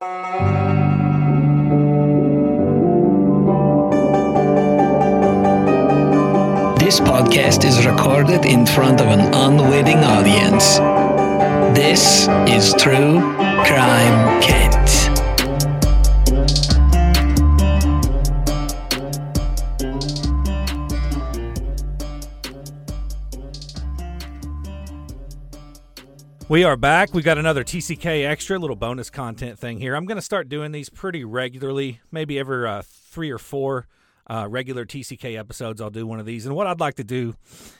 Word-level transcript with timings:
This 0.00 0.08
podcast 7.00 7.66
is 7.66 7.84
recorded 7.84 8.46
in 8.46 8.64
front 8.64 9.02
of 9.02 9.08
an 9.08 9.34
unwitting 9.34 9.98
audience. 9.98 10.78
This 11.76 12.28
is 12.48 12.72
True 12.78 13.20
Crime 13.66 14.40
Kent. 14.40 14.89
We 26.50 26.64
are 26.64 26.76
back. 26.76 27.14
We 27.14 27.22
got 27.22 27.38
another 27.38 27.62
TCK 27.62 28.26
extra 28.26 28.58
little 28.58 28.74
bonus 28.74 29.08
content 29.08 29.56
thing 29.56 29.78
here. 29.78 29.94
I'm 29.94 30.04
going 30.04 30.16
to 30.16 30.20
start 30.20 30.48
doing 30.48 30.72
these 30.72 30.88
pretty 30.88 31.24
regularly, 31.24 32.00
maybe 32.10 32.40
every 32.40 32.66
uh, 32.68 32.82
three 32.84 33.30
or 33.30 33.38
four 33.38 33.86
uh, 34.26 34.48
regular 34.50 34.84
TCK 34.84 35.38
episodes. 35.38 35.80
I'll 35.80 35.90
do 35.90 36.08
one 36.08 36.18
of 36.18 36.26
these. 36.26 36.46
And 36.46 36.56
what 36.56 36.66
I'd 36.66 36.80
like 36.80 36.96
to 36.96 37.04
do 37.04 37.36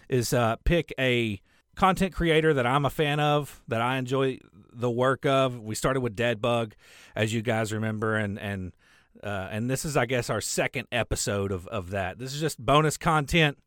is 0.09 0.33
uh, 0.33 0.55
pick 0.63 0.95
a 1.01 1.41
content 1.75 2.15
creator 2.15 2.55
that 2.55 2.65
I'm 2.65 2.85
a 2.85 2.91
fan 2.91 3.19
of, 3.19 3.61
that 3.67 3.81
I 3.81 3.97
enjoy 3.97 4.39
the 4.73 4.89
work 4.89 5.27
of. 5.27 5.59
We 5.59 5.75
started 5.75 6.03
with 6.03 6.15
Deadbug, 6.15 6.75
as 7.17 7.35
you 7.35 7.43
guys 7.43 7.73
remember, 7.73 8.15
and 8.15 8.39
and 8.39 8.73
uh, 9.21 9.49
and 9.51 9.69
this 9.69 9.85
is, 9.85 9.97
I 9.97 10.07
guess, 10.07 10.31
our 10.31 10.41
second 10.41 10.87
episode 10.93 11.51
of 11.51 11.67
of 11.67 11.91
that. 11.91 12.21
This 12.21 12.33
is 12.33 12.41
just 12.41 12.65
bonus 12.65 12.97
content. 12.97 13.59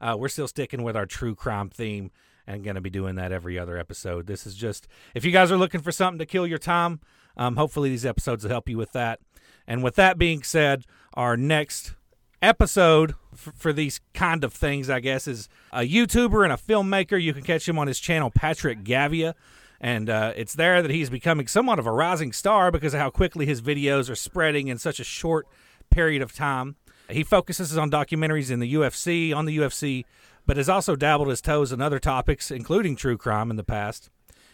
Uh, 0.00 0.14
we're 0.16 0.28
still 0.28 0.46
sticking 0.46 0.84
with 0.84 0.96
our 0.96 1.06
true 1.06 1.34
crime 1.34 1.68
theme 1.68 2.12
and 2.46 2.64
going 2.64 2.74
to 2.74 2.80
be 2.80 2.90
doing 2.90 3.16
that 3.16 3.32
every 3.32 3.58
other 3.58 3.78
episode. 3.78 4.26
This 4.26 4.46
is 4.46 4.54
just 4.54 4.88
if 5.14 5.24
you 5.24 5.32
guys 5.32 5.52
are 5.52 5.56
looking 5.56 5.80
for 5.80 5.92
something 5.92 6.18
to 6.18 6.26
kill 6.26 6.46
your 6.46 6.58
time, 6.58 7.00
um, 7.36 7.56
hopefully 7.56 7.90
these 7.90 8.06
episodes 8.06 8.44
will 8.44 8.50
help 8.50 8.68
you 8.68 8.76
with 8.76 8.92
that. 8.92 9.20
And 9.66 9.82
with 9.82 9.94
that 9.96 10.18
being 10.18 10.42
said, 10.42 10.84
our 11.14 11.36
next 11.36 11.94
episode 12.40 13.14
f- 13.32 13.52
for 13.56 13.72
these 13.72 14.00
kind 14.12 14.44
of 14.44 14.52
things, 14.52 14.90
I 14.90 15.00
guess, 15.00 15.28
is 15.28 15.48
a 15.72 15.80
YouTuber 15.80 16.44
and 16.44 16.52
a 16.52 16.56
filmmaker. 16.56 17.20
You 17.20 17.32
can 17.32 17.42
catch 17.42 17.68
him 17.68 17.78
on 17.78 17.86
his 17.86 18.00
channel, 18.00 18.30
Patrick 18.30 18.82
Gavia. 18.82 19.34
And 19.80 20.08
uh, 20.08 20.32
it's 20.36 20.54
there 20.54 20.80
that 20.80 20.90
he's 20.90 21.10
becoming 21.10 21.48
somewhat 21.48 21.78
of 21.78 21.86
a 21.86 21.92
rising 21.92 22.32
star 22.32 22.70
because 22.70 22.94
of 22.94 23.00
how 23.00 23.10
quickly 23.10 23.46
his 23.46 23.60
videos 23.60 24.08
are 24.08 24.14
spreading 24.14 24.68
in 24.68 24.78
such 24.78 25.00
a 25.00 25.04
short 25.04 25.46
period 25.90 26.22
of 26.22 26.32
time. 26.32 26.76
He 27.10 27.24
focuses 27.24 27.76
on 27.76 27.90
documentaries 27.90 28.50
in 28.50 28.60
the 28.60 28.74
UFC, 28.74 29.34
on 29.34 29.44
the 29.44 29.58
UFC, 29.58 30.04
but 30.46 30.56
has 30.56 30.68
also 30.68 30.96
dabbled 30.96 31.28
his 31.28 31.40
toes 31.40 31.72
in 31.72 31.80
other 31.80 31.98
topics, 31.98 32.50
including 32.50 32.96
true 32.96 33.16
crime 33.16 33.50
in 33.50 33.56
the 33.56 33.64
past. 33.64 34.10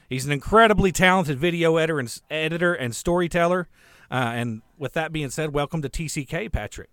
He's 0.08 0.25
an 0.25 0.33
incredibly 0.33 0.92
talented 0.92 1.39
video 1.39 1.77
editor 1.77 1.98
and, 1.98 2.20
editor 2.31 2.75
and 2.75 2.94
storyteller. 2.94 3.69
Uh, 4.11 4.33
and 4.34 4.62
with 4.78 4.94
that 4.94 5.12
being 5.12 5.31
said, 5.31 5.53
welcome 5.53 5.83
to 5.83 5.89
TCK, 5.89 6.50
Patrick. 6.50 6.89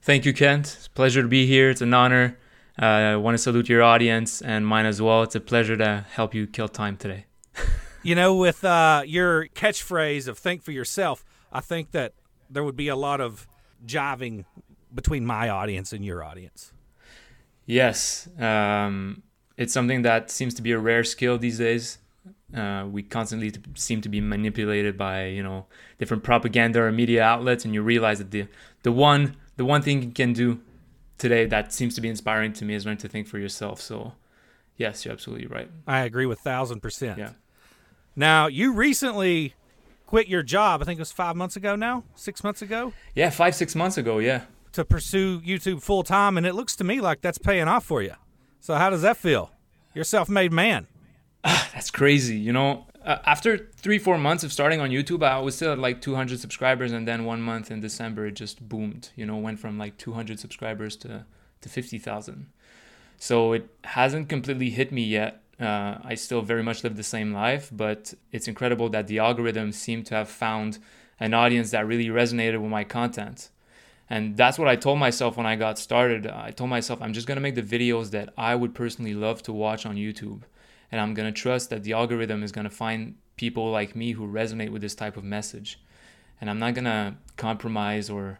Thank 0.00 0.24
you, 0.24 0.32
Kent. 0.32 0.74
It's 0.76 0.86
a 0.88 0.90
pleasure 0.90 1.22
to 1.22 1.28
be 1.28 1.46
here. 1.46 1.70
It's 1.70 1.80
an 1.80 1.94
honor. 1.94 2.36
Uh, 2.80 2.86
I 2.86 3.16
want 3.16 3.34
to 3.34 3.38
salute 3.38 3.68
your 3.68 3.82
audience 3.82 4.42
and 4.42 4.66
mine 4.66 4.86
as 4.86 5.00
well. 5.00 5.22
It's 5.22 5.36
a 5.36 5.40
pleasure 5.40 5.76
to 5.76 6.04
help 6.10 6.34
you 6.34 6.46
kill 6.46 6.68
time 6.68 6.96
today. 6.96 7.26
you 8.02 8.14
know, 8.14 8.34
with 8.34 8.64
uh, 8.64 9.02
your 9.06 9.46
catchphrase 9.48 10.26
of 10.26 10.38
think 10.38 10.62
for 10.62 10.72
yourself, 10.72 11.24
I 11.52 11.60
think 11.60 11.92
that 11.92 12.14
there 12.50 12.64
would 12.64 12.76
be 12.76 12.88
a 12.88 12.96
lot 12.96 13.20
of 13.20 13.46
jiving 13.86 14.44
between 14.92 15.24
my 15.24 15.48
audience 15.48 15.92
and 15.92 16.04
your 16.04 16.24
audience. 16.24 16.72
Yes, 17.66 18.28
um, 18.38 19.22
it's 19.56 19.72
something 19.72 20.02
that 20.02 20.30
seems 20.30 20.54
to 20.54 20.62
be 20.62 20.72
a 20.72 20.78
rare 20.78 21.04
skill 21.04 21.38
these 21.38 21.58
days. 21.58 21.98
Uh, 22.54 22.86
we 22.90 23.02
constantly 23.02 23.50
t- 23.50 23.60
seem 23.74 24.00
to 24.02 24.08
be 24.08 24.20
manipulated 24.20 24.98
by 24.98 25.26
you 25.26 25.42
know 25.42 25.66
different 25.98 26.22
propaganda 26.22 26.82
or 26.82 26.92
media 26.92 27.22
outlets, 27.22 27.64
and 27.64 27.72
you 27.72 27.82
realize 27.82 28.18
that 28.18 28.30
the 28.30 28.46
the 28.82 28.92
one 28.92 29.36
the 29.56 29.64
one 29.64 29.80
thing 29.82 30.02
you 30.02 30.10
can 30.10 30.32
do 30.32 30.60
today 31.18 31.46
that 31.46 31.72
seems 31.72 31.94
to 31.94 32.00
be 32.00 32.08
inspiring 32.08 32.52
to 32.52 32.64
me 32.64 32.74
is 32.74 32.84
learn 32.84 32.96
to 32.98 33.08
think 33.08 33.26
for 33.26 33.38
yourself. 33.38 33.80
So, 33.80 34.12
yes, 34.76 35.04
you're 35.04 35.12
absolutely 35.12 35.46
right. 35.46 35.70
I 35.86 36.00
agree 36.00 36.26
with 36.26 36.40
thousand 36.40 36.80
percent. 36.80 37.18
Yeah. 37.18 37.30
Now 38.16 38.48
you 38.48 38.72
recently 38.74 39.54
quit 40.06 40.28
your 40.28 40.42
job. 40.42 40.82
I 40.82 40.84
think 40.84 40.98
it 40.98 41.00
was 41.00 41.12
five 41.12 41.36
months 41.36 41.56
ago 41.56 41.74
now, 41.74 42.04
six 42.14 42.44
months 42.44 42.60
ago. 42.60 42.92
Yeah, 43.14 43.30
five 43.30 43.54
six 43.54 43.74
months 43.74 43.96
ago. 43.96 44.18
Yeah. 44.18 44.42
To 44.72 44.84
pursue 44.84 45.40
YouTube 45.40 45.82
full 45.82 46.02
time, 46.02 46.38
and 46.38 46.46
it 46.46 46.54
looks 46.54 46.76
to 46.76 46.84
me 46.84 47.00
like 47.00 47.20
that's 47.20 47.38
paying 47.38 47.68
off 47.68 47.84
for 47.84 48.00
you. 48.00 48.14
So 48.60 48.74
how 48.74 48.88
does 48.90 49.02
that 49.02 49.16
feel? 49.16 49.50
You're 49.94 50.04
self-made 50.04 50.52
man. 50.52 50.86
that's 51.42 51.90
crazy. 51.90 52.36
You 52.36 52.52
know, 52.52 52.86
uh, 53.04 53.18
after 53.26 53.70
three 53.76 53.98
four 53.98 54.16
months 54.16 54.44
of 54.44 54.52
starting 54.52 54.80
on 54.80 54.90
YouTube, 54.90 55.22
I 55.22 55.38
was 55.40 55.56
still 55.56 55.72
at 55.72 55.78
like 55.78 56.00
200 56.00 56.40
subscribers, 56.40 56.92
and 56.92 57.06
then 57.06 57.24
one 57.24 57.42
month 57.42 57.70
in 57.70 57.80
December 57.80 58.26
it 58.26 58.32
just 58.32 58.66
boomed. 58.66 59.10
You 59.14 59.26
know, 59.26 59.36
went 59.36 59.58
from 59.58 59.78
like 59.78 59.98
200 59.98 60.40
subscribers 60.40 60.96
to 60.96 61.26
to 61.60 61.68
50,000. 61.68 62.46
So 63.18 63.52
it 63.52 63.68
hasn't 63.84 64.28
completely 64.28 64.70
hit 64.70 64.90
me 64.90 65.04
yet. 65.04 65.42
Uh, 65.60 65.98
I 66.02 66.14
still 66.16 66.42
very 66.42 66.62
much 66.62 66.82
live 66.82 66.96
the 66.96 67.04
same 67.04 67.32
life, 67.32 67.70
but 67.72 68.14
it's 68.32 68.48
incredible 68.48 68.88
that 68.88 69.06
the 69.06 69.20
algorithm 69.20 69.70
seem 69.70 70.02
to 70.04 70.14
have 70.16 70.28
found 70.28 70.78
an 71.20 71.32
audience 71.32 71.70
that 71.70 71.86
really 71.86 72.06
resonated 72.06 72.60
with 72.60 72.70
my 72.70 72.82
content. 72.82 73.50
And 74.12 74.36
that's 74.36 74.58
what 74.58 74.68
I 74.68 74.76
told 74.76 74.98
myself 74.98 75.38
when 75.38 75.46
I 75.46 75.56
got 75.56 75.78
started. 75.78 76.26
I 76.26 76.50
told 76.50 76.68
myself 76.68 77.00
I'm 77.00 77.14
just 77.14 77.26
going 77.26 77.36
to 77.36 77.40
make 77.40 77.54
the 77.54 77.62
videos 77.62 78.10
that 78.10 78.28
I 78.36 78.54
would 78.54 78.74
personally 78.74 79.14
love 79.14 79.42
to 79.44 79.54
watch 79.54 79.86
on 79.86 79.96
YouTube. 79.96 80.42
And 80.90 81.00
I'm 81.00 81.14
going 81.14 81.32
to 81.32 81.40
trust 81.40 81.70
that 81.70 81.82
the 81.82 81.94
algorithm 81.94 82.42
is 82.42 82.52
going 82.52 82.68
to 82.68 82.76
find 82.84 83.14
people 83.36 83.70
like 83.70 83.96
me 83.96 84.12
who 84.12 84.30
resonate 84.30 84.68
with 84.68 84.82
this 84.82 84.94
type 84.94 85.16
of 85.16 85.24
message. 85.24 85.80
And 86.42 86.50
I'm 86.50 86.58
not 86.58 86.74
going 86.74 86.84
to 86.84 87.14
compromise 87.38 88.10
or, 88.10 88.38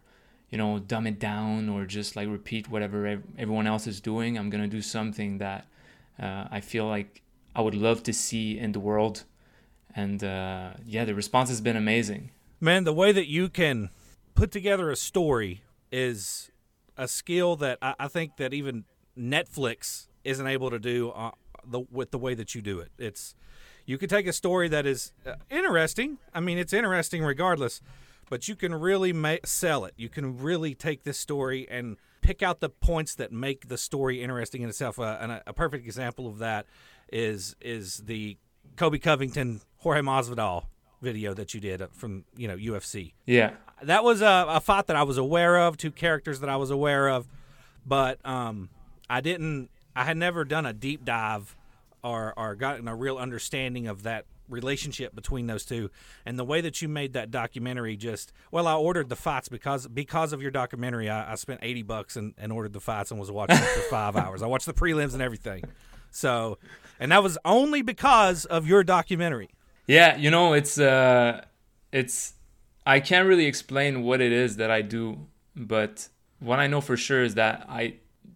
you 0.51 0.59
know, 0.59 0.77
dumb 0.77 1.07
it 1.07 1.17
down 1.17 1.69
or 1.69 1.87
just 1.87 2.15
like 2.15 2.27
repeat 2.27 2.69
whatever 2.69 3.19
everyone 3.39 3.65
else 3.65 3.87
is 3.87 3.99
doing. 3.99 4.37
I'm 4.37 4.51
going 4.51 4.61
to 4.63 4.69
do 4.69 4.83
something 4.83 5.39
that 5.39 5.65
uh, 6.21 6.49
I 6.51 6.61
feel 6.61 6.85
like 6.85 7.23
I 7.55 7.61
would 7.61 7.73
love 7.73 8.03
to 8.03 8.13
see 8.13 8.59
in 8.59 8.73
the 8.73 8.79
world. 8.79 9.23
And 9.95 10.23
uh, 10.23 10.73
yeah, 10.85 11.03
the 11.03 11.15
response 11.15 11.49
has 11.49 11.61
been 11.61 11.75
amazing. 11.77 12.29
Man, 12.61 12.83
the 12.83 12.93
way 12.93 13.11
that 13.11 13.27
you 13.27 13.49
can 13.49 13.89
put 14.35 14.51
together 14.51 14.89
a 14.89 14.95
story 14.95 15.63
is 15.91 16.51
a 16.97 17.07
skill 17.07 17.55
that 17.57 17.77
I, 17.81 17.95
I 17.99 18.07
think 18.07 18.37
that 18.37 18.53
even 18.53 18.85
Netflix 19.17 20.07
isn't 20.23 20.45
able 20.45 20.69
to 20.69 20.79
do 20.79 21.11
uh, 21.11 21.31
the, 21.65 21.81
with 21.91 22.11
the 22.11 22.17
way 22.17 22.33
that 22.33 22.55
you 22.55 22.61
do 22.61 22.79
it. 22.79 22.91
It's 22.97 23.35
you 23.85 23.97
can 23.97 24.09
take 24.09 24.27
a 24.27 24.33
story 24.33 24.67
that 24.69 24.85
is 24.85 25.11
uh, 25.25 25.35
interesting. 25.49 26.17
I 26.33 26.39
mean, 26.39 26.57
it's 26.57 26.73
interesting 26.73 27.23
regardless, 27.23 27.81
but 28.29 28.47
you 28.47 28.55
can 28.55 28.73
really 28.73 29.11
make, 29.11 29.45
sell 29.45 29.85
it. 29.85 29.93
You 29.97 30.09
can 30.09 30.37
really 30.37 30.73
take 30.73 31.03
this 31.03 31.19
story 31.19 31.67
and 31.69 31.97
pick 32.21 32.41
out 32.41 32.61
the 32.61 32.69
points 32.69 33.15
that 33.15 33.31
make 33.31 33.67
the 33.67 33.77
story 33.77 34.23
interesting 34.23 34.61
in 34.61 34.69
itself. 34.69 34.97
Uh, 34.97 35.17
and 35.19 35.31
a, 35.33 35.43
a, 35.47 35.53
perfect 35.53 35.85
example 35.85 36.27
of 36.27 36.39
that 36.39 36.65
is 37.11 37.55
is 37.61 37.97
the 38.05 38.37
Colby 38.77 38.99
Covington 38.99 39.61
Jorge 39.77 40.01
Masvidal 40.01 40.65
video 41.03 41.33
that 41.35 41.53
you 41.53 41.59
did 41.59 41.83
from 41.91 42.23
you 42.35 42.47
know 42.47 42.57
UFC. 42.57 43.13
Yeah, 43.25 43.51
that 43.83 44.03
was 44.03 44.21
a, 44.21 44.45
a 44.47 44.59
fight 44.59 44.87
that 44.87 44.95
I 44.95 45.03
was 45.03 45.17
aware 45.17 45.57
of, 45.59 45.77
two 45.77 45.91
characters 45.91 46.39
that 46.39 46.49
I 46.49 46.55
was 46.55 46.71
aware 46.71 47.09
of, 47.09 47.27
but 47.85 48.17
um, 48.25 48.69
I 49.09 49.21
didn't. 49.21 49.69
I 49.95 50.05
had 50.05 50.17
never 50.17 50.43
done 50.43 50.65
a 50.65 50.73
deep 50.73 51.05
dive 51.05 51.55
or 52.03 52.33
or 52.35 52.55
gotten 52.55 52.87
a 52.87 52.95
real 52.95 53.17
understanding 53.17 53.87
of 53.87 54.03
that 54.03 54.25
relationship 54.49 55.15
between 55.15 55.47
those 55.47 55.65
two. 55.65 55.89
And 56.25 56.37
the 56.37 56.43
way 56.43 56.61
that 56.61 56.81
you 56.81 56.87
made 56.87 57.13
that 57.13 57.31
documentary 57.31 57.95
just 57.95 58.31
well 58.51 58.67
i 58.67 58.75
ordered 58.75 59.09
the 59.09 59.15
fights 59.15 59.49
because 59.49 59.87
because 59.87 60.33
of 60.33 60.41
your 60.41 60.51
documentary. 60.51 61.09
I, 61.09 61.33
I 61.33 61.35
spent 61.35 61.59
80 61.63 61.83
bucks 61.83 62.15
and, 62.15 62.33
and 62.37 62.51
ordered 62.51 62.73
the 62.73 62.79
fights 62.79 63.11
and 63.11 63.19
was 63.19 63.31
watching 63.31 63.57
it 63.57 63.63
for 63.63 63.81
five 63.89 64.15
hours. 64.23 64.41
I 64.41 64.47
watched 64.47 64.65
the 64.65 64.73
prelims 64.73 65.13
and 65.13 65.21
everything. 65.21 65.63
So 66.11 66.57
and 66.99 67.11
that 67.11 67.23
was 67.23 67.37
only 67.45 67.81
because 67.81 68.45
of 68.45 68.67
your 68.67 68.83
documentary 68.83 69.49
yeah 69.87 70.15
you 70.17 70.29
know 70.29 70.53
it's 70.53 70.79
uh 70.79 71.41
it's 71.91 72.33
i 72.85 72.99
can't 72.99 73.27
really 73.27 73.45
explain 73.45 74.03
what 74.03 74.21
it 74.21 74.31
is 74.31 74.57
that 74.57 74.71
i 74.71 74.81
do 74.81 75.17
but 75.55 76.07
what 76.39 76.59
i 76.59 76.67
know 76.67 76.81
for 76.81 76.97
sure 76.97 77.23
is 77.23 77.35
that 77.35 77.65
i 77.69 77.93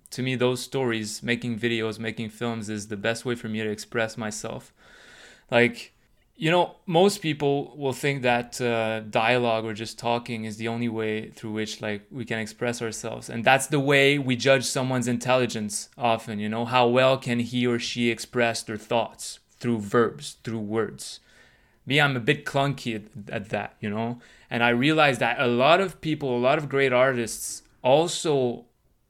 to 0.10 0.22
me 0.22 0.36
those 0.36 0.62
stories 0.62 1.24
making 1.24 1.58
videos 1.58 2.00
making 2.00 2.30
films 2.30 2.70
is 2.70 2.88
the 2.88 2.98
best 2.98 3.26
way 3.26 3.36
for 3.36 3.48
me 3.50 3.62
to 3.62 3.70
express 3.70 4.18
myself 4.18 4.74
like 5.50 5.94
you 6.40 6.52
know, 6.52 6.76
most 6.86 7.24
people 7.24 7.76
will 7.76 7.94
think 7.94 8.22
that 8.22 8.62
uh, 8.62 9.00
dialogue 9.10 9.66
or 9.66 9.74
just 9.74 9.98
talking 9.98 10.46
is 10.46 10.58
the 10.58 10.68
only 10.68 10.88
way 10.88 11.32
through 11.32 11.52
which 11.52 11.82
like 11.82 12.04
we 12.12 12.26
can 12.26 12.38
express 12.38 12.80
ourselves, 12.80 13.28
and 13.28 13.44
that's 13.44 13.68
the 13.68 13.80
way 13.80 14.20
we 14.20 14.36
judge 14.36 14.64
someone's 14.64 15.08
intelligence. 15.08 15.90
Often, 15.98 16.40
you 16.40 16.48
know, 16.48 16.66
how 16.66 16.88
well 16.88 17.18
can 17.18 17.40
he 17.40 17.66
or 17.66 17.80
she 17.80 18.12
express 18.12 18.62
their 18.62 18.78
thoughts 18.78 19.40
through 19.60 19.80
verbs, 19.80 20.38
through 20.44 20.60
words. 20.60 21.20
Me, 21.88 22.00
I'm 22.00 22.16
a 22.16 22.20
bit 22.20 22.46
clunky 22.46 22.96
at, 22.96 23.34
at 23.34 23.50
that, 23.50 23.78
you 23.80 23.90
know, 23.90 24.20
and 24.50 24.64
I 24.64 24.70
realize 24.70 25.18
that 25.18 25.40
a 25.40 25.48
lot 25.48 25.82
of 25.82 26.00
people, 26.02 26.38
a 26.38 26.38
lot 26.38 26.60
of 26.60 26.70
great 26.70 26.94
artists, 26.94 27.64
also 27.82 28.66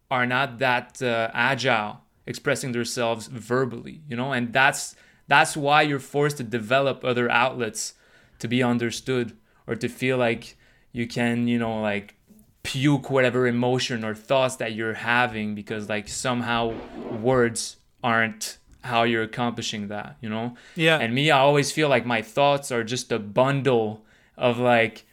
are 0.09 0.25
not 0.25 0.59
that 0.59 1.01
uh, 1.01 1.29
agile 1.33 2.01
expressing 2.25 2.71
themselves 2.71 3.27
verbally, 3.27 4.01
you 4.07 4.15
know, 4.15 4.31
and 4.31 4.53
that's 4.53 4.95
that's 5.27 5.57
why 5.57 5.81
you're 5.81 6.00
forced 6.00 6.38
to 6.38 6.44
develop 6.44 7.03
other 7.03 7.29
outlets 7.29 7.95
to 8.39 8.47
be 8.47 8.63
understood 8.63 9.35
or 9.65 9.75
to 9.75 9.89
feel 9.89 10.18
like 10.18 10.56
you 10.94 11.06
can, 11.06 11.47
you 11.47 11.59
know, 11.59 11.81
like 11.81 12.15
puke 12.63 13.09
whatever 13.09 13.47
emotion 13.47 14.03
or 14.03 14.13
thoughts 14.13 14.57
that 14.57 14.73
you're 14.73 14.94
having 14.94 15.56
because 15.56 15.89
like 15.89 16.07
somehow 16.07 16.73
words 17.21 17.77
aren't 18.03 18.57
how 18.87 19.03
you're 19.03 19.23
accomplishing 19.23 19.87
that, 19.89 20.17
you 20.21 20.29
know? 20.29 20.55
Yeah. 20.75 20.97
And 20.97 21.13
me, 21.13 21.31
I 21.31 21.39
always 21.39 21.71
feel 21.71 21.89
like 21.89 22.05
my 22.05 22.21
thoughts 22.21 22.71
are 22.71 22.83
just 22.83 23.11
a 23.11 23.19
bundle 23.19 24.03
of 24.35 24.57
like, 24.57 25.05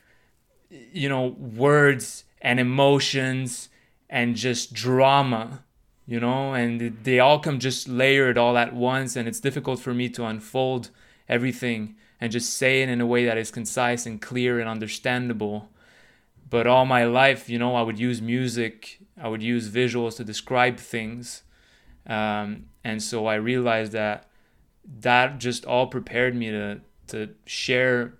you 0.71 1.09
know, 1.09 1.29
words 1.29 2.25
and 2.41 2.59
emotions 2.59 3.69
and 4.09 4.37
just 4.37 4.73
drama, 4.73 5.65
you 6.07 6.19
know? 6.19 6.55
And 6.55 6.99
they 7.05 7.21
all 7.21 7.39
come 7.39 7.59
just 7.59 7.89
layered 7.89 8.39
all 8.39 8.57
at 8.57 8.75
once. 8.75 9.17
And 9.17 9.29
it's 9.29 9.41
difficult 9.41 9.81
for 9.81 9.95
me 9.95 10.09
to 10.11 10.25
unfold 10.25 10.91
everything 11.29 11.97
and 12.21 12.33
just 12.33 12.57
say 12.57 12.83
it 12.83 12.89
in 12.89 13.01
a 13.01 13.07
way 13.07 13.25
that 13.25 13.39
is 13.39 13.51
concise 13.51 14.07
and 14.07 14.21
clear 14.21 14.59
and 14.59 14.69
understandable. 14.69 15.71
But 16.51 16.67
all 16.67 16.85
my 16.87 17.05
life, 17.05 17.49
you 17.49 17.59
know, 17.59 17.75
I 17.77 17.83
would 17.83 17.99
use 17.99 18.21
music, 18.21 19.01
I 19.21 19.29
would 19.29 19.43
use 19.43 19.69
visuals 19.69 20.17
to 20.17 20.25
describe 20.25 20.79
things. 20.79 21.44
Um, 22.07 22.67
and 22.83 23.03
so 23.03 23.27
I 23.27 23.35
realized 23.37 23.93
that 23.93 24.29
that 25.01 25.39
just 25.39 25.65
all 25.65 25.87
prepared 25.87 26.35
me 26.35 26.51
to, 26.51 26.81
to 27.09 27.31
share 27.47 28.15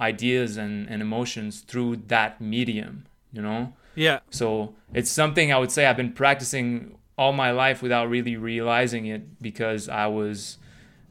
ideas 0.00 0.56
and, 0.56 0.88
and 0.88 1.00
emotions 1.00 1.60
through 1.60 1.96
that 2.08 2.40
medium, 2.40 3.06
you 3.32 3.40
know? 3.40 3.72
Yeah. 3.94 4.20
So 4.30 4.74
it's 4.92 5.10
something 5.10 5.52
I 5.52 5.58
would 5.58 5.72
say 5.72 5.86
I've 5.86 5.96
been 5.96 6.12
practicing 6.12 6.98
all 7.16 7.32
my 7.32 7.52
life 7.52 7.82
without 7.82 8.08
really 8.08 8.36
realizing 8.36 9.06
it 9.06 9.40
because 9.40 9.88
I 9.88 10.06
was, 10.06 10.58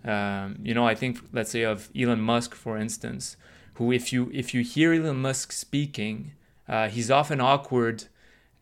um, 0.04 0.58
you 0.62 0.74
know, 0.74 0.86
I 0.86 0.96
think 0.96 1.20
let's 1.32 1.52
say 1.52 1.64
of 1.64 1.90
Elon 1.98 2.22
Musk 2.22 2.54
for 2.54 2.78
instance, 2.78 3.38
who 3.76 3.92
if 3.92 4.12
you 4.12 4.30
if 4.34 4.54
you 4.54 4.62
hear 4.62 4.94
Elon 4.94 5.22
Musk 5.22 5.52
speaking, 5.52 6.34
uh, 6.68 6.90
he's 6.90 7.10
often 7.10 7.40
awkward 7.40 8.06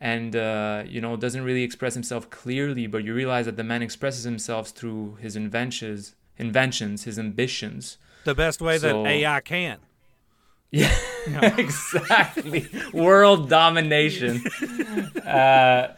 and 0.02 0.34
uh, 0.34 0.82
you 0.86 1.00
know 1.00 1.16
doesn't 1.16 1.44
really 1.44 1.62
express 1.62 1.94
himself 1.94 2.28
clearly, 2.28 2.88
but 2.88 3.04
you 3.04 3.14
realize 3.14 3.46
that 3.46 3.56
the 3.56 3.64
man 3.64 3.82
expresses 3.82 4.24
himself 4.24 4.70
through 4.70 5.14
his 5.20 5.36
inventions, 5.36 6.16
inventions, 6.36 7.04
his 7.04 7.18
ambitions. 7.18 7.98
The 8.24 8.34
best 8.34 8.60
way 8.60 8.78
So- 8.78 9.04
that 9.04 9.08
AI 9.08 9.40
can. 9.40 9.78
Yeah, 10.74 11.54
exactly. 11.58 12.66
World 12.94 13.50
domination. 13.50 14.42
uh, 15.26 15.94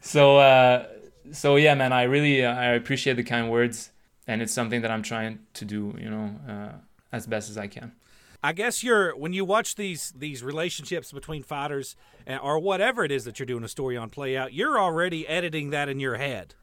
so, 0.00 0.38
uh, 0.38 0.86
so 1.32 1.56
yeah, 1.56 1.74
man. 1.74 1.92
I 1.92 2.04
really 2.04 2.42
uh, 2.42 2.52
I 2.54 2.68
appreciate 2.80 3.16
the 3.16 3.22
kind 3.22 3.50
words, 3.50 3.90
and 4.26 4.40
it's 4.40 4.54
something 4.54 4.80
that 4.80 4.90
I'm 4.90 5.02
trying 5.02 5.40
to 5.52 5.64
do. 5.66 5.94
You 6.00 6.08
know, 6.10 6.26
uh, 6.48 6.72
as 7.12 7.26
best 7.26 7.50
as 7.50 7.58
I 7.58 7.66
can. 7.66 7.92
I 8.42 8.52
guess 8.52 8.82
you're 8.82 9.16
when 9.16 9.32
you 9.32 9.44
watch 9.44 9.74
these 9.74 10.12
these 10.16 10.42
relationships 10.42 11.12
between 11.12 11.42
fighters 11.42 11.96
eh, 12.26 12.36
or 12.36 12.58
whatever 12.58 13.04
it 13.04 13.10
is 13.12 13.24
that 13.24 13.38
you're 13.38 13.46
doing 13.46 13.64
a 13.64 13.68
story 13.68 13.96
on 13.96 14.10
play 14.10 14.36
out, 14.36 14.52
you're 14.52 14.78
already 14.80 15.26
editing 15.26 15.70
that 15.70 15.88
in 15.88 16.00
your 16.00 16.16
head. 16.16 16.54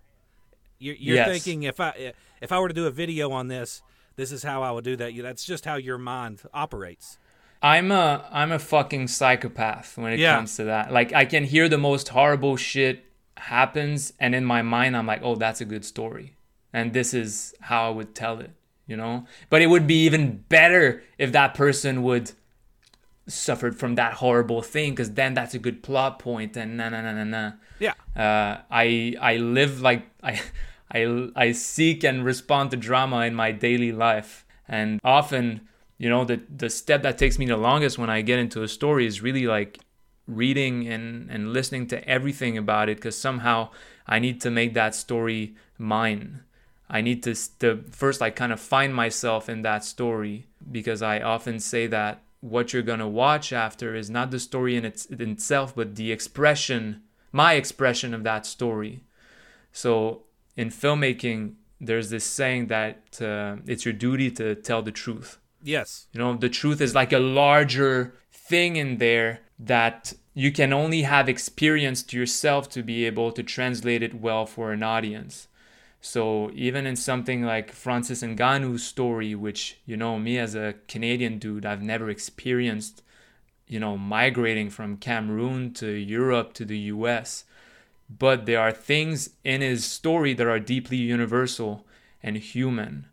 You're, 0.80 0.96
you're 0.96 1.16
Yes. 1.18 1.30
thinking 1.30 1.64
if 1.64 1.80
I 1.80 1.90
eh, 1.98 2.12
if 2.42 2.52
I 2.52 2.60
were 2.60 2.68
to 2.68 2.74
do 2.74 2.88
a 2.88 2.92
video 2.92 3.31
on 3.31 3.48
this, 3.48 3.81
this 4.16 4.31
is 4.31 4.44
how 4.44 4.62
I 4.64 4.72
would 4.72 4.84
do 4.84 4.96
that. 4.98 5.14
You- 5.14 5.24
That's 5.24 5.46
just 5.46 5.66
how 5.66 5.75
your 5.75 5.98
mind 5.98 6.42
operates. 6.54 7.18
I'm 7.62 7.92
a 7.92 8.28
I'm 8.31 8.52
a 8.52 8.60
fucking 8.60 9.08
psychopath 9.08 9.98
when 9.98 10.14
it 10.14 10.20
Yeah. 10.20 10.36
comes 10.36 10.56
to 10.58 10.66
that. 10.66 10.92
Like 10.92 11.14
I 11.14 11.25
can 11.25 11.46
hear 11.46 11.70
the 11.70 11.78
most 11.78 12.10
horrible 12.10 12.58
shit 12.58 13.06
happens, 13.38 14.14
and 14.20 14.36
in 14.36 14.46
my 14.46 14.62
mind 14.62 14.96
I'm 14.96 15.08
like, 15.08 15.22
oh, 15.24 15.36
that's 15.36 15.62
a 15.62 15.66
good 15.66 15.86
story, 15.86 16.36
and 16.72 16.94
this 16.94 17.14
is 17.14 17.54
how 17.62 17.88
I 17.88 17.90
would 17.92 18.14
tell 18.16 18.40
it. 18.40 18.52
You 18.85 18.97
know, 18.97 19.25
but 19.50 19.62
it 19.62 19.68
would 19.68 19.88
be 19.88 20.03
even 20.06 20.44
better 20.50 21.03
if 21.18 21.31
that 21.31 21.53
person 21.53 22.03
would 22.03 22.31
suffered 23.27 23.80
from 23.80 23.95
that 23.95 24.15
horrible 24.15 24.62
thing, 24.62 24.91
because 24.91 25.12
then 25.12 25.33
that's 25.33 25.53
a 25.53 25.59
good 25.59 25.83
plot 25.83 26.19
point. 26.19 26.57
And 26.57 26.77
na 26.77 26.89
na 26.89 27.01
na 27.01 27.13
na 27.13 27.24
na. 27.24 27.51
Yeah. 27.80 27.94
Uh, 28.15 28.62
I 28.69 29.15
I 29.21 29.38
live 29.38 29.81
like 29.81 30.06
I 30.24 30.41
I 30.91 31.30
I 31.35 31.51
seek 31.53 32.03
and 32.03 32.25
respond 32.25 32.71
to 32.71 32.77
drama 32.77 33.21
in 33.21 33.35
my 33.35 33.51
daily 33.51 33.91
life, 33.91 34.45
and 34.68 35.00
often 35.03 35.62
you 35.97 36.09
know 36.09 36.25
the 36.25 36.41
the 36.56 36.69
step 36.69 37.03
that 37.03 37.18
takes 37.18 37.39
me 37.39 37.45
the 37.45 37.57
longest 37.57 37.97
when 37.97 38.09
I 38.09 38.21
get 38.21 38.39
into 38.39 38.63
a 38.63 38.68
story 38.68 39.06
is 39.06 39.21
really 39.21 39.47
like 39.47 39.79
reading 40.27 40.88
and 40.88 41.29
and 41.29 41.53
listening 41.53 41.88
to 41.88 42.07
everything 42.07 42.57
about 42.57 42.89
it 42.89 42.97
because 42.97 43.18
somehow 43.18 43.69
I 44.07 44.19
need 44.19 44.41
to 44.41 44.51
make 44.51 44.74
that 44.74 44.95
story 44.95 45.56
mine. 45.77 46.44
I 46.89 47.01
need 47.01 47.24
to, 47.24 47.35
to 47.59 47.83
first 47.91 48.21
like 48.21 48.35
kind 48.35 48.51
of 48.51 48.59
find 48.59 48.94
myself 48.94 49.50
in 49.50 49.62
that 49.63 49.83
story 49.83 50.47
because 50.71 51.01
I 51.01 51.19
often 51.19 51.59
say 51.59 51.88
that 51.88 52.21
what 52.41 52.74
you're 52.74 52.83
gonna 52.83 53.07
watch 53.07 53.53
after 53.53 53.95
is 53.95 54.09
not 54.09 54.31
the 54.31 54.39
story 54.39 54.75
in, 54.75 54.85
its, 54.85 55.06
in 55.06 55.31
itself, 55.31 55.75
but 55.75 55.95
the 55.95 56.12
expression, 56.12 57.01
my 57.31 57.53
expression 57.53 58.13
of 58.13 58.24
that 58.24 58.45
story. 58.45 59.03
So 59.71 60.24
in 60.56 60.69
filmmaking, 60.69 61.56
there's 61.80 62.09
this 62.09 62.25
saying 62.25 62.68
that 62.68 63.21
uh, 63.21 63.57
it's 63.65 63.86
your 63.86 63.94
duty 63.94 64.29
to 64.31 64.56
tell 64.56 64.81
the 64.81 64.91
truth. 64.91 65.39
Yes. 65.62 66.07
You 66.12 66.19
know, 66.19 66.36
the 66.36 66.50
truth 66.50 66.81
is 66.81 66.94
like 66.94 67.13
a 67.13 67.19
larger 67.19 68.13
thing 68.31 68.75
in 68.75 68.97
there 68.97 69.39
that 69.57 70.13
you 70.33 70.51
can 70.51 70.74
only 70.74 71.03
have 71.03 71.29
experienced 71.29 72.12
yourself 72.12 72.69
to 72.69 72.83
be 72.83 73.06
able 73.06 73.31
to 73.31 73.44
translate 73.44 74.03
it 74.03 74.13
well 74.13 74.45
for 74.45 74.71
an 74.71 74.83
audience. 74.83 75.47
So 76.05 76.51
even 76.53 76.85
in 76.85 76.97
something 76.97 77.44
like 77.44 77.71
Francis 77.71 78.21
Ngannou's 78.21 78.85
story, 78.85 79.35
which 79.35 79.77
you 79.85 79.95
know 79.95 80.19
me 80.19 80.38
as 80.38 80.53
a 80.53 80.75
Canadian 80.89 81.39
dude, 81.39 81.65
I've 81.65 81.81
never 81.81 82.09
experienced, 82.09 83.01
you 83.69 83.79
know, 83.79 83.97
migrating 83.97 84.69
from 84.69 84.97
Cameroon 84.97 85.73
to 85.75 85.88
Europe 85.88 86.51
to 86.55 86.65
the 86.65 86.77
U.S. 86.91 87.45
But 88.09 88.45
there 88.45 88.59
are 88.59 88.73
things 88.73 89.29
in 89.45 89.61
his 89.61 89.85
story 89.85 90.33
that 90.33 90.45
are 90.45 90.59
deeply 90.59 90.97
universal 90.97 91.85
and 92.21 92.35
human 92.35 93.07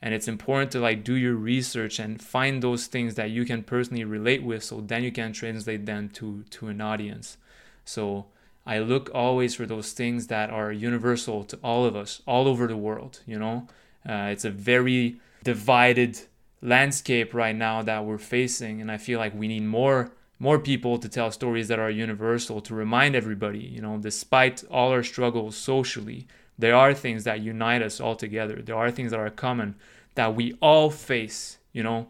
and 0.00 0.14
it's 0.14 0.28
important 0.28 0.70
to 0.72 0.80
like 0.80 1.04
do 1.04 1.14
your 1.14 1.34
research 1.34 1.98
and 1.98 2.22
find 2.22 2.62
those 2.62 2.86
things 2.86 3.16
that 3.16 3.30
you 3.30 3.44
can 3.44 3.62
personally 3.62 4.04
relate 4.04 4.42
with 4.42 4.64
so 4.64 4.80
then 4.80 5.02
you 5.02 5.12
can 5.12 5.30
translate 5.30 5.84
them 5.84 6.08
to 6.08 6.42
to 6.48 6.68
an 6.68 6.80
audience 6.80 7.36
so 7.84 8.24
i 8.66 8.78
look 8.78 9.10
always 9.14 9.54
for 9.54 9.66
those 9.66 9.92
things 9.92 10.26
that 10.28 10.50
are 10.50 10.72
universal 10.72 11.44
to 11.44 11.56
all 11.62 11.84
of 11.84 11.96
us 11.96 12.22
all 12.26 12.46
over 12.46 12.66
the 12.66 12.76
world 12.76 13.20
you 13.26 13.38
know 13.38 13.66
uh, 14.08 14.28
it's 14.32 14.44
a 14.44 14.50
very 14.50 15.20
divided 15.44 16.18
landscape 16.62 17.34
right 17.34 17.56
now 17.56 17.82
that 17.82 18.04
we're 18.04 18.18
facing 18.18 18.80
and 18.80 18.90
i 18.90 18.96
feel 18.96 19.18
like 19.18 19.34
we 19.34 19.48
need 19.48 19.64
more 19.64 20.12
more 20.38 20.58
people 20.58 20.98
to 20.98 21.08
tell 21.08 21.30
stories 21.30 21.68
that 21.68 21.78
are 21.78 21.90
universal 21.90 22.60
to 22.60 22.74
remind 22.74 23.14
everybody 23.14 23.60
you 23.60 23.80
know 23.80 23.98
despite 23.98 24.64
all 24.70 24.90
our 24.90 25.02
struggles 25.02 25.56
socially 25.56 26.26
there 26.60 26.76
are 26.76 26.92
things 26.92 27.24
that 27.24 27.40
unite 27.40 27.80
us 27.80 28.00
all 28.00 28.14
together. 28.14 28.60
There 28.62 28.76
are 28.76 28.90
things 28.90 29.12
that 29.12 29.20
are 29.20 29.30
common 29.30 29.76
that 30.14 30.34
we 30.34 30.58
all 30.60 30.90
face, 30.90 31.56
you 31.72 31.82
know, 31.82 32.08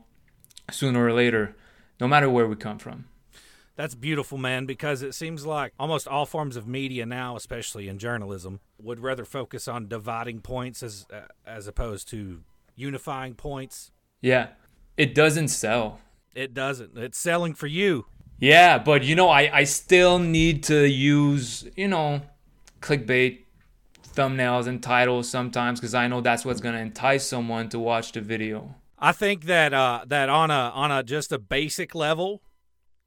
sooner 0.72 1.06
or 1.06 1.12
later, 1.12 1.54
no 2.00 2.08
matter 2.08 2.28
where 2.28 2.48
we 2.48 2.56
come 2.56 2.78
from. 2.78 3.04
That's 3.80 3.94
beautiful, 3.94 4.36
man, 4.36 4.66
because 4.66 5.00
it 5.00 5.14
seems 5.14 5.46
like 5.46 5.72
almost 5.78 6.06
all 6.06 6.26
forms 6.26 6.54
of 6.56 6.66
media 6.66 7.06
now, 7.06 7.34
especially 7.34 7.88
in 7.88 7.96
journalism, 7.96 8.60
would 8.78 9.00
rather 9.00 9.24
focus 9.24 9.66
on 9.66 9.88
dividing 9.88 10.42
points 10.42 10.82
as 10.82 11.06
uh, 11.10 11.20
as 11.46 11.66
opposed 11.66 12.06
to 12.10 12.42
unifying 12.76 13.36
points. 13.36 13.90
Yeah, 14.20 14.48
it 14.98 15.14
doesn't 15.14 15.48
sell. 15.48 15.98
It 16.34 16.52
doesn't. 16.52 16.98
It's 16.98 17.18
selling 17.18 17.54
for 17.54 17.68
you. 17.68 18.04
Yeah, 18.38 18.76
but 18.76 19.02
you 19.02 19.14
know, 19.14 19.30
I, 19.30 19.50
I 19.50 19.64
still 19.64 20.18
need 20.18 20.62
to 20.64 20.86
use, 20.86 21.66
you 21.74 21.88
know, 21.88 22.20
clickbait 22.82 23.44
thumbnails 24.14 24.66
and 24.66 24.82
titles 24.82 25.26
sometimes 25.26 25.80
because 25.80 25.94
I 25.94 26.06
know 26.06 26.20
that's 26.20 26.44
what's 26.44 26.60
going 26.60 26.74
to 26.74 26.82
entice 26.82 27.26
someone 27.26 27.70
to 27.70 27.78
watch 27.78 28.12
the 28.12 28.20
video. 28.20 28.74
I 28.98 29.12
think 29.12 29.44
that 29.44 29.72
uh, 29.72 30.04
that 30.06 30.28
on 30.28 30.50
a 30.50 30.70
on 30.74 30.92
a 30.92 31.02
just 31.02 31.32
a 31.32 31.38
basic 31.38 31.94
level, 31.94 32.42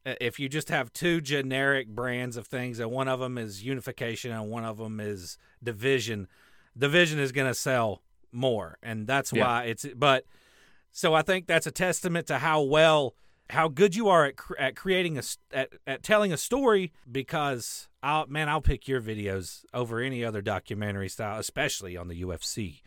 Uh, 0.05 0.15
if 0.19 0.39
you 0.39 0.49
just 0.49 0.69
have 0.69 0.91
two 0.93 1.21
generic 1.21 1.87
brands 1.87 2.37
of 2.37 2.47
things, 2.47 2.79
and 2.79 2.91
one 2.91 3.07
of 3.07 3.19
them 3.19 3.37
is 3.37 3.63
unification 3.63 4.31
and 4.31 4.49
one 4.49 4.65
of 4.65 4.77
them 4.77 4.99
is 4.99 5.37
division, 5.63 6.27
division 6.77 7.19
is 7.19 7.31
going 7.31 7.47
to 7.47 7.53
sell 7.53 8.01
more, 8.31 8.77
and 8.83 9.07
that's 9.07 9.31
Yeah. 9.31 9.43
why 9.45 9.63
it's. 9.65 9.85
But 9.95 10.25
so 10.91 11.13
I 11.13 11.21
think 11.21 11.47
that's 11.47 11.67
a 11.67 11.71
testament 11.71 12.27
to 12.27 12.39
how 12.39 12.61
well, 12.61 13.15
how 13.49 13.67
good 13.67 13.95
you 13.95 14.09
are 14.09 14.25
at 14.25 14.35
at 14.57 14.75
creating 14.75 15.17
a 15.17 15.23
at, 15.51 15.69
at 15.87 16.03
telling 16.03 16.33
a 16.33 16.37
story. 16.37 16.91
Because 17.09 17.87
I'll 18.01 18.25
man, 18.27 18.49
I'll 18.49 18.61
pick 18.61 18.87
your 18.87 19.01
videos 19.01 19.63
over 19.73 19.99
any 19.99 20.23
other 20.25 20.41
documentary 20.41 21.09
style, 21.09 21.39
especially 21.39 21.95
on 21.95 22.07
the 22.07 22.21
UFC 22.21 22.81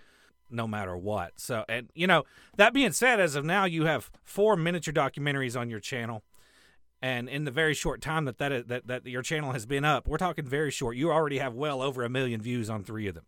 no 0.48 0.68
matter 0.68 0.96
what. 0.96 1.32
So, 1.40 1.64
and 1.68 1.90
you 1.94 2.06
know, 2.06 2.22
that 2.56 2.72
being 2.72 2.92
said, 2.92 3.18
as 3.18 3.34
of 3.34 3.44
now, 3.44 3.64
you 3.64 3.86
have 3.86 4.12
four 4.22 4.56
miniature 4.56 4.94
documentaries 4.94 5.58
on 5.58 5.68
your 5.68 5.80
channel, 5.80 6.22
and 7.02 7.28
in 7.28 7.44
the 7.44 7.50
very 7.50 7.74
short 7.74 8.00
time 8.00 8.24
that 8.24 8.38
that 8.38 8.68
that, 8.68 8.86
that 8.86 9.06
your 9.06 9.22
channel 9.22 9.52
has 9.52 9.66
been 9.66 9.84
up, 9.84 10.08
we're 10.08 10.18
talking 10.18 10.44
very 10.46 10.70
short. 10.70 10.96
You 10.96 11.10
already 11.12 11.38
have 11.38 11.54
well 11.54 11.82
over 11.82 12.04
a 12.04 12.08
million 12.08 12.40
views 12.40 12.68
on 12.70 12.82
three 12.84 13.06
of 13.06 13.14
them. 13.14 13.24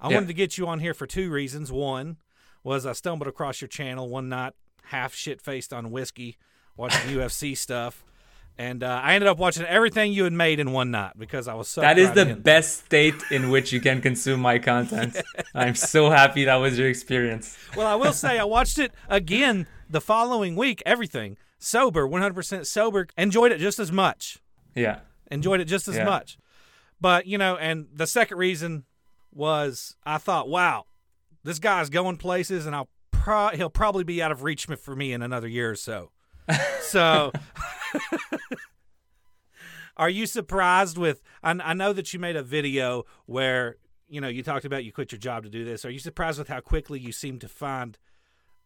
I 0.00 0.08
Yeah. 0.08 0.16
wanted 0.16 0.26
to 0.28 0.34
get 0.34 0.58
you 0.58 0.66
on 0.66 0.80
here 0.80 0.94
for 0.94 1.06
two 1.06 1.30
reasons. 1.30 1.70
One 1.72 2.16
was 2.62 2.86
I 2.86 2.92
stumbled 2.92 3.28
across 3.28 3.60
your 3.60 3.68
channel 3.68 4.08
one 4.08 4.28
night, 4.28 4.54
half 4.84 5.14
shit 5.14 5.40
faced 5.40 5.72
on 5.72 5.90
whiskey, 5.90 6.36
watching 6.76 7.00
UFC 7.16 7.56
stuff. 7.56 8.04
And 8.56 8.84
uh, 8.84 9.00
I 9.02 9.14
ended 9.14 9.26
up 9.26 9.38
watching 9.38 9.64
everything 9.64 10.12
you 10.12 10.22
had 10.22 10.32
made 10.32 10.60
in 10.60 10.70
one 10.70 10.92
night 10.92 11.14
because 11.18 11.48
I 11.48 11.54
was 11.54 11.66
so. 11.66 11.80
That 11.80 11.98
is 11.98 12.12
the 12.12 12.28
in. 12.30 12.40
best 12.40 12.84
state 12.86 13.16
in 13.32 13.50
which 13.50 13.72
you 13.72 13.80
can 13.80 14.00
consume 14.00 14.38
my 14.38 14.60
content. 14.60 15.16
I'm 15.56 15.74
so 15.74 16.08
happy 16.08 16.44
that 16.44 16.54
was 16.56 16.78
your 16.78 16.88
experience. 16.88 17.58
Well, 17.76 17.86
I 17.88 17.96
will 17.96 18.12
say 18.12 18.38
I 18.38 18.44
watched 18.44 18.78
it 18.78 18.92
again 19.08 19.66
the 19.90 20.00
following 20.00 20.54
week. 20.54 20.84
Everything 20.86 21.36
sober, 21.58 22.06
100% 22.06 22.66
sober. 22.66 23.06
Enjoyed 23.16 23.52
it 23.52 23.58
just 23.58 23.78
as 23.78 23.90
much. 23.92 24.38
Yeah. 24.74 25.00
Enjoyed 25.30 25.60
it 25.60 25.64
just 25.66 25.88
as 25.88 25.96
Yeah. 25.96 26.04
much. 26.04 26.36
But 27.00 27.26
you 27.26 27.38
know, 27.38 27.56
and 27.56 27.86
the 27.92 28.06
second 28.06 28.38
reason 28.38 28.84
was 29.32 29.96
I 30.04 30.18
thought, 30.18 30.48
wow, 30.48 30.84
this 31.42 31.58
guy's 31.58 31.90
going 31.90 32.16
places, 32.16 32.66
and 32.66 32.74
I'll 32.74 32.88
pro- 33.10 33.48
he'll 33.50 33.68
probably 33.70 34.04
be 34.04 34.22
out 34.22 34.32
of 34.32 34.42
reach 34.42 34.66
for 34.66 34.96
me 34.96 35.12
in 35.12 35.20
another 35.22 35.48
year 35.48 35.70
or 35.70 35.76
so. 35.76 36.10
so. 36.80 37.32
Are 39.96 40.10
you 40.10 40.26
surprised 40.26 40.98
with? 40.98 41.22
I, 41.42 41.50
I 41.52 41.72
know 41.74 41.92
that 41.92 42.12
you 42.12 42.18
made 42.18 42.34
a 42.36 42.42
video 42.42 43.04
where 43.26 43.76
you 44.08 44.20
know 44.20 44.28
you 44.28 44.42
talked 44.42 44.64
about 44.64 44.84
you 44.84 44.92
quit 44.92 45.12
your 45.12 45.18
job 45.20 45.44
to 45.44 45.48
do 45.50 45.64
this. 45.64 45.84
Are 45.84 45.90
you 45.90 45.98
surprised 46.00 46.38
with 46.38 46.48
how 46.48 46.60
quickly 46.60 46.98
you 46.98 47.12
seem 47.12 47.38
to 47.38 47.48
find 47.48 47.96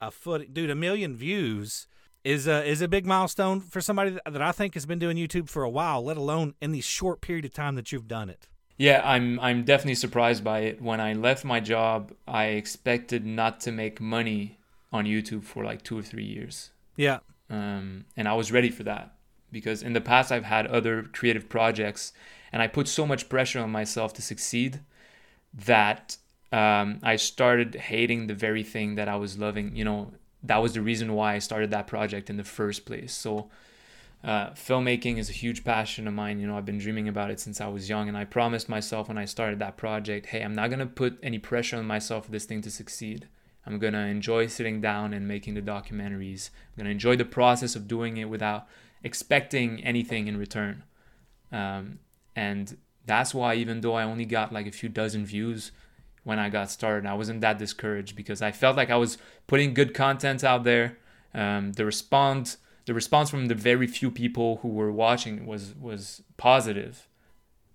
a 0.01 0.11
foot? 0.11 0.55
Dude, 0.55 0.71
a 0.71 0.75
million 0.75 1.15
views 1.17 1.87
is 2.29 2.47
a 2.47 2.63
is 2.65 2.83
a 2.83 2.89
big 2.89 3.07
milestone 3.07 3.61
for 3.61 3.81
somebody 3.81 4.11
that, 4.11 4.33
that 4.33 4.43
I 4.43 4.53
think 4.53 4.75
has 4.75 4.85
been 4.85 4.99
doing 4.99 5.17
YouTube 5.17 5.49
for 5.49 5.63
a 5.63 5.71
while, 5.71 6.05
let 6.05 6.19
alone 6.19 6.55
in 6.61 6.73
the 6.73 6.83
short 6.83 7.23
period 7.23 7.47
of 7.47 7.55
time 7.55 7.75
that 7.77 7.91
you've 7.91 8.07
done 8.07 8.29
it. 8.29 8.49
Yeah, 8.77 9.01
I'm 9.03 9.41
I'm 9.41 9.65
definitely 9.65 9.95
surprised 9.95 10.45
by 10.45 10.61
it. 10.61 10.83
When 10.83 11.01
I 11.01 11.15
left 11.15 11.45
my 11.45 11.59
job, 11.61 12.13
I 12.27 12.47
expected 12.47 13.25
not 13.25 13.61
to 13.61 13.73
make 13.73 14.01
money 14.01 14.59
on 14.93 15.07
YouTube 15.07 15.45
for 15.45 15.65
like 15.65 15.83
2 15.83 15.99
or 15.99 16.03
3 16.03 16.23
years. 16.23 16.71
Yeah, 16.97 17.21
um, 17.49 18.05
and 18.17 18.29
I 18.29 18.35
was 18.35 18.53
ready 18.53 18.71
for 18.71 18.83
that 18.85 19.15
because 19.51 19.83
in 19.83 19.95
the 19.95 20.01
past 20.01 20.31
I've 20.31 20.45
had 20.45 20.67
other 20.67 21.05
creative 21.13 21.49
projects 21.49 22.13
and 22.53 22.61
I 22.61 22.67
put 22.67 22.89
so 22.89 23.07
much 23.07 23.29
pressure 23.29 23.61
on 23.61 23.71
myself 23.71 24.13
to 24.15 24.23
succeed 24.23 24.81
that 25.55 26.19
um, 26.53 26.99
I 27.03 27.17
started 27.17 27.75
hating 27.75 28.27
the 28.27 28.35
very 28.35 28.63
thing 28.63 28.97
that 28.97 29.09
I 29.09 29.17
was 29.17 29.39
loving. 29.39 29.75
You 29.75 29.85
know, 29.85 30.13
that 30.43 30.59
was 30.59 30.75
the 30.75 30.83
reason 30.83 31.15
why 31.15 31.35
I 31.35 31.39
started 31.39 31.71
that 31.71 31.87
project 31.87 32.31
in 32.31 32.37
the 32.37 32.45
first 32.45 32.87
place. 32.87 33.13
So, 33.13 33.51
uh, 34.25 34.51
filmmaking 34.51 35.19
is 35.19 35.31
a 35.31 35.33
huge 35.33 35.65
passion 35.65 36.09
of 36.09 36.15
mine. 36.15 36.41
You 36.41 36.47
know, 36.47 36.57
I've 36.57 36.65
been 36.65 36.79
dreaming 36.79 37.09
about 37.09 37.31
it 37.31 37.41
since 37.41 37.61
I 37.61 37.69
was 37.69 37.89
young, 37.89 38.09
and 38.09 38.17
I 38.17 38.25
promised 38.25 38.69
myself 38.69 39.09
when 39.09 39.19
I 39.19 39.25
started 39.25 39.59
that 39.61 39.77
project, 39.77 40.27
hey, 40.27 40.43
I'm 40.43 40.55
not 40.55 40.71
gonna 40.71 40.87
put 40.87 41.19
any 41.23 41.39
pressure 41.39 41.77
on 41.77 41.87
myself 41.87 42.27
for 42.27 42.31
this 42.31 42.45
thing 42.45 42.63
to 42.63 42.71
succeed. 42.71 43.29
I'm 43.67 43.79
gonna 43.79 44.07
enjoy 44.07 44.47
sitting 44.47 44.81
down 44.81 45.13
and 45.13 45.29
making 45.29 45.55
the 45.55 45.63
documentaries. 45.63 46.51
I'm 46.51 46.83
gonna 46.83 46.91
enjoy 46.91 47.17
the 47.17 47.25
process 47.25 47.77
of 47.77 47.87
doing 47.87 48.17
it 48.17 48.29
without 48.29 48.67
expecting 49.05 49.85
anything 49.85 50.27
in 50.27 50.37
return. 50.37 50.85
Um, 51.53 52.01
and 52.35 52.77
that's 53.05 53.35
why, 53.35 53.55
even 53.55 53.81
though 53.81 53.95
I 53.95 54.05
only 54.05 54.25
got 54.25 54.53
like 54.53 54.67
a 54.67 54.73
few 54.73 54.89
dozen 54.89 55.25
views 55.25 55.71
when 56.25 56.39
I 56.39 56.49
got 56.49 56.71
started, 56.71 57.09
I 57.09 57.15
wasn't 57.15 57.41
that 57.41 57.59
discouraged 57.59 58.17
because 58.17 58.43
I 58.43 58.53
felt 58.53 58.77
like 58.77 58.91
I 58.91 58.97
was 58.97 59.19
putting 59.47 59.75
good 59.75 59.95
content 59.95 60.45
out 60.45 60.65
there. 60.65 60.99
Um, 61.35 61.73
the 61.73 61.85
response, 61.85 62.59
the 62.87 62.95
response 62.95 63.31
from 63.31 63.47
the 63.47 63.55
very 63.55 63.87
few 63.87 64.11
people 64.11 64.57
who 64.63 64.69
were 64.69 64.93
watching 64.93 65.47
was 65.47 65.75
was 65.75 66.23
positive. 66.37 67.09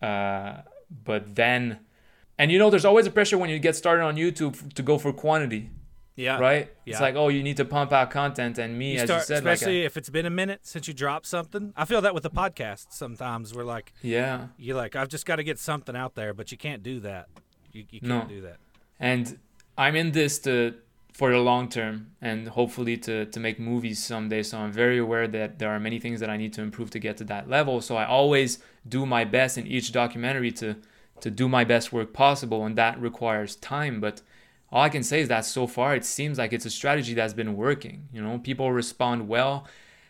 Uh, 0.02 0.62
but 1.04 1.36
then, 1.36 1.80
and 2.38 2.52
you 2.52 2.60
know, 2.60 2.70
there's 2.70 2.86
always 2.86 3.08
a 3.08 3.12
pressure 3.12 3.38
when 3.38 3.50
you 3.50 3.60
get 3.60 3.76
started 3.76 4.04
on 4.04 4.16
YouTube 4.16 4.74
to 4.74 4.84
go 4.84 4.98
for 4.98 5.14
quantity 5.14 5.70
yeah, 6.16 6.38
right? 6.38 6.72
yeah. 6.86 6.92
It's 6.92 7.02
like, 7.02 7.16
oh, 7.16 7.30
you 7.30 7.42
need 7.42 7.58
to 7.58 7.66
pump 7.66 7.92
out 7.92 8.12
content, 8.12 8.60
and 8.60 8.78
me, 8.78 8.94
You 8.94 9.00
as 9.00 9.06
start, 9.06 9.22
you 9.22 9.26
said, 9.26 9.44
like, 9.44 9.56
especially 9.56 9.82
I- 9.82 9.86
if 9.86 9.98
it's 9.98 10.10
been 10.10 10.26
a 10.26 10.30
minute 10.32 10.60
since 10.64 10.88
you 10.88 10.94
dropped 10.94 11.26
something. 11.26 11.74
I 11.76 11.86
feel 11.86 12.02
that 12.02 12.14
with 12.14 12.24
the 12.24 12.30
podcast. 12.30 12.88
Sometimes 12.92 13.54
we're 13.56 13.64
like, 13.64 13.94
yeah, 14.02 14.48
you're 14.58 14.78
like, 14.78 14.96
I've 14.96 15.10
just 15.10 15.26
got 15.26 15.38
to 15.38 15.44
get 15.44 15.58
something 15.58 15.96
out 15.96 16.14
there, 16.16 16.34
but 16.34 16.52
you 16.52 16.58
can't 16.58 16.84
do 16.84 17.00
that. 17.02 17.30
You, 17.74 17.84
you 17.92 18.00
No. 18.04 18.20
can't 18.20 18.30
do 18.30 18.42
that. 18.42 18.58
and 19.00 19.38
I'm 19.78 19.96
in 19.96 20.12
this 20.12 20.40
to 20.40 20.76
for 21.14 21.32
the 21.32 21.38
long 21.40 21.70
term, 21.70 22.08
and 22.22 22.48
hopefully 22.48 22.98
to 22.98 23.26
to 23.26 23.40
make 23.40 23.60
movies 23.60 24.04
someday. 24.04 24.44
So 24.44 24.58
I'm 24.60 24.72
very 24.72 24.98
aware 25.00 25.28
that 25.28 25.60
there 25.60 25.70
are 25.70 25.80
many 25.80 26.00
things 26.00 26.20
that 26.22 26.30
I 26.30 26.38
need 26.38 26.54
to 26.54 26.62
improve 26.62 26.90
to 26.92 27.00
get 27.00 27.18
to 27.18 27.24
that 27.26 27.50
level. 27.50 27.82
So 27.82 27.96
I 27.98 28.06
always 28.06 28.60
do 28.88 29.06
my 29.06 29.24
best 29.26 29.58
in 29.58 29.66
each 29.68 29.92
documentary 29.92 30.52
to 30.54 30.76
to 31.22 31.30
do 31.32 31.48
my 31.48 31.64
best 31.64 31.92
work 31.94 32.14
possible, 32.14 32.66
and 32.66 32.76
that 32.78 33.00
requires 33.00 33.56
time, 33.56 34.00
but. 34.00 34.22
All 34.76 34.82
I 34.82 34.90
can 34.90 35.04
say 35.04 35.22
is 35.22 35.28
that 35.28 35.46
so 35.46 35.68
far 35.68 35.96
it 35.96 36.04
seems 36.04 36.40
like 36.40 36.52
it's 36.52 36.66
a 36.66 36.70
strategy 36.72 37.14
that's 37.14 37.36
been 37.36 37.56
working. 37.56 38.08
You 38.12 38.24
know, 38.24 38.40
people 38.40 38.72
respond 38.72 39.28
well. 39.28 39.68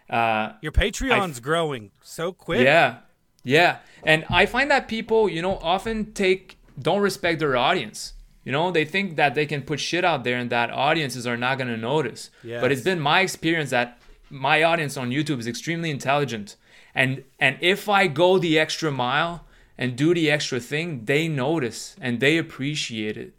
Uh, 0.09 0.53
Your 0.61 0.71
Patreon's 0.71 1.41
growing 1.41 1.91
so 2.01 2.31
quick. 2.31 2.61
Yeah. 2.63 2.99
Yeah. 3.43 3.79
And 4.05 4.23
I 4.29 4.45
find 4.45 4.71
that 4.71 4.87
people, 4.87 5.27
you 5.27 5.41
know, 5.41 5.57
often 5.57 6.13
take 6.13 6.57
don't 6.79 7.01
respect 7.01 7.39
their 7.39 7.55
audience. 7.55 8.13
You 8.43 8.51
know, 8.51 8.71
they 8.71 8.85
think 8.85 9.15
that 9.15 9.35
they 9.35 9.45
can 9.45 9.61
put 9.61 9.79
shit 9.79 10.03
out 10.03 10.23
there 10.23 10.37
and 10.37 10.49
that 10.49 10.69
audiences 10.69 11.25
are 11.25 11.37
not 11.37 11.57
going 11.57 11.69
to 11.69 11.77
notice. 11.77 12.29
But 12.61 12.71
it's 12.71 12.81
been 12.81 12.99
my 12.99 13.21
experience 13.21 13.69
that 13.69 13.99
my 14.29 14.63
audience 14.63 14.97
on 14.97 15.11
YouTube 15.11 15.39
is 15.39 15.47
extremely 15.47 15.89
intelligent. 15.89 16.55
And 16.93 17.23
and 17.39 17.57
if 17.61 17.87
I 17.87 18.07
go 18.07 18.37
the 18.37 18.59
extra 18.59 18.91
mile 18.91 19.45
and 19.77 19.95
do 19.95 20.13
the 20.13 20.29
extra 20.29 20.59
thing, 20.59 21.05
they 21.05 21.27
notice 21.27 21.95
and 22.01 22.19
they 22.19 22.37
appreciate 22.37 23.17
it. 23.17 23.33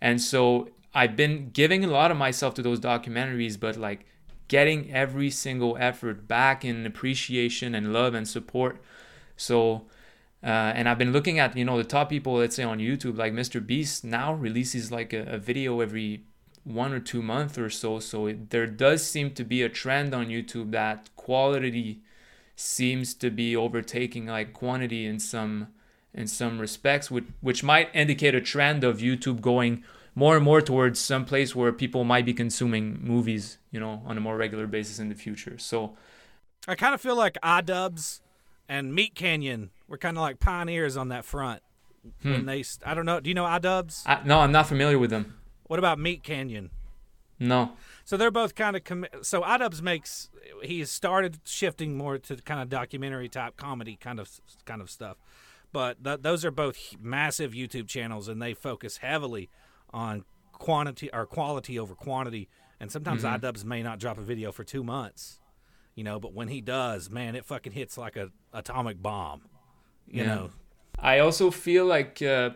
And 0.00 0.20
so 0.20 0.70
I've 0.94 1.16
been 1.16 1.50
giving 1.50 1.84
a 1.84 1.88
lot 1.88 2.10
of 2.10 2.16
myself 2.16 2.54
to 2.54 2.62
those 2.62 2.80
documentaries, 2.80 3.60
but 3.60 3.76
like 3.76 4.06
getting 4.48 4.92
every 4.92 5.30
single 5.30 5.76
effort 5.78 6.26
back 6.26 6.64
in 6.64 6.86
appreciation 6.86 7.74
and 7.74 7.92
love 7.92 8.14
and 8.14 8.26
support. 8.26 8.80
So, 9.36 9.82
uh, 10.46 10.72
and 10.76 10.88
I've 10.88 10.96
been 10.96 11.12
looking 11.12 11.40
at, 11.40 11.56
you 11.56 11.64
know, 11.64 11.76
the 11.76 11.82
top 11.82 12.08
people, 12.08 12.34
let's 12.34 12.54
say 12.54 12.62
on 12.62 12.78
YouTube, 12.78 13.18
like 13.18 13.32
Mr. 13.32 13.64
Beast 13.64 14.04
now 14.04 14.32
releases 14.32 14.92
like 14.92 15.12
a, 15.12 15.22
a 15.22 15.38
video 15.38 15.80
every 15.80 16.22
one 16.62 16.92
or 16.92 17.00
two 17.00 17.20
months 17.20 17.58
or 17.58 17.68
so. 17.68 17.98
So 17.98 18.26
it, 18.26 18.50
there 18.50 18.68
does 18.68 19.04
seem 19.04 19.32
to 19.32 19.42
be 19.42 19.62
a 19.62 19.68
trend 19.68 20.14
on 20.14 20.28
YouTube 20.28 20.70
that 20.70 21.10
quality 21.16 22.00
seems 22.54 23.12
to 23.14 23.28
be 23.28 23.56
overtaking 23.56 24.26
like 24.26 24.52
quantity 24.52 25.04
in 25.04 25.18
some 25.18 25.66
in 26.14 26.28
some 26.28 26.60
respects, 26.60 27.10
which 27.10 27.26
which 27.40 27.64
might 27.64 27.90
indicate 27.92 28.34
a 28.36 28.40
trend 28.40 28.84
of 28.84 28.98
YouTube 28.98 29.40
going 29.40 29.82
more 30.14 30.36
and 30.36 30.44
more 30.44 30.60
towards 30.60 31.00
some 31.00 31.24
place 31.24 31.56
where 31.56 31.72
people 31.72 32.04
might 32.04 32.24
be 32.24 32.32
consuming 32.32 33.00
movies, 33.02 33.58
you 33.72 33.80
know, 33.80 34.00
on 34.06 34.16
a 34.16 34.20
more 34.20 34.36
regular 34.36 34.68
basis 34.68 35.00
in 35.00 35.08
the 35.08 35.14
future. 35.16 35.58
So 35.58 35.96
I 36.68 36.76
kind 36.76 36.94
of 36.94 37.00
feel 37.00 37.16
like 37.16 37.36
iDubbbz 37.42 38.20
and 38.68 38.94
Meat 38.94 39.14
Canyon 39.14 39.70
were 39.88 39.98
kind 39.98 40.16
of 40.16 40.22
like 40.22 40.38
pioneers 40.40 40.96
on 40.96 41.08
that 41.08 41.24
front. 41.24 41.62
Hmm. 42.22 42.32
When 42.32 42.46
they, 42.46 42.62
st- 42.62 42.86
I 42.86 42.94
don't 42.94 43.04
know. 43.04 43.18
Do 43.18 43.28
you 43.28 43.34
know 43.34 43.44
iDubbbz? 43.44 44.02
I, 44.06 44.20
no, 44.24 44.38
I'm 44.38 44.52
not 44.52 44.68
familiar 44.68 44.96
with 44.98 45.10
them. 45.10 45.38
What 45.64 45.80
about 45.80 45.98
Meat 45.98 46.22
Canyon? 46.22 46.70
No. 47.38 47.72
So 48.04 48.16
they're 48.16 48.30
both 48.30 48.54
kind 48.54 48.76
of 48.76 48.84
com- 48.84 49.06
so 49.22 49.42
iDubbbz 49.42 49.82
makes 49.82 50.30
he 50.62 50.78
has 50.78 50.90
started 50.90 51.40
shifting 51.44 51.96
more 51.96 52.18
to 52.18 52.36
kind 52.36 52.60
of 52.60 52.68
documentary 52.68 53.28
type 53.28 53.56
comedy 53.56 53.96
kind 53.96 54.20
of 54.20 54.30
kind 54.64 54.80
of 54.80 54.90
stuff, 54.90 55.16
but 55.72 56.02
th- 56.02 56.20
those 56.22 56.44
are 56.44 56.50
both 56.50 56.78
massive 57.00 57.52
YouTube 57.52 57.88
channels 57.88 58.28
and 58.28 58.40
they 58.40 58.54
focus 58.54 58.98
heavily 58.98 59.50
on 59.90 60.24
quantity 60.52 61.10
or 61.12 61.26
quality 61.26 61.78
over 61.78 61.94
quantity. 61.94 62.48
And 62.78 62.90
sometimes 62.92 63.24
iDubbbz 63.24 63.64
may 63.64 63.82
not 63.82 63.98
drop 63.98 64.18
a 64.18 64.22
video 64.22 64.52
for 64.52 64.62
two 64.64 64.84
months, 64.84 65.40
you 65.96 66.04
know, 66.04 66.20
but 66.20 66.32
when 66.32 66.46
he 66.46 66.60
does, 66.60 67.10
man, 67.10 67.34
it 67.34 67.44
fucking 67.44 67.72
hits 67.72 67.98
like 67.98 68.16
a 68.16 68.30
atomic 68.52 69.02
bomb, 69.02 69.40
you 70.06 70.22
Yeah. 70.22 70.34
know. 70.34 70.50
I 70.98 71.18
also 71.18 71.50
feel 71.50 71.84
like, 71.86 72.22
uh, 72.22 72.50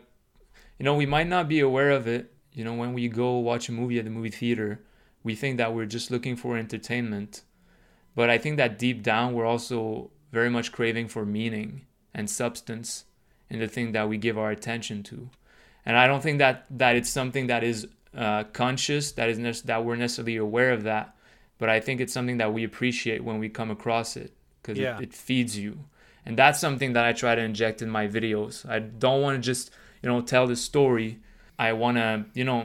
you 0.78 0.84
know, 0.84 0.94
we 0.94 1.06
might 1.06 1.26
not 1.26 1.48
be 1.48 1.58
aware 1.60 1.90
of 1.90 2.06
it. 2.06 2.32
You 2.52 2.64
know, 2.64 2.74
when 2.74 2.92
we 2.92 3.08
go 3.08 3.38
watch 3.38 3.68
a 3.68 3.72
movie 3.72 3.98
at 3.98 4.04
the 4.04 4.10
movie 4.10 4.30
theater, 4.30 4.80
we 5.22 5.34
think 5.34 5.56
that 5.56 5.74
we're 5.74 5.86
just 5.86 6.10
looking 6.10 6.36
for 6.36 6.56
entertainment. 6.56 7.42
But 8.14 8.30
I 8.30 8.38
think 8.38 8.56
that 8.58 8.78
deep 8.78 9.02
down, 9.02 9.34
we're 9.34 9.46
also 9.46 10.10
very 10.32 10.50
much 10.50 10.72
craving 10.72 11.08
for 11.08 11.24
meaning 11.24 11.86
and 12.14 12.28
substance 12.30 13.04
in 13.48 13.58
the 13.58 13.68
thing 13.68 13.92
that 13.92 14.08
we 14.08 14.16
give 14.16 14.38
our 14.38 14.50
attention 14.50 15.02
to. 15.04 15.30
And 15.86 15.96
I 15.96 16.06
don't 16.06 16.22
think 16.22 16.38
that, 16.38 16.66
that 16.70 16.96
it's 16.96 17.08
something 17.10 17.46
that 17.46 17.62
is 17.64 17.86
uh, 18.14 18.44
conscious, 18.52 19.12
that 19.12 19.28
is 19.28 19.38
nec- 19.38 19.62
that 19.64 19.84
we're 19.84 19.96
necessarily 19.96 20.36
aware 20.36 20.72
of 20.72 20.82
that. 20.84 21.14
But 21.60 21.68
I 21.68 21.78
think 21.78 22.00
it's 22.00 22.12
something 22.12 22.38
that 22.38 22.52
we 22.52 22.64
appreciate 22.64 23.22
when 23.22 23.38
we 23.38 23.48
come 23.50 23.70
across 23.70 24.16
it 24.16 24.32
because 24.60 24.78
Yeah. 24.78 24.98
it, 24.98 25.04
it 25.04 25.14
feeds 25.14 25.56
you. 25.56 25.84
And 26.26 26.36
that's 26.36 26.58
something 26.58 26.94
that 26.94 27.04
I 27.04 27.12
try 27.12 27.34
to 27.34 27.42
inject 27.42 27.82
in 27.82 27.90
my 27.90 28.08
videos. 28.08 28.68
I 28.68 28.78
don't 28.78 29.22
want 29.22 29.36
to 29.36 29.42
just, 29.42 29.70
you 30.02 30.08
know, 30.08 30.22
tell 30.22 30.46
the 30.46 30.56
story. 30.56 31.18
I 31.58 31.72
want 31.74 31.98
to, 31.98 32.24
you 32.34 32.44
know, 32.44 32.60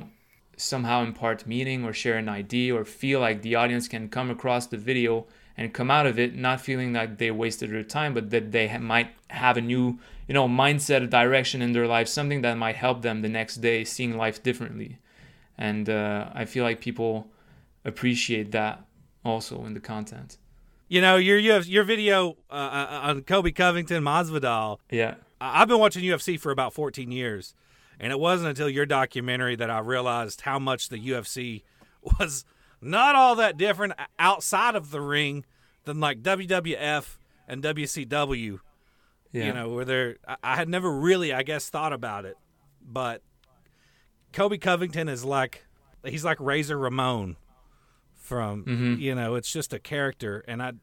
somehow 0.57 1.03
impart 1.03 1.45
meaning 1.45 1.83
or 1.83 1.91
share 1.93 2.17
an 2.17 2.29
idea 2.29 2.73
or 2.73 2.85
feel 2.85 3.19
like 3.19 3.41
the 3.41 3.55
audience 3.55 3.89
can 3.89 4.07
come 4.07 4.29
across 4.31 4.67
the 4.67 4.77
video 4.77 5.25
and 5.57 5.73
come 5.73 5.91
out 5.91 6.05
of 6.05 6.17
it 6.17 6.35
not 6.35 6.61
feeling 6.61 6.93
like 6.93 7.17
they 7.17 7.31
wasted 7.31 7.71
their 7.71 7.83
time, 7.83 8.13
but 8.13 8.29
that 8.29 8.51
they 8.53 8.67
ha- 8.69 8.79
might 8.79 9.09
have 9.29 9.57
a 9.57 9.61
new, 9.61 9.99
you 10.27 10.33
know, 10.33 10.47
mindset, 10.47 11.03
a 11.03 11.07
direction 11.07 11.61
in 11.61 11.73
their 11.73 11.87
life, 11.87 12.07
something 12.07 12.41
that 12.41 12.57
might 12.57 12.75
help 12.77 13.01
them 13.01 13.21
the 13.21 13.29
next 13.29 13.57
day 13.57 13.83
seeing 13.83 14.15
life 14.17 14.41
differently. 14.41 14.99
And 15.57 15.89
uh, 15.89 16.29
I 16.33 16.45
feel 16.45 16.63
like 16.63 16.79
people 16.79 17.27
appreciate 17.85 18.51
that 18.51 18.83
also 19.23 19.63
in 19.65 19.73
the 19.73 19.79
content. 19.79 20.37
You 20.87 21.01
know 21.01 21.15
your 21.15 21.37
your, 21.37 21.59
your 21.61 21.83
video 21.83 22.37
uh, 22.49 22.53
uh, 22.53 22.99
on 23.03 23.21
Colby 23.21 23.51
Covington 23.51 24.03
Masvidal. 24.03 24.79
Yeah. 24.91 25.15
I- 25.39 25.61
I've 25.61 25.67
been 25.67 25.79
watching 25.79 26.03
UFC 26.03 26.39
for 26.39 26.51
about 26.51 26.73
14 26.73 27.11
years, 27.11 27.53
and 27.99 28.11
it 28.11 28.19
wasn't 28.19 28.49
until 28.49 28.69
your 28.69 28.85
documentary 28.85 29.55
that 29.55 29.69
I 29.69 29.79
realized 29.79 30.41
how 30.41 30.59
much 30.59 30.89
the 30.89 30.97
UFC 30.99 31.63
was 32.19 32.45
not 32.81 33.15
all 33.15 33.35
that 33.35 33.57
different 33.57 33.93
outside 34.19 34.75
of 34.75 34.91
the 34.91 35.01
ring 35.01 35.45
than 35.85 35.99
like 35.99 36.21
WWF 36.21 37.17
and 37.47 37.63
WCW. 37.63 38.59
Yeah. 39.31 39.45
You 39.47 39.53
know, 39.53 39.69
where 39.69 39.85
they're 39.85 40.17
I, 40.27 40.35
I 40.43 40.55
had 40.55 40.69
never 40.69 40.91
really, 40.91 41.33
I 41.33 41.41
guess, 41.43 41.67
thought 41.69 41.93
about 41.93 42.25
it, 42.25 42.37
but 42.81 43.21
Colby 44.33 44.57
Covington 44.59 45.09
is 45.09 45.25
like 45.25 45.65
he's 46.05 46.23
like 46.23 46.39
Razor 46.39 46.77
Ramon 46.77 47.37
from 48.25 48.65
Mhm. 48.65 48.99
you 48.99 49.13
know, 49.15 49.35
it's 49.35 49.51
just 49.51 49.73
a 49.73 49.79
character, 49.79 50.43
and 50.47 50.61
I 50.61 50.73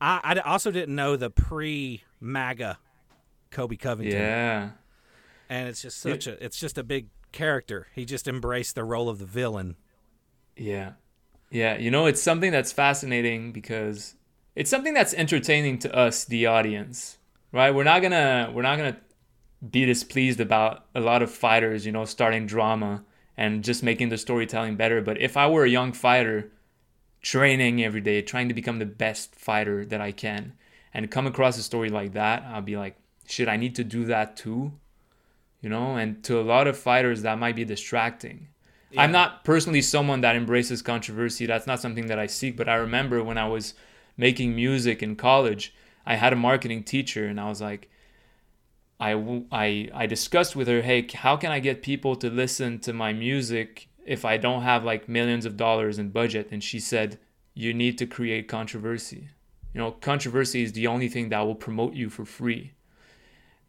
I, 0.00 0.20
I 0.24 0.38
also 0.40 0.70
didn't 0.70 0.94
know 0.94 1.16
the 1.16 1.30
pre 1.30 2.02
MAGA 2.20 2.78
Colby 3.50 3.76
Covington 3.76 4.20
Yeah. 4.20 4.70
and 5.48 5.68
it's 5.68 5.82
just 5.82 5.98
such 5.98 6.26
a 6.26 6.42
it's 6.44 6.58
just 6.60 6.76
a 6.78 6.84
big 6.84 7.06
character. 7.32 7.86
He 7.94 8.04
just 8.04 8.28
embraced 8.28 8.74
the 8.74 8.84
role 8.84 9.08
of 9.08 9.18
the 9.18 9.26
villain. 9.26 9.76
Yeah. 10.56 10.92
Yeah. 11.50 11.76
You 11.78 11.90
know, 11.90 12.06
it's 12.06 12.22
something 12.22 12.50
that's 12.52 12.72
fascinating 12.72 13.52
because 13.52 14.14
it's 14.54 14.70
something 14.70 14.94
that's 14.94 15.14
entertaining 15.14 15.78
to 15.80 15.94
us, 15.96 16.24
the 16.24 16.46
audience, 16.46 17.18
right? 17.52 17.72
We're 17.74 17.84
not 17.84 18.02
gonna 18.02 18.50
we're 18.54 18.62
not 18.62 18.76
gonna 18.76 18.98
be 19.70 19.84
displeased 19.84 20.40
about 20.40 20.86
a 20.94 21.00
lot 21.00 21.22
of 21.22 21.30
fighters, 21.30 21.84
you 21.86 21.92
know, 21.92 22.04
starting 22.04 22.46
drama 22.46 23.04
and 23.36 23.64
just 23.64 23.82
making 23.82 24.08
the 24.10 24.18
storytelling 24.18 24.76
better. 24.76 25.00
But 25.02 25.20
if 25.20 25.36
I 25.36 25.48
were 25.48 25.64
a 25.64 25.68
young 25.68 25.92
fighter 25.92 26.50
training 27.22 27.82
every 27.82 28.00
day, 28.00 28.22
trying 28.22 28.48
to 28.48 28.54
become 28.54 28.78
the 28.78 28.86
best 28.86 29.34
fighter 29.34 29.84
that 29.86 30.00
I 30.00 30.12
can, 30.12 30.52
and 30.94 31.10
come 31.10 31.26
across 31.26 31.58
a 31.58 31.62
story 31.62 31.90
like 31.90 32.12
that, 32.12 32.42
I'll 32.44 32.62
be 32.62 32.76
like, 32.76 32.96
shit, 33.26 33.48
I 33.48 33.56
need 33.56 33.74
to 33.76 33.84
do 33.84 34.04
that 34.06 34.36
too. 34.36 34.72
You 35.60 35.68
know, 35.68 35.96
and 35.96 36.22
to 36.24 36.40
a 36.40 36.42
lot 36.42 36.68
of 36.68 36.78
fighters 36.78 37.22
that 37.22 37.38
might 37.38 37.56
be 37.56 37.64
distracting. 37.64 38.48
I'm 38.96 39.12
not 39.12 39.44
personally 39.44 39.82
someone 39.82 40.20
that 40.22 40.36
embraces 40.36 40.82
controversy. 40.82 41.46
That's 41.46 41.66
not 41.66 41.80
something 41.80 42.06
that 42.06 42.18
I 42.18 42.26
seek. 42.26 42.56
But 42.56 42.68
I 42.68 42.76
remember 42.76 43.22
when 43.22 43.36
I 43.36 43.48
was 43.48 43.74
making 44.16 44.54
music 44.54 45.02
in 45.02 45.16
college, 45.16 45.74
I 46.06 46.14
had 46.14 46.32
a 46.32 46.36
marketing 46.36 46.84
teacher, 46.84 47.26
and 47.26 47.40
I 47.40 47.48
was 47.48 47.60
like, 47.60 47.90
I, 49.00 49.42
I, 49.52 49.90
I 49.92 50.06
discussed 50.06 50.56
with 50.56 50.68
her, 50.68 50.82
hey, 50.82 51.06
how 51.12 51.36
can 51.36 51.52
I 51.52 51.60
get 51.60 51.82
people 51.82 52.16
to 52.16 52.30
listen 52.30 52.78
to 52.80 52.92
my 52.92 53.12
music 53.12 53.87
if 54.08 54.24
I 54.24 54.36
don't 54.38 54.62
have 54.62 54.84
like 54.84 55.08
millions 55.08 55.44
of 55.44 55.56
dollars 55.56 55.98
in 55.98 56.08
budget? 56.08 56.48
And 56.50 56.64
she 56.64 56.80
said, 56.80 57.18
you 57.54 57.74
need 57.74 57.98
to 57.98 58.06
create 58.06 58.48
controversy. 58.48 59.28
You 59.74 59.80
know, 59.80 59.90
controversy 59.92 60.62
is 60.62 60.72
the 60.72 60.86
only 60.86 61.08
thing 61.08 61.28
that 61.28 61.40
will 61.40 61.54
promote 61.54 61.94
you 61.94 62.08
for 62.08 62.24
free. 62.24 62.72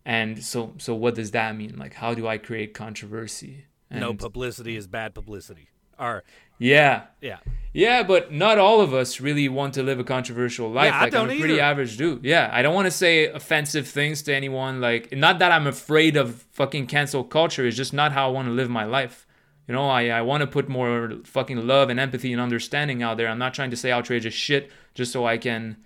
And 0.05 0.43
so, 0.43 0.74
so 0.77 0.96
what 0.96 1.15
does 1.15 1.31
that 1.31 1.55
mean? 1.55 1.75
Like, 1.77 1.93
how 1.96 2.13
do 2.13 2.27
I 2.27 2.38
create 2.38 2.74
controversy? 2.74 3.65
no 3.91 4.13
publicity 4.13 4.75
is 4.75 4.88
bad 4.88 5.13
publicity. 5.13 5.69
Or 6.00 6.24
yeah, 6.60 7.08
yeah. 7.22 7.39
yeah, 7.74 8.03
but 8.03 8.31
not 8.31 8.58
all 8.58 8.79
of 8.79 8.93
us 8.93 9.19
really 9.19 9.50
want 9.50 9.74
to 9.74 9.84
live 9.84 10.00
a 10.00 10.03
controversial 10.03 10.72
life. 10.72 10.91
Yeah, 10.91 10.98
I 10.98 11.03
like 11.05 11.13
I'm 11.13 11.27
don't 11.27 11.36
a 11.36 11.39
pretty 11.39 11.55
either. 11.55 11.63
average 11.63 11.98
dude. 11.98 12.24
Yeah, 12.24 12.50
I 12.51 12.62
don't 12.62 12.74
want 12.74 12.86
to 12.86 12.91
say 12.91 13.25
offensive 13.25 13.88
things 13.88 14.22
to 14.24 14.34
anyone. 14.34 14.79
Like, 14.79 15.12
not 15.12 15.39
that 15.39 15.51
I'm 15.51 15.67
afraid 15.67 16.15
of 16.15 16.43
fucking 16.51 16.88
cancel 16.88 17.24
culture. 17.24 17.65
It's 17.65 17.75
just 17.75 17.93
not 17.93 18.12
how 18.13 18.29
I 18.29 18.31
want 18.31 18.48
to 18.48 18.53
live 18.53 18.69
my 18.69 18.86
life. 18.86 19.25
You 19.70 19.76
know, 19.76 19.88
I, 19.88 20.08
I 20.08 20.24
want 20.24 20.42
to 20.42 20.48
put 20.48 20.68
more 20.68 21.12
fucking 21.26 21.68
love 21.68 21.92
and 21.92 22.00
empathy 22.00 22.34
and 22.34 22.42
understanding 22.42 23.04
out 23.04 23.18
there. 23.18 23.28
I'm 23.28 23.38
not 23.38 23.54
trying 23.54 23.70
to 23.70 23.78
say 23.78 23.92
outrageous 23.92 24.34
shit 24.34 24.72
just 24.96 25.12
so 25.12 25.28
I 25.28 25.38
can, 25.38 25.78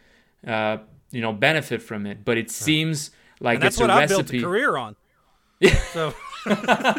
uh, 0.48 0.78
you 1.12 1.20
know, 1.20 1.34
benefit 1.34 1.82
from 1.82 2.06
it. 2.06 2.24
But 2.24 2.38
it 2.38 2.50
seems 2.50 3.12
like 3.42 3.56
And 3.56 3.63
that's 3.63 3.75
it's 3.75 3.82
what 3.82 3.90
a 3.90 3.94
I 3.94 4.00
recipe. 4.00 4.40
built 4.40 4.42
a 4.42 4.46
career 4.48 4.78
on. 4.78 4.96
Yeah. 5.60 5.76
So 5.91 6.13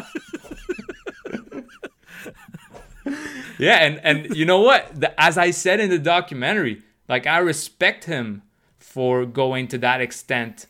Yeah, 3.57 3.77
and 3.77 3.99
and 4.03 4.35
you 4.35 4.45
know 4.45 4.61
what? 4.61 4.99
The, 4.99 5.19
as 5.19 5.37
I 5.37 5.51
said 5.51 5.79
in 5.79 5.89
the 5.89 5.97
documentary, 5.99 6.81
like 7.07 7.25
I 7.25 7.37
respect 7.39 8.03
him 8.05 8.41
for 8.77 9.25
going 9.25 9.67
to 9.69 9.77
that 9.79 10.01
extent 10.01 10.67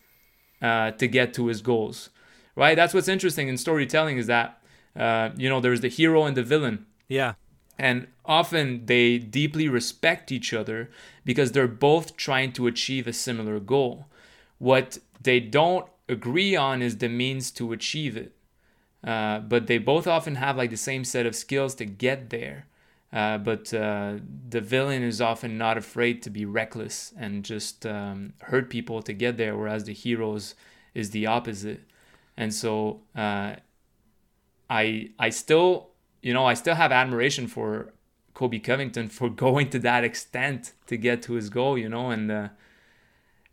uh, 0.62 0.92
to 0.92 1.08
get 1.08 1.34
to 1.36 1.48
his 1.48 1.62
goals, 1.62 2.10
right? 2.56 2.76
That's 2.76 2.94
what's 2.94 3.08
interesting 3.08 3.48
in 3.48 3.58
storytelling 3.58 4.18
is 4.18 4.28
that 4.28 4.62
uh, 4.96 5.30
you 5.36 5.50
know 5.50 5.60
there's 5.60 5.82
the 5.82 5.90
hero 5.90 6.24
and 6.24 6.38
the 6.38 6.44
villain, 6.44 6.86
yeah. 7.08 7.34
and 7.78 8.08
often 8.26 8.86
they 8.86 9.18
deeply 9.18 9.68
respect 9.68 10.32
each 10.32 10.54
other 10.54 10.90
because 11.24 11.52
they're 11.52 11.68
both 11.68 12.16
trying 12.18 12.52
to 12.54 12.68
achieve 12.68 13.08
a 13.08 13.14
similar 13.14 13.60
goal. 13.60 14.06
What 14.58 15.00
they 15.22 15.40
don't 15.40 15.86
agree 16.08 16.56
on 16.56 16.82
is 16.82 16.98
the 16.98 17.10
means 17.10 17.52
to 17.52 17.74
achieve 17.74 18.16
it. 18.16 18.34
Uh, 19.04 19.40
but 19.40 19.68
they 19.68 19.78
both 19.78 20.08
often 20.08 20.36
have 20.36 20.58
like 20.58 20.72
the 20.72 20.78
same 20.78 21.04
set 21.04 21.26
of 21.26 21.36
skills 21.36 21.76
to 21.76 21.86
get 21.86 22.30
there. 22.30 22.66
Uh, 23.14 23.38
but 23.38 23.74
uh, 23.74 24.16
the 24.50 24.60
villain 24.60 25.04
is 25.04 25.22
often 25.22 25.58
not 25.58 25.78
afraid 25.78 26.22
to 26.24 26.30
be 26.30 26.44
reckless 26.44 27.14
and 27.18 27.46
just 27.46 27.86
um, 27.86 28.34
hurt 28.42 28.70
people 28.70 29.02
to 29.02 29.14
get 29.14 29.38
there, 29.38 29.56
whereas 29.56 29.86
the 29.86 29.94
heroes 29.94 30.56
is 30.94 31.12
the 31.12 31.26
opposite. 31.26 31.82
And 32.36 32.54
so 32.54 33.02
uh, 33.16 33.56
I 34.70 35.12
I 35.20 35.30
still 35.30 35.90
you 36.22 36.34
know 36.34 36.46
I 36.46 36.54
still 36.54 36.76
have 36.76 36.92
admiration 36.92 37.48
for 37.48 37.94
Colby 38.34 38.60
Covington 38.60 39.10
for 39.10 39.30
going 39.46 39.70
to 39.72 39.80
that 39.80 40.04
extent 40.04 40.74
to 40.88 40.98
get 40.98 41.22
to 41.24 41.34
his 41.34 41.50
goal. 41.50 41.78
You 41.78 41.90
know, 41.90 42.10
and 42.10 42.32
uh, 42.32 42.50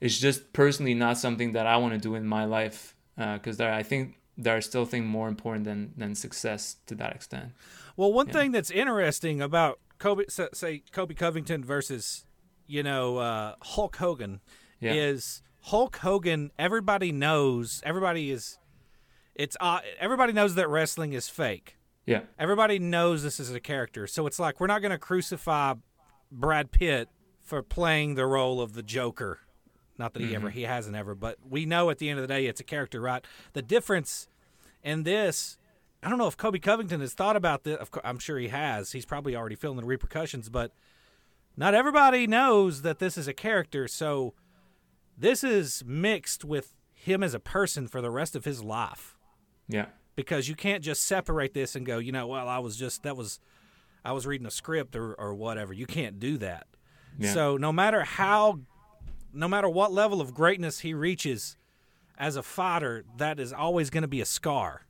it's 0.00 0.18
just 0.18 0.52
personally 0.52 0.94
not 0.94 1.18
something 1.18 1.52
that 1.52 1.66
I 1.66 1.76
want 1.76 1.94
to 1.94 1.98
do 1.98 2.14
in 2.14 2.26
my 2.26 2.44
life 2.44 2.94
because 3.16 3.56
there 3.56 3.72
I 3.72 3.82
think 3.82 4.18
there 4.38 4.56
are 4.56 4.60
still 4.62 4.84
things 4.84 5.06
more 5.06 5.28
important 5.28 5.64
than 5.64 5.92
than 5.96 6.14
success 6.14 6.76
to 6.86 6.94
that 6.96 7.14
extent. 7.14 7.52
Well, 7.96 8.12
one 8.12 8.28
thing 8.28 8.52
that's 8.52 8.70
interesting 8.70 9.42
about 9.42 9.78
Colby, 9.98 10.24
say 10.28 10.82
Colby 10.92 11.14
Covington 11.14 11.62
versus, 11.62 12.24
you 12.66 12.82
know, 12.82 13.18
uh, 13.18 13.54
Hulk 13.60 13.96
Hogan, 13.96 14.40
Yeah. 14.80 14.94
is 14.94 15.42
Hulk 15.60 15.96
Hogan. 15.98 16.50
Everybody 16.58 17.12
knows. 17.12 17.82
Everybody 17.84 18.30
is. 18.30 18.58
It's 19.34 19.56
uh, 19.60 19.80
everybody 19.98 20.32
knows 20.32 20.54
that 20.56 20.68
wrestling 20.68 21.12
is 21.12 21.28
fake. 21.28 21.76
Yeah, 22.04 22.22
Everybody 22.36 22.80
knows 22.80 23.22
this 23.22 23.38
is 23.38 23.52
a 23.54 23.60
character, 23.60 24.08
so 24.08 24.26
it's 24.26 24.40
like 24.40 24.58
we're 24.58 24.66
not 24.66 24.82
going 24.82 24.90
to 24.90 24.98
crucify 24.98 25.74
Brad 26.32 26.72
Pitt 26.72 27.08
for 27.40 27.62
playing 27.62 28.16
the 28.16 28.26
role 28.26 28.60
of 28.60 28.74
the 28.74 28.82
Joker. 28.82 29.38
Not 29.98 30.14
that 30.14 30.22
he 30.22 30.34
ever 30.34 30.50
he 30.50 30.62
hasn't 30.62 30.96
ever, 30.96 31.14
but 31.14 31.38
we 31.48 31.64
know 31.64 31.90
at 31.90 31.98
the 31.98 32.08
end 32.08 32.18
of 32.18 32.26
the 32.26 32.34
day 32.34 32.46
it's 32.46 32.60
a 32.60 32.64
character, 32.64 33.00
right? 33.00 33.24
The 33.52 33.62
difference 33.62 34.26
in 34.82 35.04
this, 35.04 35.58
I 36.02 36.08
don't 36.08 36.18
know 36.18 36.26
if 36.26 36.36
Colby 36.36 36.58
Covington 36.58 37.00
has 37.00 37.14
thought 37.14 37.36
about 37.36 37.62
this. 37.62 37.76
Of 37.76 37.92
course, 37.92 38.04
I'm 38.04 38.18
sure 38.18 38.38
he 38.38 38.48
has. 38.48 38.92
He's 38.92 39.04
probably 39.04 39.36
already 39.36 39.54
feeling 39.54 39.76
the 39.76 39.84
repercussions, 39.84 40.48
but 40.48 40.72
not 41.56 41.74
everybody 41.74 42.26
knows 42.26 42.82
that 42.82 42.98
this 42.98 43.16
is 43.16 43.28
a 43.28 43.34
character. 43.34 43.86
So 43.86 44.34
this 45.16 45.44
is 45.44 45.84
mixed 45.86 46.44
with 46.44 46.72
him 46.94 47.22
as 47.22 47.34
a 47.34 47.40
person 47.40 47.86
for 47.86 48.00
the 48.00 48.10
rest 48.10 48.34
of 48.34 48.44
his 48.44 48.62
life 48.62 49.16
yeah, 49.72 49.86
because 50.14 50.48
you 50.48 50.54
can't 50.54 50.82
just 50.82 51.04
separate 51.04 51.54
this 51.54 51.74
and 51.74 51.86
go, 51.86 51.98
you 51.98 52.12
know, 52.12 52.26
well, 52.26 52.48
I 52.48 52.58
was 52.58 52.76
just 52.76 53.02
that 53.04 53.16
was 53.16 53.40
I 54.04 54.12
was 54.12 54.26
reading 54.26 54.46
a 54.46 54.50
script 54.50 54.96
or 54.96 55.14
or 55.14 55.34
whatever. 55.34 55.72
You 55.72 55.86
can't 55.86 56.18
do 56.18 56.38
that. 56.38 56.66
Yeah. 57.18 57.32
So 57.32 57.56
no 57.56 57.72
matter 57.72 58.02
how 58.02 58.60
no 59.32 59.48
matter 59.48 59.68
what 59.68 59.92
level 59.92 60.20
of 60.20 60.34
greatness 60.34 60.80
he 60.80 60.94
reaches 60.94 61.56
as 62.18 62.36
a 62.36 62.42
fighter, 62.42 63.04
that 63.16 63.40
is 63.40 63.52
always 63.52 63.90
going 63.90 64.02
to 64.02 64.08
be 64.08 64.20
a 64.20 64.26
scar, 64.26 64.86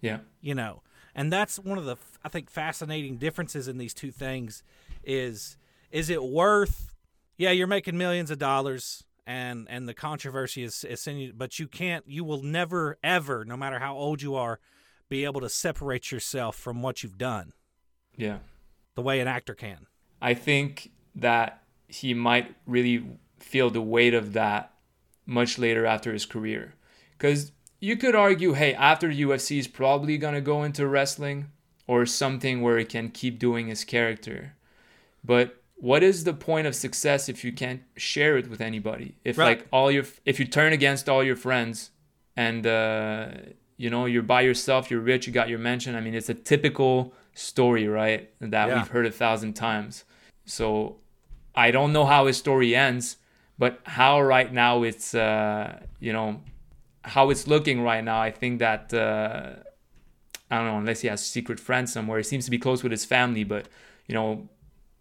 yeah, 0.00 0.18
you 0.40 0.54
know. 0.54 0.82
And 1.14 1.32
that's 1.32 1.58
one 1.58 1.78
of 1.78 1.84
the 1.84 1.96
I 2.24 2.28
think 2.28 2.50
fascinating 2.50 3.16
differences 3.16 3.68
in 3.68 3.78
these 3.78 3.94
two 3.94 4.10
things 4.10 4.62
is 5.04 5.56
is 5.90 6.10
it 6.10 6.22
worth 6.22 6.94
yeah, 7.38 7.52
you're 7.52 7.68
making 7.68 7.96
millions 7.96 8.30
of 8.32 8.38
dollars 8.38 9.04
and 9.28 9.66
and 9.68 9.86
the 9.86 9.94
controversy 9.94 10.64
is 10.64 10.82
is 10.84 11.06
in 11.06 11.18
you, 11.18 11.32
but 11.36 11.58
you 11.58 11.68
can't 11.68 12.04
you 12.08 12.24
will 12.24 12.42
never 12.42 12.98
ever 13.04 13.44
no 13.44 13.56
matter 13.56 13.78
how 13.78 13.94
old 13.94 14.22
you 14.22 14.34
are 14.34 14.58
be 15.10 15.24
able 15.24 15.40
to 15.42 15.48
separate 15.48 16.10
yourself 16.10 16.56
from 16.56 16.82
what 16.82 17.02
you've 17.02 17.18
done 17.18 17.52
yeah. 18.16 18.38
the 18.94 19.02
way 19.02 19.20
an 19.20 19.28
actor 19.28 19.54
can. 19.54 19.86
I 20.20 20.34
think 20.34 20.90
that 21.14 21.62
he 21.86 22.14
might 22.14 22.54
really 22.66 23.06
feel 23.38 23.70
the 23.70 23.80
weight 23.80 24.14
of 24.14 24.32
that 24.32 24.72
much 25.24 25.58
later 25.58 25.86
after 25.86 26.12
his 26.12 26.26
career. 26.26 26.74
Because 27.16 27.52
you 27.80 27.96
could 27.96 28.14
argue, 28.14 28.54
hey, 28.54 28.74
after 28.74 29.08
UFC, 29.08 29.50
he's 29.50 29.68
probably 29.68 30.18
going 30.18 30.34
to 30.34 30.40
go 30.40 30.62
into 30.62 30.86
wrestling 30.86 31.50
or 31.86 32.04
something 32.04 32.60
where 32.60 32.78
he 32.78 32.84
can 32.84 33.10
keep 33.10 33.38
doing 33.38 33.68
his 33.68 33.84
character. 33.84 34.54
But 35.24 35.57
what 35.80 36.02
is 36.02 36.24
the 36.24 36.32
point 36.34 36.66
of 36.66 36.74
success 36.74 37.28
if 37.28 37.44
you 37.44 37.52
can't 37.52 37.82
share 37.96 38.36
it 38.36 38.48
with 38.50 38.60
anybody? 38.60 39.14
If 39.24 39.38
Right. 39.38 39.58
like 39.60 39.66
all 39.72 39.90
your 39.90 40.04
if 40.24 40.38
you 40.40 40.46
turn 40.46 40.72
against 40.72 41.08
all 41.08 41.22
your 41.22 41.36
friends 41.36 41.90
and 42.36 42.66
uh, 42.66 43.28
you 43.76 43.88
know 43.90 44.04
you're 44.06 44.22
by 44.22 44.42
yourself, 44.42 44.90
you're 44.90 45.00
rich, 45.00 45.26
you 45.26 45.32
got 45.32 45.48
your 45.48 45.58
mansion. 45.60 45.94
I 45.94 46.00
mean, 46.00 46.14
it's 46.14 46.28
a 46.28 46.34
typical 46.34 47.14
story, 47.34 47.86
right? 47.86 48.28
That 48.40 48.68
Yeah. 48.68 48.74
we've 48.76 48.88
heard 48.88 49.06
a 49.06 49.10
thousand 49.12 49.54
times. 49.54 50.04
So 50.44 50.96
I 51.54 51.70
don't 51.70 51.92
know 51.92 52.06
how 52.06 52.26
his 52.26 52.36
story 52.36 52.74
ends, 52.74 53.16
But 53.58 53.80
how 53.84 54.20
right 54.22 54.52
now 54.52 54.84
it's 54.84 55.14
uh, 55.14 55.80
you 56.00 56.12
know 56.12 56.40
how 57.02 57.30
it's 57.30 57.46
looking 57.48 57.80
right 57.82 58.04
now, 58.04 58.20
I 58.20 58.30
think 58.30 58.58
that 58.60 58.92
uh, 58.94 59.54
I 60.50 60.56
don't 60.56 60.66
know 60.66 60.78
unless 60.78 61.00
he 61.02 61.08
has 61.08 61.24
secret 61.24 61.58
friends 61.60 61.92
somewhere. 61.92 62.18
He 62.18 62.24
seems 62.24 62.44
to 62.44 62.50
be 62.50 62.58
close 62.58 62.82
with 62.82 62.92
his 62.92 63.04
family, 63.04 63.44
but 63.44 63.66
you 64.08 64.14
know 64.14 64.48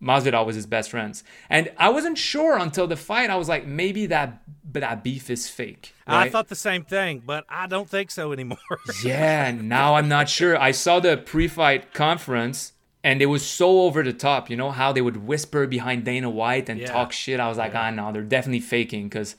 Masvidal 0.02 0.46
was 0.46 0.56
his 0.56 0.66
best 0.66 0.90
friends, 0.92 1.24
and 1.50 1.72
I 1.78 1.90
wasn't 1.90 2.18
sure 2.18 2.58
until 2.58 2.88
the 2.88 2.96
fight. 2.96 3.30
I 3.30 3.36
was 3.36 3.50
like, 3.50 3.66
maybe 3.66 4.06
that 4.08 4.44
but 4.72 4.82
that 4.82 5.04
beef 5.04 5.30
is 5.30 5.50
fake. 5.50 5.94
I 6.06 6.30
thought 6.30 6.50
the 6.50 6.56
same 6.56 6.84
thing, 6.84 7.24
but 7.26 7.46
I 7.50 7.68
don't 7.68 7.90
think 7.90 8.12
so 8.12 8.32
anymore. 8.34 8.58
yeah, 9.04 9.52
now 9.52 9.96
I'm 9.96 10.10
not 10.10 10.30
sure. 10.30 10.60
I 10.60 10.72
saw 10.72 11.00
the 11.00 11.18
pre-fight 11.18 11.94
conference 11.94 12.74
and 13.04 13.22
it 13.22 13.28
was 13.28 13.46
so 13.46 13.82
over 13.82 14.04
the 14.04 14.12
top, 14.14 14.50
you 14.50 14.58
know, 14.58 14.72
how 14.72 14.92
they 14.92 15.02
would 15.02 15.26
whisper 15.26 15.66
behind 15.68 16.04
Dana 16.04 16.30
White 16.30 16.68
and 16.68 16.82
Yeah. 16.82 16.92
talk 16.92 17.14
shit. 17.14 17.40
I 17.40 17.48
was 17.48 17.58
like, 17.58 17.74
ah, 17.74 17.90
no, 17.92 18.12
they're 18.12 18.22
definitely 18.24 18.60
faking 18.60 19.08
because 19.08 19.36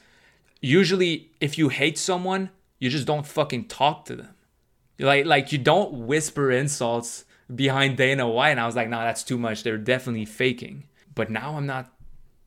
usually 0.60 1.30
if 1.40 1.58
you 1.58 1.68
hate 1.68 1.98
someone, 1.98 2.50
you 2.78 2.88
just 2.88 3.06
don't 3.06 3.26
fucking 3.26 3.66
talk 3.68 4.06
to 4.06 4.16
them. 4.16 4.34
Like, 4.98 5.26
like 5.26 5.52
you 5.52 5.58
don't 5.58 6.06
whisper 6.06 6.50
insults 6.50 7.24
behind 7.54 7.96
Dana 7.96 8.28
White. 8.28 8.50
And 8.50 8.60
I 8.60 8.66
was 8.66 8.76
like, 8.76 8.88
no, 8.88 8.98
that's 8.98 9.22
too 9.22 9.38
much. 9.38 9.62
They're 9.62 9.78
definitely 9.78 10.24
faking. 10.24 10.84
But 11.14 11.30
now 11.30 11.56
I'm 11.56 11.66
not, 11.66 11.92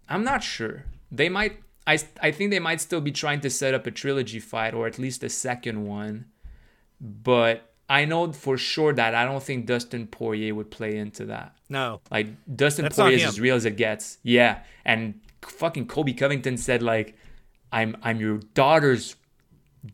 I'm 0.07 0.23
not 0.23 0.43
sure. 0.43 0.85
They 1.11 1.29
might, 1.29 1.59
I, 1.87 1.99
I 2.21 2.31
think 2.31 2.51
they 2.51 2.59
might 2.59 2.81
still 2.81 3.01
be 3.01 3.11
trying 3.11 3.41
to 3.41 3.49
set 3.49 3.73
up 3.73 3.85
a 3.87 3.91
trilogy 3.91 4.39
fight 4.39 4.73
or 4.73 4.87
at 4.87 4.99
least 4.99 5.23
a 5.23 5.29
second 5.29 5.85
one. 5.85 6.25
But 6.99 7.73
I 7.89 8.05
know 8.05 8.31
for 8.31 8.57
sure 8.57 8.93
that 8.93 9.15
I 9.15 9.25
don't 9.25 9.43
think 9.43 9.65
Dustin 9.65 10.07
Poirier 10.07 10.55
would 10.55 10.71
play 10.71 10.95
into 10.97 11.25
that. 11.25 11.55
no. 11.67 11.99
Like 12.09 12.27
Dustin 12.55 12.83
That's 12.83 12.95
Poirier 12.95 13.17
is 13.17 13.25
as 13.25 13.39
real 13.39 13.55
as 13.55 13.65
it 13.65 13.75
gets. 13.75 14.17
Yeah, 14.23 14.59
and 14.85 15.19
fucking 15.41 15.87
Colby 15.87 16.13
Covington 16.13 16.55
said 16.55 16.81
like, 16.83 17.17
"I'm 17.71 17.97
I'm 18.01 18.19
your 18.21 18.37
daughter's 18.53 19.15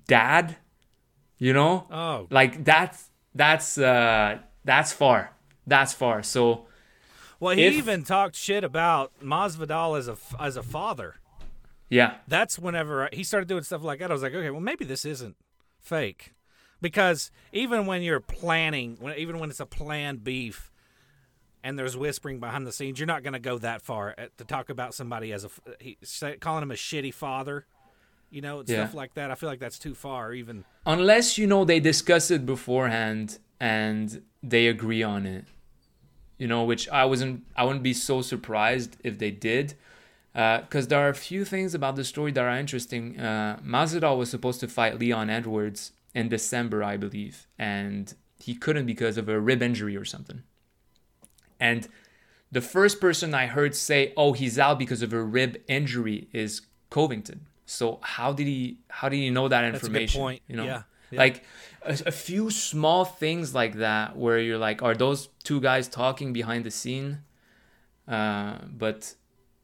dad," 0.08 0.58
you 1.40 1.54
know. 1.54 1.88
Oh, 1.90 2.28
Like 2.30 2.64
that's 2.64 3.10
that's 3.34 3.78
uh 3.78 4.40
that's 4.68 4.94
far. 4.94 5.32
That's 5.66 5.94
far. 5.94 6.22
So 6.22 6.68
well, 7.40 7.56
he 7.56 7.64
if- 7.66 7.74
even 7.74 8.04
talked 8.04 8.36
shit 8.36 8.64
about 8.64 9.12
Masvidal 9.24 9.98
as 9.98 10.08
a 10.08 10.18
as 10.40 10.56
a 10.58 10.64
father. 10.64 11.16
yeah, 11.90 12.16
That's 12.28 12.60
whenever 12.60 13.10
he 13.14 13.24
started 13.24 13.48
doing 13.50 13.64
stuff 13.64 13.84
like 13.84 14.00
that. 14.00 14.12
I 14.12 14.14
was 14.14 14.22
like, 14.22 14.36
okay, 14.36 14.50
well, 14.52 14.62
maybe 14.62 14.86
this 14.86 15.06
isn't 15.06 15.36
fake, 15.80 16.34
because 16.82 17.32
even 17.54 17.86
when 17.86 18.02
you're 18.02 18.20
planning, 18.20 18.98
when 19.00 19.18
even 19.18 19.40
when 19.40 19.50
it's 19.50 19.60
a 19.62 19.66
planned 19.66 20.24
beef, 20.24 20.72
and 21.64 21.78
there's 21.80 21.96
whispering 21.98 22.40
behind 22.40 22.68
the 22.68 22.72
scenes, 22.72 23.00
you're 23.00 23.08
not 23.08 23.24
going 23.24 23.34
to 23.34 23.40
go 23.40 23.58
that 23.58 23.82
far 23.82 24.14
at, 24.18 24.38
to 24.38 24.44
talk 24.46 24.70
about 24.70 24.94
somebody 24.94 25.32
as 25.34 25.44
a 25.46 25.50
he, 25.80 25.98
say, 26.04 26.36
calling 26.38 26.62
him 26.64 26.72
a 26.72 26.76
shitty 26.76 27.14
father. 27.14 27.66
You 28.30 28.42
know, 28.42 28.62
Yeah. 28.66 28.84
stuff 28.84 28.94
like 28.94 29.14
that. 29.14 29.32
I 29.32 29.36
feel 29.36 29.48
like 29.48 29.60
that's 29.60 29.80
too 29.80 29.96
far. 29.96 30.34
Even 30.34 30.66
unless 30.86 31.38
you 31.38 31.48
know 31.48 31.64
they 31.64 31.80
discuss 31.80 32.30
it 32.32 32.46
beforehand 32.46 33.40
and 33.60 34.22
they 34.44 34.68
agree 34.68 35.04
on 35.04 35.26
it. 35.26 35.46
You 36.38 36.48
know 36.48 36.64
which 36.64 36.88
i 36.90 37.04
wasn't 37.04 37.44
i 37.56 37.64
wouldn't 37.64 37.84
be 37.84 37.94
so 37.94 38.22
surprised 38.22 38.98
if 39.04 39.18
they 39.18 39.32
did 39.32 39.74
because 40.34 40.88
there 40.88 41.00
are 41.00 41.10
a 41.10 41.16
few 41.16 41.44
things 41.44 41.74
about 41.74 41.96
the 41.96 42.04
story 42.04 42.32
that 42.32 42.44
are 42.44 42.56
interesting. 42.56 43.20
Uh, 43.20 43.58
Masvidal 43.66 44.20
was 44.20 44.30
supposed 44.30 44.60
to 44.60 44.68
fight 44.68 45.00
leon 45.00 45.32
edwards 45.32 45.94
in 46.14 46.30
december 46.30 46.84
i 46.84 46.96
believe 46.96 47.48
and 47.58 48.14
he 48.40 48.54
couldn't 48.54 48.86
because 48.86 49.18
of 49.18 49.28
a 49.28 49.40
rib 49.40 49.64
injury 49.64 49.98
or 49.98 50.06
something. 50.06 50.44
And 51.60 51.88
the 52.52 52.62
first 52.62 53.02
person 53.02 53.34
i 53.34 53.48
heard 53.48 53.76
say 53.76 54.14
oh 54.16 54.34
he's 54.34 54.60
out 54.60 54.78
because 54.78 55.02
of 55.02 55.12
a 55.14 55.24
rib 55.24 55.58
injury 55.68 56.28
is 56.34 56.62
covington. 56.92 57.48
So 57.66 58.00
how 58.02 58.32
did 58.32 58.46
he 58.46 58.78
how 58.90 59.10
did 59.10 59.18
he 59.18 59.30
know 59.32 59.48
that 59.48 59.64
a 59.64 59.72
good 59.72 59.76
information 59.76 60.22
point. 60.22 60.42
you 60.48 60.56
know? 60.56 60.66
Yeah, 60.66 60.84
yeah. 61.12 61.20
like 61.20 61.44
a, 61.88 61.98
a 62.08 62.12
few 62.12 62.50
small 62.50 63.06
things 63.06 63.56
like 63.56 63.76
that 63.76 64.18
where 64.18 64.40
you're 64.40 64.58
like 64.58 64.82
are 64.84 64.96
those 64.96 65.30
two 65.44 65.60
guys 65.62 65.88
talking 65.88 66.34
behind 66.34 66.66
the 66.66 66.72
scene? 66.72 67.20
Uh, 68.08 68.60
but 68.72 69.16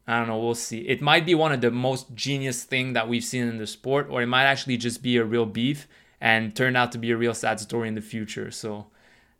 i 0.06 0.18
don't 0.18 0.28
know 0.28 0.38
we'll 0.38 0.54
see. 0.54 0.80
It 0.80 1.00
might 1.00 1.24
be 1.24 1.34
one 1.34 1.52
of 1.52 1.60
the 1.60 1.70
most 1.70 2.14
genius 2.14 2.64
thing 2.64 2.92
that 2.92 3.08
we've 3.08 3.24
seen 3.24 3.48
in 3.48 3.58
the 3.58 3.66
sport 3.66 4.08
or 4.10 4.22
it 4.22 4.26
might 4.26 4.44
actually 4.44 4.76
just 4.76 5.02
be 5.02 5.16
a 5.16 5.24
real 5.24 5.46
beef 5.46 5.88
and 6.20 6.54
turn 6.54 6.76
out 6.76 6.92
to 6.92 6.98
be 6.98 7.10
a 7.10 7.16
real 7.16 7.34
sad 7.34 7.60
story 7.60 7.88
in 7.88 7.94
the 7.94 8.00
future. 8.00 8.50
So 8.50 8.86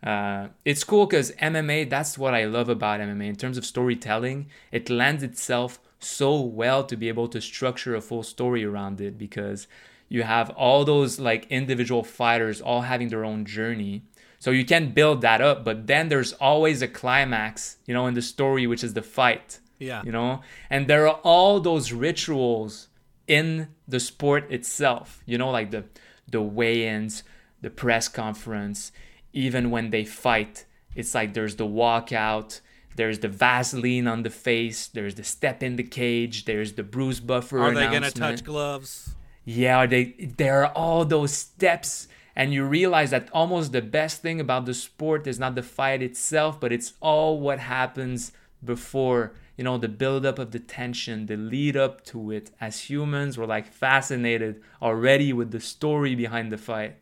uh, 0.03 0.49
it's 0.65 0.85
cool 0.85 1.07
because 1.07 1.33
MMA, 1.33 1.89
that's 1.89 2.19
what 2.19 2.35
I 2.35 2.45
love 2.45 2.69
about 2.69 3.01
MMA. 3.01 3.27
In 3.29 3.37
terms 3.37 3.57
of 3.57 3.65
storytelling, 3.65 4.49
it 4.71 4.91
lends 4.91 5.23
itself 5.23 5.81
so 5.99 6.39
well 6.41 6.85
to 6.85 6.97
be 6.97 7.09
able 7.09 7.29
to 7.29 7.41
structure 7.41 7.95
a 7.95 8.01
full 8.03 8.23
story 8.23 8.65
around 8.65 9.01
it 9.01 9.17
because 9.17 9.67
you 10.15 10.23
have 10.23 10.49
all 10.51 10.85
those 10.85 11.13
like 11.19 11.43
individual 11.51 12.05
fighters 12.21 12.61
all 12.61 12.83
having 12.83 13.09
their 13.09 13.25
own 13.25 13.45
journey. 13.45 13.95
So 14.39 14.51
you 14.51 14.65
can 14.65 14.93
build 14.93 15.23
that 15.23 15.41
up, 15.41 15.65
but 15.65 15.87
then 15.87 16.09
there's 16.11 16.33
always 16.35 16.83
a 16.83 16.89
climax, 17.01 17.79
you 17.87 17.95
know, 17.95 18.07
in 18.07 18.15
the 18.15 18.23
story, 18.35 18.67
which 18.67 18.85
is 18.85 18.93
the 18.95 19.07
fight 19.19 19.61
yeah, 19.79 20.03
you 20.05 20.13
know 20.13 20.41
and 20.71 20.89
there 20.89 21.07
are 21.07 21.21
all 21.23 21.61
those 21.61 21.93
rituals 21.93 22.89
in 23.27 23.69
the 23.89 24.01
sport 24.01 24.51
itself 24.51 25.23
you 25.27 25.39
know 25.39 25.51
like 25.51 25.71
the 25.71 25.85
the 26.31 26.41
weigh-ins 26.41 27.23
the 27.61 27.71
press 27.71 28.09
conference 28.09 28.93
even 29.33 29.71
when 29.71 29.91
they 29.91 30.05
fight 30.05 30.65
it's 30.95 31.15
like 31.15 31.35
there's 31.35 31.57
the 31.57 31.67
walkout 31.67 32.61
there's 32.97 33.19
the 33.19 33.29
vaseline 33.29 34.07
on 34.07 34.23
the 34.23 34.31
face 34.31 34.87
there's 34.89 35.17
the 35.17 35.25
step 35.25 35.63
in 35.63 35.77
the 35.77 35.83
cage 35.83 36.45
there's 36.45 36.75
the 36.75 36.83
bruise 36.83 37.21
buffer 37.21 37.59
are 37.59 37.75
they 37.75 37.89
going 37.89 38.03
to 38.03 38.11
touch 38.11 38.45
gloves? 38.45 39.14
Yeah, 39.45 39.87
they 39.87 40.05
there 40.37 40.65
are 40.65 40.73
all 40.73 41.05
those 41.05 41.33
steps 41.33 42.09
and 42.37 42.53
you 42.53 42.65
realize 42.65 43.11
that 43.11 43.29
almost 43.33 43.73
the 43.73 43.83
best 43.83 44.21
thing 44.21 44.41
about 44.41 44.67
the 44.67 44.75
sport 44.75 45.27
is 45.27 45.39
not 45.39 45.55
the 45.55 45.63
fight 45.63 46.03
itself, 46.03 46.59
but 46.59 46.73
it's 46.73 46.95
all 47.01 47.39
what 47.39 47.61
happens 47.61 48.33
before, 48.65 49.33
you 49.57 49.63
know, 49.63 49.79
the 49.79 49.89
buildup 49.89 50.39
of 50.39 50.51
the 50.51 50.59
tension, 50.59 51.27
the 51.27 51.37
lead 51.37 51.77
up 51.77 52.05
to 52.07 52.33
it. 52.33 52.51
As 52.61 52.91
humans, 52.91 53.39
we're 53.39 53.47
like 53.47 53.67
fascinated 53.67 54.61
already 54.83 55.33
with 55.33 55.53
the 55.53 55.61
story 55.61 56.15
behind 56.17 56.51
the 56.51 56.59
fight. 56.59 56.97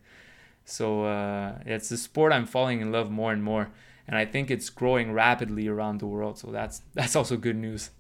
So 0.65 1.05
uh, 1.07 1.59
it's 1.65 1.91
a 1.91 1.97
sport 1.97 2.33
I'm 2.33 2.47
falling 2.47 2.81
in 2.81 2.93
love 2.93 3.11
more 3.11 3.33
and 3.33 3.43
more, 3.43 3.71
and 4.07 4.17
I 4.17 4.27
think 4.27 4.51
it's 4.51 4.69
growing 4.69 5.13
rapidly 5.13 5.67
around 5.67 6.01
the 6.01 6.07
world. 6.07 6.39
So 6.39 6.53
that's 6.53 6.83
that's 6.95 7.17
also 7.17 7.37
good 7.37 7.57
news. 7.57 7.91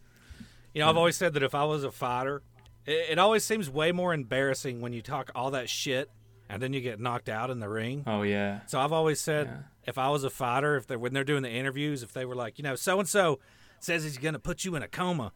You 0.74 0.80
know, 0.80 0.88
I've 0.88 0.96
always 0.96 1.16
said 1.16 1.34
that 1.34 1.42
if 1.42 1.54
I 1.54 1.64
was 1.64 1.84
a 1.84 1.90
fighter, 1.90 2.42
it, 2.86 3.10
it 3.12 3.18
always 3.18 3.44
seems 3.44 3.68
way 3.70 3.92
more 3.92 4.12
embarrassing 4.14 4.80
when 4.80 4.92
you 4.92 5.02
talk 5.02 5.30
all 5.34 5.50
that 5.52 5.68
shit 5.68 6.10
and 6.48 6.60
then 6.62 6.72
you 6.72 6.80
get 6.80 7.00
knocked 7.00 7.28
out 7.28 7.50
in 7.50 7.60
the 7.60 7.68
ring. 7.68 8.04
Oh 8.06 8.22
yeah, 8.22 8.60
So 8.66 8.78
I've 8.80 8.92
always 8.92 9.20
said 9.20 9.46
Yeah. 9.46 9.56
if 9.86 9.98
I 9.98 10.08
was 10.10 10.24
a 10.24 10.30
fighter, 10.30 10.76
if 10.76 10.86
they 10.86 10.96
when 10.96 11.12
they're 11.12 11.24
doing 11.24 11.42
the 11.42 11.50
interviews, 11.50 12.02
if 12.02 12.12
they 12.12 12.24
were 12.24 12.34
like, 12.34 12.58
you 12.58 12.64
know, 12.64 12.74
so 12.74 12.98
and 12.98 13.08
so 13.08 13.38
says 13.80 14.04
he's 14.04 14.18
going 14.18 14.34
to 14.34 14.38
put 14.38 14.64
you 14.64 14.74
in 14.76 14.82
a 14.82 14.88
coma, 14.88 15.32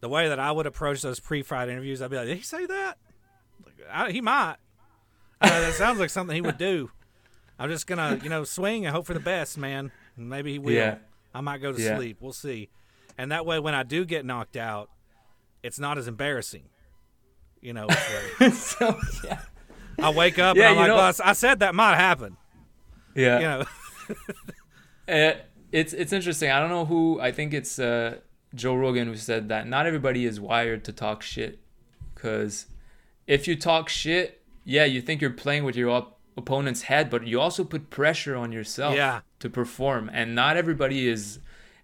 the 0.00 0.08
way 0.08 0.28
that 0.28 0.38
I 0.38 0.52
would 0.52 0.66
approach 0.66 1.00
those 1.02 1.20
pre-fight 1.20 1.68
interviews, 1.68 2.02
I'd 2.02 2.10
be 2.10 2.16
like, 2.16 2.26
did 2.26 2.36
he 2.36 2.42
say 2.42 2.66
that? 2.66 2.98
Like, 3.64 3.74
I, 3.90 4.10
he 4.12 4.20
might. 4.20 4.56
Uh, 5.40 5.48
that 5.48 5.74
sounds 5.74 5.98
like 5.98 6.10
something 6.10 6.34
he 6.34 6.40
would 6.42 6.58
do. 6.58 6.90
I'm 7.58 7.70
just 7.70 7.86
gonna, 7.86 8.20
you 8.22 8.28
know, 8.28 8.44
swing 8.44 8.86
and 8.86 8.94
hope 8.94 9.06
for 9.06 9.14
the 9.14 9.20
best, 9.20 9.56
man. 9.58 9.90
Maybe 10.16 10.52
he 10.52 10.58
will. 10.58 10.72
Yeah. 10.72 10.98
I 11.34 11.40
might 11.40 11.58
go 11.62 11.72
to 11.72 11.80
Yeah. 11.80 11.96
sleep. 11.96 12.18
We'll 12.20 12.32
see. 12.32 12.68
And 13.16 13.32
that 13.32 13.44
way, 13.46 13.58
when 13.58 13.74
I 13.74 13.82
do 13.84 14.04
get 14.04 14.24
knocked 14.24 14.56
out, 14.56 14.90
it's 15.62 15.78
not 15.78 15.98
as 15.98 16.06
embarrassing. 16.08 16.64
You 17.60 17.72
know, 17.72 17.88
so 18.52 18.98
yeah, 19.24 19.40
I 19.98 20.10
wake 20.10 20.38
up 20.38 20.56
Yeah, 20.56 20.70
and 20.70 20.72
I'm 20.72 20.76
like, 20.76 20.88
know- 20.88 20.96
well, 20.96 21.12
I 21.24 21.32
said 21.32 21.60
that 21.60 21.74
might 21.74 21.96
happen. 21.96 22.36
yeah. 23.14 23.38
You 23.38 23.44
know, 23.44 23.64
Uh, 25.08 25.32
it's 25.72 25.92
it's 25.92 26.12
interesting. 26.12 26.50
I 26.50 26.60
don't 26.60 26.68
know 26.70 26.84
who. 26.84 27.20
I 27.20 27.32
think 27.32 27.52
it's 27.54 27.78
uh, 27.78 28.18
Joe 28.54 28.74
Rogan 28.74 29.08
who 29.08 29.16
said 29.16 29.48
that 29.48 29.66
not 29.68 29.86
everybody 29.86 30.24
is 30.24 30.40
wired 30.40 30.84
to 30.84 30.92
talk 30.92 31.22
shit. 31.22 31.58
Because 32.14 32.66
if 33.26 33.46
you 33.46 33.56
talk 33.56 33.88
shit, 33.88 34.42
yeah, 34.64 34.84
you 34.84 35.00
think 35.00 35.20
you're 35.20 35.30
playing 35.30 35.64
with 35.64 35.76
your 35.76 35.90
op- 35.90 36.18
opponent's 36.36 36.82
head, 36.82 37.10
but 37.10 37.26
you 37.26 37.40
also 37.40 37.64
put 37.64 37.90
pressure 37.90 38.34
on 38.36 38.50
yourself 38.52 38.94
Yeah. 38.94 39.20
to 39.40 39.48
perform, 39.50 40.10
and 40.12 40.34
not 40.34 40.56
everybody 40.56 41.06
is 41.08 41.38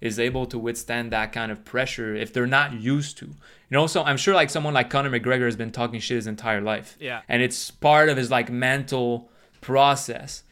is 0.05 0.19
able 0.19 0.45
to 0.45 0.59
withstand 0.59 1.11
that 1.11 1.33
kind 1.33 1.51
of 1.51 1.65
pressure 1.65 2.15
if 2.15 2.31
they're 2.31 2.47
not 2.47 2.75
used 2.75 3.17
to. 3.17 3.25
You 3.25 3.35
know, 3.71 3.87
so 3.87 4.05
I'm 4.05 4.19
sure 4.19 4.35
like 4.35 4.51
someone 4.51 4.75
like 4.75 4.91
Conor 4.91 5.09
McGregor 5.09 5.47
has 5.47 5.57
been 5.57 5.73
talking 5.73 5.99
shit 5.99 6.17
his 6.17 6.27
entire 6.27 6.61
life. 6.61 6.99
Yeah. 7.01 7.23
And 7.27 7.43
it's 7.43 7.71
part 7.71 8.11
of 8.11 8.19
his 8.19 8.31
like 8.31 8.51
mental 8.51 9.31
process. 9.63 10.43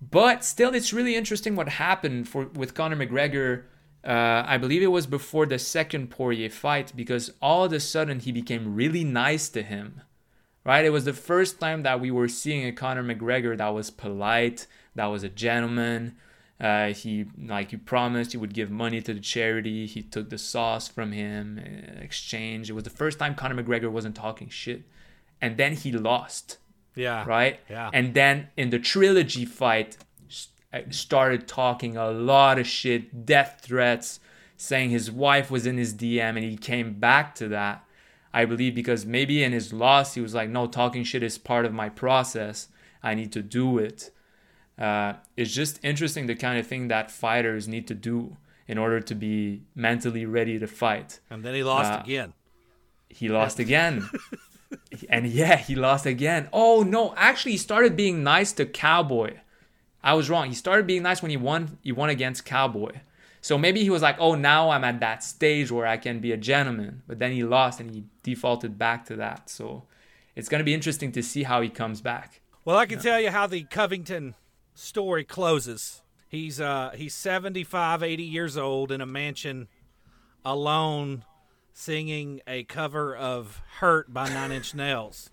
But 0.00 0.44
still, 0.44 0.74
it's 0.74 0.92
really 0.92 1.16
interesting 1.16 1.56
what 1.56 1.68
happened 1.68 2.28
for 2.28 2.46
with 2.54 2.74
Conor 2.74 2.94
McGregor. 2.94 3.64
Uh, 4.04 4.44
I 4.46 4.58
believe 4.58 4.82
it 4.82 4.86
was 4.88 5.08
before 5.08 5.46
the 5.46 5.58
second 5.58 6.10
Poirier 6.10 6.50
fight 6.50 6.92
because 6.94 7.32
all 7.42 7.64
of 7.64 7.72
a 7.72 7.80
sudden 7.80 8.20
he 8.20 8.30
became 8.30 8.76
really 8.76 9.02
nice 9.02 9.48
to 9.48 9.62
him. 9.62 10.02
Right? 10.64 10.84
It 10.84 10.90
was 10.90 11.04
the 11.04 11.12
first 11.12 11.58
time 11.58 11.82
that 11.82 12.00
we 12.00 12.12
were 12.12 12.28
seeing 12.28 12.64
a 12.64 12.72
Conor 12.72 13.02
McGregor 13.02 13.56
that 13.58 13.74
was 13.74 13.90
polite, 13.90 14.68
that 14.94 15.06
was 15.06 15.24
a 15.24 15.28
gentleman, 15.28 16.16
Uh, 16.60 16.92
he 16.92 17.26
like 17.46 17.72
he 17.72 17.76
promised 17.76 18.32
he 18.32 18.38
would 18.38 18.54
give 18.54 18.70
money 18.70 19.00
to 19.02 19.12
the 19.12 19.20
charity. 19.20 19.86
He 19.86 20.02
took 20.02 20.30
the 20.30 20.38
sauce 20.38 20.86
from 20.86 21.12
him 21.12 21.58
exchange. 22.00 22.70
It 22.70 22.74
was 22.74 22.84
the 22.84 22.90
first 22.90 23.18
time 23.18 23.34
Conor 23.34 23.62
McGregor 23.62 23.90
wasn't 23.90 24.14
talking 24.14 24.48
shit, 24.48 24.82
and 25.40 25.56
then 25.56 25.74
he 25.74 25.90
lost. 25.90 26.58
Yeah. 26.94 27.24
Right. 27.26 27.58
Yeah. 27.68 27.90
And 27.92 28.14
then 28.14 28.48
in 28.56 28.70
the 28.70 28.78
trilogy 28.78 29.44
fight, 29.44 29.96
started 30.90 31.48
talking 31.48 31.96
a 31.96 32.10
lot 32.10 32.58
of 32.58 32.66
shit, 32.68 33.26
death 33.26 33.60
threats, 33.62 34.20
saying 34.56 34.90
his 34.90 35.10
wife 35.10 35.50
was 35.50 35.66
in 35.66 35.76
his 35.76 35.92
DM, 35.92 36.36
and 36.36 36.44
he 36.44 36.56
came 36.56 36.94
back 36.94 37.34
to 37.36 37.48
that. 37.48 37.84
I 38.32 38.44
believe 38.44 38.74
because 38.74 39.04
maybe 39.06 39.42
in 39.42 39.52
his 39.52 39.72
loss 39.72 40.14
he 40.14 40.20
was 40.20 40.34
like, 40.34 40.50
no, 40.50 40.66
talking 40.66 41.04
shit 41.04 41.22
is 41.22 41.38
part 41.38 41.64
of 41.64 41.72
my 41.72 41.88
process. 41.88 42.68
I 43.02 43.14
need 43.14 43.32
to 43.32 43.42
do 43.42 43.78
it 43.78 44.10
uh, 44.78 45.14
it's 45.36 45.52
just 45.52 45.78
interesting 45.84 46.26
the 46.26 46.34
kind 46.34 46.58
of 46.58 46.66
thing 46.66 46.88
that 46.88 47.10
fighters 47.10 47.68
need 47.68 47.86
to 47.88 47.94
do 47.94 48.36
in 48.66 48.78
order 48.78 49.00
to 49.00 49.14
be 49.14 49.62
mentally 49.74 50.24
ready 50.26 50.58
to 50.58 50.66
fight. 50.66 51.20
And 51.30 51.44
then 51.44 51.54
he 51.54 51.62
lost 51.62 51.92
Uh, 51.92 52.02
again. 52.04 52.32
He 53.08 53.28
lost 53.28 53.58
again. 53.58 54.08
and 55.08 55.26
yeah, 55.26 55.56
he 55.56 55.74
lost 55.74 56.06
again. 56.06 56.48
Oh 56.52 56.82
no, 56.82 57.14
actually 57.16 57.52
he 57.52 57.58
started 57.58 57.96
being 57.96 58.22
nice 58.24 58.52
to 58.52 58.66
Cowboy. 58.66 59.34
I 60.02 60.14
was 60.14 60.28
wrong. 60.28 60.48
He 60.48 60.54
started 60.54 60.86
being 60.86 61.02
nice 61.02 61.22
when 61.22 61.30
he 61.30 61.36
won 61.36 61.78
he 61.82 61.92
won 61.92 62.10
against 62.10 62.44
Cowboy. 62.44 62.92
So 63.40 63.58
maybe 63.58 63.82
he 63.82 63.90
was 63.90 64.00
like, 64.02 64.16
"Oh, 64.18 64.34
now 64.34 64.70
I'm 64.70 64.84
at 64.84 65.00
that 65.00 65.22
stage 65.22 65.70
where 65.70 65.86
I 65.86 65.98
can 65.98 66.18
be 66.18 66.32
a 66.32 66.36
gentleman." 66.36 67.02
But 67.06 67.18
then 67.18 67.32
he 67.32 67.44
lost 67.44 67.78
and 67.78 67.90
he 67.94 68.04
defaulted 68.22 68.78
back 68.78 69.04
to 69.06 69.16
that. 69.16 69.50
So 69.50 69.84
it's 70.34 70.48
going 70.48 70.60
to 70.60 70.64
be 70.64 70.74
interesting 70.74 71.12
to 71.12 71.22
see 71.22 71.42
how 71.42 71.60
he 71.60 71.68
comes 71.68 72.00
back. 72.00 72.40
Well, 72.64 72.78
I 72.78 72.86
can 72.86 72.98
tell 73.00 73.20
you 73.20 73.30
how 73.30 73.46
the 73.46 73.64
Covington 73.64 74.34
story 74.74 75.24
closes. 75.24 76.02
He's 76.28 76.60
uh 76.60 76.90
he's 76.96 77.14
75, 77.14 78.02
80 78.02 78.22
years 78.22 78.56
old 78.56 78.90
in 78.90 79.00
a 79.00 79.06
mansion 79.06 79.68
alone 80.44 81.24
singing 81.72 82.40
a 82.46 82.64
cover 82.64 83.16
of 83.16 83.62
Hurt 83.78 84.12
by 84.12 84.28
Nine 84.28 84.52
Inch 84.52 84.74
Nails. 84.74 85.30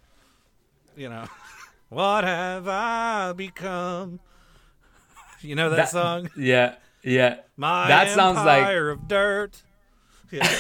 You 0.96 1.10
know, 1.10 1.26
what 1.90 2.24
have 2.24 2.68
I 2.68 3.34
become? 3.34 4.20
You 5.42 5.56
know 5.56 5.70
that, 5.72 5.76
That- 5.78 5.90
song? 5.90 6.30
Yeah, 6.38 6.76
yeah. 7.04 7.38
My 7.58 7.88
that 7.88 8.10
sounds 8.12 8.38
like 8.38 8.60
empire 8.60 8.90
of 8.92 9.08
dirt. 9.08 9.62
Yeah. 10.32 10.48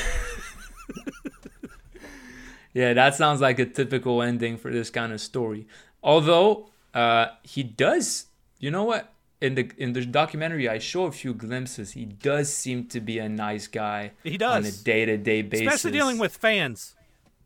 Yeah, 2.74 2.94
that 2.94 3.16
sounds 3.16 3.42
like 3.42 3.60
a 3.60 3.66
typical 3.66 4.22
ending 4.22 4.58
for 4.58 4.72
this 4.72 4.90
kind 4.90 5.12
of 5.12 5.20
story. 5.20 5.68
Although 6.02 6.70
uh, 6.94 7.28
he 7.44 7.64
does, 7.64 8.28
you 8.62 8.72
know 8.72 8.86
what? 8.86 9.14
In 9.42 9.56
the 9.56 9.72
in 9.78 9.94
the 9.94 10.06
documentary, 10.06 10.70
I 10.70 10.78
show 10.78 11.06
a 11.06 11.12
few 11.12 11.34
glimpses. 11.34 11.92
He 11.92 12.06
does 12.06 12.54
seem 12.54 12.86
to 12.90 13.02
be 13.02 13.18
a 13.18 13.28
nice 13.28 13.68
guy. 13.68 14.12
He 14.24 14.38
does 14.38 14.56
on 14.56 14.66
a 14.66 14.72
day 14.72 15.04
to 15.06 15.18
day 15.18 15.42
basis, 15.42 15.68
Especially 15.68 15.92
dealing 15.92 16.20
with 16.20 16.38
fans. 16.38 16.96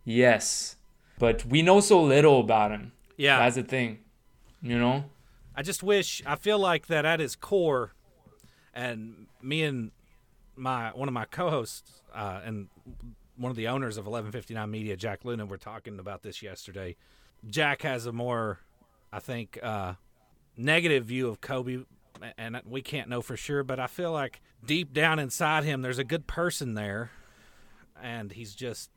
Yes, 0.03 0.75
but 1.17 1.45
we 1.45 1.61
know 1.61 1.79
so 1.79 2.03
little 2.03 2.41
about 2.41 2.71
him. 2.71 2.91
Yeah. 3.17 3.39
that's 3.39 3.55
the 3.55 3.63
thing. 3.63 3.99
You 4.61 4.77
know. 4.77 5.05
I 5.55 5.61
just 5.61 5.81
wish 5.81 6.21
I 6.25 6.35
feel 6.35 6.59
like 6.59 6.87
that 6.87 7.05
at 7.05 7.21
his 7.21 7.37
core, 7.37 7.93
and 8.73 9.27
me 9.41 9.63
and 9.63 9.91
my 10.57 10.89
one 10.89 11.07
of 11.07 11.13
my 11.13 11.23
co-hosts 11.23 12.01
uh, 12.13 12.41
and 12.43 12.67
one 13.37 13.51
of 13.51 13.55
the 13.55 13.69
owners 13.69 13.97
of 13.97 14.05
1159 14.05 14.69
Media, 14.69 14.97
Jack 14.97 15.23
Luna, 15.23 15.45
were 15.45 15.57
talking 15.57 15.97
about 15.97 16.23
this 16.23 16.41
yesterday. 16.41 16.97
Jack 17.47 17.83
has 17.83 18.05
a 18.05 18.11
more, 18.11 18.59
I 19.11 19.19
think, 19.19 19.59
uh, 19.61 19.93
negative 20.57 21.05
view 21.05 21.27
of 21.27 21.41
Colby, 21.41 21.85
and 22.37 22.61
we 22.65 22.81
can't 22.81 23.09
know 23.09 23.21
for 23.21 23.37
sure, 23.37 23.63
but 23.63 23.79
I 23.79 23.87
feel 23.87 24.11
like 24.11 24.41
deep 24.65 24.93
down 24.93 25.19
inside 25.19 25.63
him, 25.63 25.81
there's 25.81 25.99
a 25.99 26.03
good 26.03 26.27
person 26.27 26.73
there, 26.75 27.11
and 28.01 28.31
he's 28.31 28.55
just. 28.55 28.89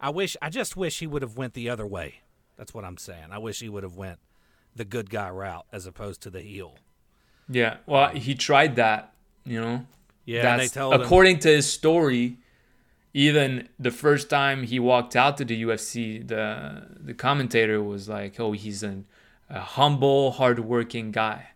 I 0.00 0.10
wish. 0.10 0.36
I 0.42 0.50
just 0.50 0.76
wish 0.76 0.98
he 0.98 1.06
would 1.06 1.22
have 1.22 1.36
went 1.36 1.54
the 1.54 1.70
other 1.70 1.86
way. 1.86 2.16
That's 2.56 2.74
what 2.74 2.84
I'm 2.84 2.96
saying. 2.96 3.26
I 3.30 3.38
wish 3.38 3.60
he 3.60 3.68
would 3.68 3.82
have 3.84 3.96
went 3.96 4.18
the 4.74 4.84
good 4.84 5.10
guy 5.10 5.30
route 5.30 5.66
as 5.72 5.86
opposed 5.86 6.22
to 6.22 6.30
the 6.30 6.40
heel. 6.40 6.76
Yeah. 7.48 7.76
Well, 7.86 8.08
he 8.10 8.34
tried 8.34 8.76
that. 8.76 9.12
You 9.44 9.60
know. 9.60 9.86
Yeah, 10.24 10.42
That's, 10.42 10.70
they 10.70 10.80
told 10.80 10.94
him. 10.94 11.00
according 11.00 11.40
to 11.40 11.48
his 11.48 11.70
story, 11.70 12.38
even 13.12 13.68
the 13.78 13.90
first 13.90 14.30
time 14.30 14.62
he 14.62 14.78
walked 14.78 15.16
out 15.16 15.36
to 15.38 15.44
the 15.44 15.62
UFC, 15.64 16.26
the 16.26 16.86
the 17.00 17.14
commentator 17.14 17.82
was 17.82 18.08
like, 18.08 18.38
"Oh, 18.38 18.52
he's 18.52 18.82
an, 18.82 19.06
a 19.52 19.60
humble, 19.60 20.32
hardworking 20.32 21.12
guy." 21.12 21.50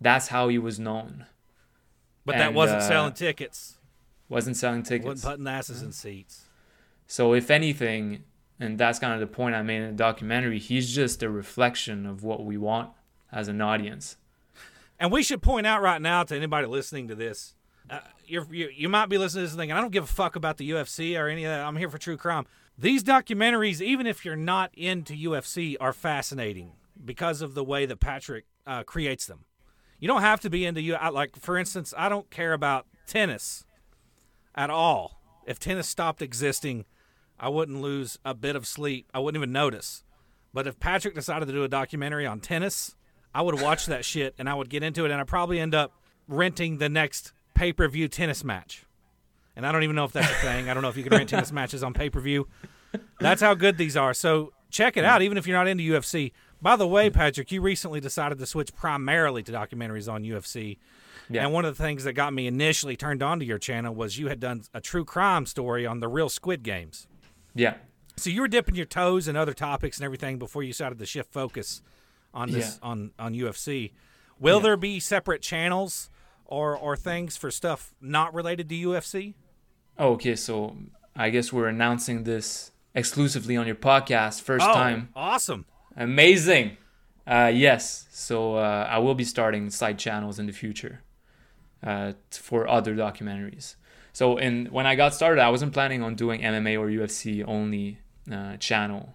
That's 0.00 0.28
how 0.28 0.48
he 0.48 0.58
was 0.58 0.78
known. 0.78 1.26
But 2.24 2.38
that 2.38 2.52
wasn't 2.52 2.82
uh, 2.82 2.88
selling 2.88 3.12
tickets. 3.12 3.78
Wasn't 4.28 4.56
selling 4.56 4.80
Wasn't 4.80 5.02
tickets. 5.02 5.24
putting 5.24 5.46
asses 5.46 5.82
in 5.82 5.92
seats. 5.92 6.46
So 7.06 7.32
if 7.34 7.50
anything, 7.50 8.24
and 8.58 8.76
that's 8.76 8.98
kind 8.98 9.14
of 9.14 9.20
the 9.20 9.32
point 9.32 9.54
I 9.54 9.62
made 9.62 9.82
in 9.82 9.90
the 9.90 9.96
documentary, 9.96 10.58
he's 10.58 10.92
just 10.92 11.22
a 11.22 11.30
reflection 11.30 12.04
of 12.04 12.24
what 12.24 12.44
we 12.44 12.56
want 12.56 12.90
as 13.30 13.46
an 13.46 13.60
audience. 13.60 14.16
And 14.98 15.12
we 15.12 15.22
should 15.22 15.42
point 15.42 15.66
out 15.66 15.82
right 15.82 16.02
now 16.02 16.24
to 16.24 16.34
anybody 16.34 16.66
listening 16.66 17.06
to 17.08 17.14
this, 17.14 17.54
uh, 17.88 18.00
you're, 18.26 18.46
you 18.50 18.68
you 18.74 18.88
might 18.88 19.08
be 19.08 19.18
listening 19.18 19.44
to 19.44 19.48
this 19.50 19.56
thing, 19.56 19.70
and 19.70 19.78
I 19.78 19.80
don't 19.80 19.92
give 19.92 20.04
a 20.04 20.08
fuck 20.08 20.34
about 20.34 20.56
the 20.56 20.68
UFC 20.70 21.16
or 21.20 21.28
any 21.28 21.44
of 21.44 21.50
that. 21.50 21.60
I'm 21.60 21.76
here 21.76 21.88
for 21.88 21.98
true 21.98 22.16
crime. 22.16 22.46
These 22.76 23.04
documentaries, 23.04 23.80
even 23.80 24.06
if 24.06 24.24
you're 24.24 24.34
not 24.34 24.70
into 24.74 25.14
UFC, 25.14 25.76
are 25.78 25.92
fascinating 25.92 26.72
because 27.04 27.42
of 27.42 27.54
the 27.54 27.64
way 27.64 27.86
that 27.86 28.00
Patrick 28.00 28.44
uh, 28.66 28.82
creates 28.82 29.26
them. 29.26 29.44
You 29.98 30.08
don't 30.08 30.20
have 30.22 30.40
to 30.40 30.50
be 30.50 30.64
into 30.64 30.80
you. 30.82 30.94
I- 30.94 31.08
Like 31.08 31.36
for 31.36 31.56
instance, 31.56 31.94
I 31.96 32.08
don't 32.08 32.30
care 32.30 32.52
about 32.52 32.86
tennis 33.06 33.64
at 34.54 34.70
all. 34.70 35.20
If 35.46 35.58
tennis 35.58 35.88
stopped 35.88 36.22
existing, 36.22 36.84
I 37.38 37.48
wouldn't 37.48 37.80
lose 37.80 38.18
a 38.24 38.34
bit 38.34 38.56
of 38.56 38.66
sleep. 38.66 39.06
I 39.14 39.18
wouldn't 39.20 39.38
even 39.40 39.52
notice. 39.52 40.02
But 40.52 40.66
if 40.66 40.80
Patrick 40.80 41.14
decided 41.14 41.46
to 41.46 41.52
do 41.52 41.64
a 41.64 41.68
documentary 41.68 42.26
on 42.26 42.40
tennis, 42.40 42.94
I 43.34 43.42
would 43.42 43.60
watch 43.60 43.86
that 43.86 44.04
shit 44.12 44.34
and 44.38 44.48
I 44.48 44.54
would 44.54 44.70
get 44.70 44.82
into 44.82 45.04
it 45.04 45.10
and 45.10 45.20
I'd 45.20 45.26
probably 45.26 45.60
end 45.60 45.74
up 45.74 45.92
renting 46.28 46.78
the 46.78 46.88
next 46.88 47.32
pay 47.54 47.72
per 47.72 47.86
view 47.88 48.08
tennis 48.08 48.42
match. 48.42 48.84
And 49.54 49.66
I 49.66 49.72
don't 49.72 49.84
even 49.84 49.96
know 49.96 50.04
if 50.04 50.12
that's 50.12 50.30
a 50.30 50.34
thing. 50.34 50.68
I 50.68 50.74
don't 50.74 50.82
know 50.82 50.88
if 50.90 50.96
you 50.96 51.02
can 51.02 51.12
rent 51.16 51.28
tennis 51.30 51.52
matches 51.60 51.82
on 51.82 51.94
pay 51.94 52.10
per 52.10 52.20
view. 52.20 52.48
That's 53.20 53.40
how 53.40 53.54
good 53.54 53.78
these 53.78 53.96
are. 53.96 54.12
So 54.14 54.52
check 54.70 54.96
it 54.96 55.04
out, 55.04 55.22
even 55.22 55.38
if 55.38 55.46
you're 55.46 55.56
not 55.56 55.68
into 55.68 55.82
UFC. 55.84 56.32
By 56.66 56.74
the 56.74 56.88
way, 56.88 57.10
hmm. 57.10 57.14
Patrick, 57.14 57.52
you 57.52 57.60
recently 57.60 58.00
decided 58.00 58.38
to 58.38 58.46
switch 58.46 58.74
primarily 58.74 59.44
to 59.44 59.52
documentaries 59.52 60.12
on 60.12 60.24
UFC. 60.24 60.78
Yeah. 61.30 61.44
And 61.44 61.52
one 61.52 61.64
of 61.64 61.76
the 61.76 61.80
things 61.80 62.02
that 62.02 62.14
got 62.14 62.32
me 62.32 62.48
initially 62.48 62.96
turned 62.96 63.22
on 63.22 63.38
to 63.38 63.44
your 63.44 63.60
channel 63.60 63.94
was 63.94 64.18
you 64.18 64.26
had 64.26 64.40
done 64.40 64.64
a 64.74 64.80
true 64.80 65.04
crime 65.04 65.46
story 65.46 65.86
on 65.86 66.00
the 66.00 66.08
real 66.08 66.28
Squid 66.28 66.64
Games. 66.64 67.06
Yeah. 67.54 67.74
So 68.16 68.30
you 68.30 68.40
were 68.40 68.48
dipping 68.48 68.74
your 68.74 68.84
toes 68.84 69.28
in 69.28 69.36
other 69.36 69.54
topics 69.54 69.98
and 69.98 70.04
everything 70.04 70.40
before 70.40 70.64
you 70.64 70.70
decided 70.70 70.98
to 70.98 71.06
shift 71.06 71.32
focus 71.32 71.82
on 72.34 72.50
this 72.50 72.80
on 72.82 73.12
on 73.16 73.32
UFC. 73.32 73.92
Will 74.40 74.56
Yeah. 74.56 74.62
there 74.64 74.76
be 74.76 74.98
separate 74.98 75.42
channels 75.42 76.10
or 76.46 76.76
or 76.76 76.96
things 76.96 77.36
for 77.36 77.52
stuff 77.52 77.94
not 78.00 78.34
related 78.34 78.68
to 78.70 78.74
UFC? 78.74 79.34
Oh, 80.00 80.14
okay, 80.14 80.34
so 80.34 80.76
I 81.14 81.30
guess 81.30 81.52
we're 81.52 81.68
announcing 81.68 82.24
this 82.24 82.72
exclusively 82.92 83.56
on 83.56 83.68
your 83.68 83.76
podcast 83.76 84.40
first 84.42 84.66
oh, 84.68 84.72
time. 84.72 85.10
awesome! 85.14 85.64
Amazing. 85.96 86.76
Uh, 87.26 87.50
yes. 87.52 88.06
So 88.10 88.56
uh, 88.56 88.86
I 88.88 88.98
will 88.98 89.14
be 89.14 89.24
starting 89.24 89.70
side 89.70 89.98
channels 89.98 90.38
in 90.38 90.46
the 90.46 90.52
future 90.52 91.02
uh, 91.82 92.12
for 92.30 92.68
other 92.68 92.94
documentaries. 92.94 93.76
So 94.12 94.36
in 94.36 94.66
when 94.66 94.86
I 94.86 94.94
got 94.94 95.14
started, 95.14 95.42
I 95.42 95.50
wasn't 95.50 95.72
planning 95.72 96.02
on 96.02 96.14
doing 96.14 96.40
MMA 96.40 96.78
or 96.78 96.88
UFC 96.88 97.44
only 97.46 97.98
uh, 98.32 98.56
channel, 98.56 99.14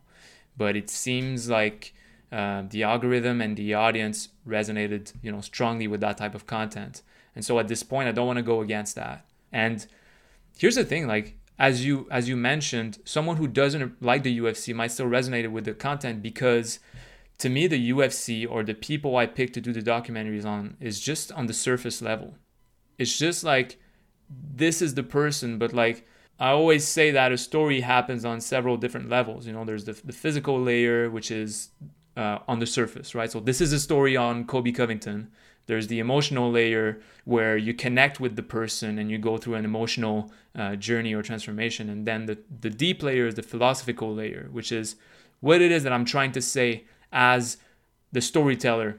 but 0.57 0.75
it 0.75 0.89
seems 0.89 1.49
like 1.49 1.93
uh, 2.31 2.63
the 2.69 2.83
algorithm 2.83 3.41
and 3.41 3.57
the 3.57 3.73
audience 3.73 4.29
resonated, 4.47 5.13
you 5.21 5.31
know, 5.31 5.41
strongly 5.41 5.87
with 5.87 6.01
that 6.01 6.17
type 6.17 6.35
of 6.35 6.45
content. 6.45 7.01
And 7.35 7.43
so 7.43 7.59
at 7.59 7.67
this 7.67 7.83
point, 7.83 8.09
I 8.09 8.11
don't 8.11 8.27
want 8.27 8.37
to 8.37 8.43
go 8.43 8.61
against 8.61 8.95
that. 8.95 9.25
And 9.51 9.85
here's 10.57 10.75
the 10.75 10.85
thing, 10.85 11.07
like 11.07 11.35
as 11.61 11.85
you 11.85 12.07
as 12.09 12.27
you 12.27 12.35
mentioned, 12.35 12.97
someone 13.05 13.37
who 13.37 13.47
doesn't 13.47 14.01
like 14.01 14.23
the 14.23 14.39
UFC 14.39 14.73
might 14.73 14.91
still 14.91 15.05
resonate 15.05 15.49
with 15.51 15.65
the 15.65 15.73
content 15.73 16.23
because 16.23 16.79
to 17.37 17.49
me 17.49 17.67
the 17.67 17.91
UFC 17.91 18.49
or 18.49 18.63
the 18.63 18.73
people 18.73 19.15
I 19.15 19.27
pick 19.27 19.53
to 19.53 19.61
do 19.61 19.71
the 19.71 19.83
documentaries 19.83 20.43
on 20.43 20.75
is 20.79 20.99
just 20.99 21.31
on 21.31 21.45
the 21.45 21.53
surface 21.53 22.01
level. 22.01 22.33
It's 22.97 23.15
just 23.15 23.43
like 23.43 23.79
this 24.27 24.81
is 24.81 24.95
the 24.95 25.03
person, 25.03 25.59
but 25.59 25.71
like 25.71 26.07
I 26.39 26.49
always 26.49 26.87
say 26.87 27.11
that 27.11 27.31
a 27.31 27.37
story 27.37 27.81
happens 27.81 28.25
on 28.25 28.41
several 28.41 28.75
different 28.75 29.07
levels. 29.09 29.45
You 29.45 29.53
know, 29.53 29.63
there's 29.63 29.85
the, 29.85 29.93
the 30.03 30.13
physical 30.13 30.59
layer, 30.59 31.11
which 31.11 31.29
is 31.29 31.69
uh, 32.17 32.39
on 32.47 32.57
the 32.57 32.65
surface, 32.65 33.13
right? 33.13 33.31
So 33.31 33.39
this 33.39 33.61
is 33.61 33.71
a 33.71 33.79
story 33.79 34.17
on 34.17 34.45
Colby 34.45 34.71
Covington. 34.71 35.29
There's 35.71 35.87
the 35.93 35.99
emotional 36.07 36.47
layer 36.59 36.87
where 37.33 37.55
you 37.67 37.73
connect 37.85 38.15
with 38.23 38.33
the 38.39 38.43
person 38.59 38.91
and 38.99 39.09
you 39.11 39.17
go 39.29 39.33
through 39.41 39.55
an 39.61 39.65
emotional 39.73 40.17
uh, 40.61 40.75
journey 40.87 41.11
or 41.17 41.21
transformation. 41.31 41.83
And 41.93 42.05
then 42.09 42.25
the, 42.29 42.35
the 42.65 42.69
deep 42.85 42.99
layer 43.07 43.25
is 43.31 43.35
the 43.35 43.47
philosophical 43.53 44.09
layer, 44.21 44.43
which 44.57 44.69
is 44.81 44.87
what 45.47 45.59
it 45.65 45.71
is 45.71 45.81
that 45.85 45.93
I'm 45.93 46.07
trying 46.15 46.33
to 46.33 46.41
say 46.55 46.67
as 47.33 47.43
the 48.11 48.21
storyteller 48.31 48.91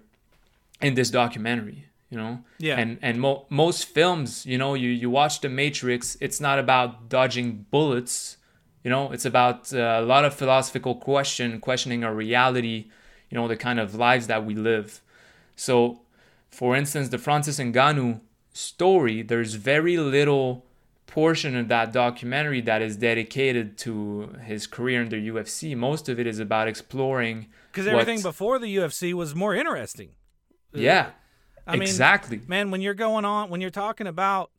in 0.80 0.94
this 0.94 1.10
documentary. 1.22 1.80
you 2.12 2.18
know 2.22 2.34
Yeah. 2.68 2.80
and 2.82 2.90
and 3.06 3.14
mo- 3.26 3.42
most 3.64 3.80
films 3.98 4.30
you 4.52 4.58
know 4.62 4.72
you 4.82 4.90
you 5.02 5.08
watch 5.20 5.34
the 5.44 5.48
matrix 5.62 6.02
it's 6.26 6.40
not 6.48 6.56
about 6.64 6.88
dodging 7.16 7.48
bullets 7.74 8.14
you 8.84 8.90
know 8.94 9.04
it's 9.14 9.26
about 9.32 9.58
uh, 9.72 10.02
a 10.02 10.04
lot 10.12 10.22
of 10.28 10.32
philosophical 10.42 10.94
question 11.08 11.48
questioning 11.68 12.00
our 12.06 12.14
reality 12.26 12.78
you 13.30 13.34
know 13.38 13.46
the 13.54 13.60
kind 13.66 13.78
of 13.84 13.88
lives 14.06 14.24
that 14.32 14.40
we 14.48 14.54
live 14.70 14.88
so 15.66 16.01
for 16.52 16.76
instance 16.76 17.08
the 17.08 17.18
francis 17.18 17.58
ngannou 17.58 18.20
story 18.52 19.22
there's 19.22 19.54
very 19.54 19.96
little 19.96 20.64
portion 21.06 21.56
of 21.56 21.68
that 21.68 21.92
documentary 21.92 22.60
that 22.60 22.80
is 22.80 22.96
dedicated 22.96 23.76
to 23.76 24.34
his 24.44 24.66
career 24.66 25.02
in 25.02 25.08
the 25.08 25.28
ufc 25.30 25.76
most 25.76 26.08
of 26.08 26.18
it 26.20 26.26
is 26.26 26.38
about 26.38 26.68
exploring 26.68 27.46
Because 27.70 27.86
what- 27.86 27.94
everything 27.94 28.22
before 28.22 28.58
the 28.58 28.74
UFC 28.76 29.12
was 29.14 29.34
more 29.34 29.54
interesting. 29.54 30.10
Uh, 30.74 30.78
yeah 30.80 31.10
I 31.66 31.72
mean, 31.74 31.82
exactly 31.82 32.40
man, 32.48 32.70
when 32.72 32.80
you're 32.80 32.94
going 33.08 33.24
on, 33.24 33.48
when 33.50 33.60
you're 33.60 33.70
talking 33.70 34.06
about 34.06 34.50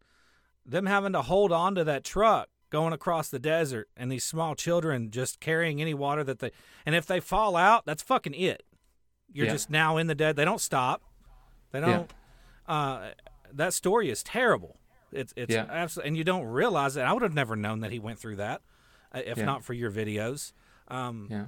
them 0.65 0.86
having 0.86 1.12
to 1.13 1.21
hold 1.21 1.51
on 1.51 1.75
to 1.75 1.84
that 1.84 2.03
truck 2.03 2.47
going 2.69 2.93
across 2.93 3.29
the 3.29 3.39
desert 3.39 3.88
and 3.97 4.10
these 4.12 4.23
small 4.23 4.56
children 4.56 5.12
just 5.12 5.39
carrying 5.41 5.82
any 5.82 5.93
water 5.93 6.23
that 6.23 6.39
they, 6.39 6.49
and 6.86 6.95
if 6.95 7.06
they 7.06 7.19
fall 7.19 7.56
out, 7.56 7.86
that's 7.86 8.01
fucking 8.01 8.34
it. 8.34 8.63
You're 9.32 9.47
Yeah. 9.47 9.51
just 9.51 9.69
now 9.69 9.97
in 9.97 10.08
the 10.08 10.15
dead. 10.15 10.36
They 10.38 10.45
don't 10.45 10.62
stop. 10.62 11.01
They 11.73 11.81
don't. 11.81 12.09
Uh, 12.67 13.09
that 13.51 13.73
story 13.73 14.09
is 14.09 14.23
terrible. 14.23 14.77
It's 15.12 15.33
it's 15.36 15.53
Yeah. 15.53 15.65
absolutely, 15.69 16.07
and 16.09 16.17
you 16.17 16.23
don't 16.23 16.45
realize 16.45 16.95
it. 16.95 17.01
I 17.01 17.12
would 17.12 17.21
have 17.23 17.33
never 17.33 17.55
known 17.57 17.81
that 17.81 17.91
he 17.91 17.99
went 17.99 18.17
through 18.19 18.38
that, 18.38 18.62
uh, 19.13 19.21
if 19.25 19.38
Yeah. 19.38 19.45
not 19.45 19.63
for 19.65 19.73
your 19.73 19.91
videos. 19.91 20.53
Um, 20.88 21.27
yeah 21.29 21.45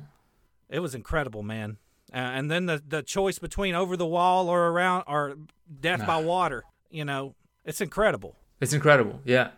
it 0.70 0.80
was 0.80 0.96
incredible, 0.96 1.44
man. 1.44 1.78
Uh, 2.14 2.18
and 2.18 2.50
then 2.50 2.66
the 2.66 2.82
the 2.88 3.04
choice 3.04 3.40
between 3.40 3.76
over 3.76 3.96
the 3.96 4.06
wall 4.06 4.50
or 4.50 4.68
around 4.70 5.04
or 5.08 5.38
death 5.80 6.06
by 6.06 6.18
water. 6.18 6.64
You 6.90 7.06
know, 7.06 7.36
it's 7.64 7.82
incredible. 7.82 8.36
It's 8.60 8.74
incredible, 8.74 9.20
yeah. 9.26 9.52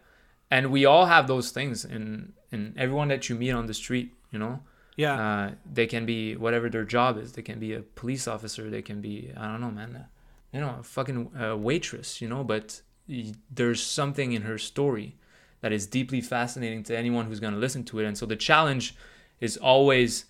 And 0.49 0.71
we 0.71 0.85
all 0.85 1.05
have 1.05 1.27
those 1.27 1.51
things 1.51 1.85
in 1.85 2.33
in 2.51 2.73
everyone 2.77 3.07
that 3.09 3.29
you 3.29 3.35
meet 3.35 3.51
on 3.51 3.67
the 3.67 3.73
street. 3.73 4.13
You 4.31 4.39
know, 4.39 4.63
Yeah, 4.95 5.21
uh, 5.21 5.51
they 5.71 5.87
can 5.87 6.05
be 6.05 6.35
whatever 6.35 6.69
their 6.69 6.83
job 6.85 7.17
is. 7.17 7.33
They 7.33 7.41
can 7.41 7.59
be 7.59 7.73
a 7.73 7.81
police 7.81 8.27
officer. 8.27 8.69
They 8.69 8.81
can 8.81 9.01
be 9.01 9.31
I 9.35 9.47
don't 9.51 9.61
know, 9.61 9.71
man. 9.71 10.07
You 10.51 10.61
know, 10.61 10.77
a 10.79 10.83
fucking 10.83 11.31
uh, 11.35 11.57
waitress. 11.57 12.21
You 12.21 12.29
know, 12.29 12.43
but 12.43 12.81
there's 13.49 13.81
something 13.81 14.33
in 14.33 14.43
her 14.43 14.57
story 14.57 15.15
that 15.61 15.71
is 15.71 15.87
deeply 15.87 16.21
fascinating 16.21 16.83
to 16.83 16.97
anyone 16.97 17.25
who's 17.25 17.39
going 17.39 17.53
to 17.53 17.59
listen 17.59 17.83
to 17.85 17.99
it. 17.99 18.05
And 18.05 18.17
so 18.17 18.25
the 18.25 18.35
challenge 18.35 18.95
is 19.39 19.57
always 19.57 20.25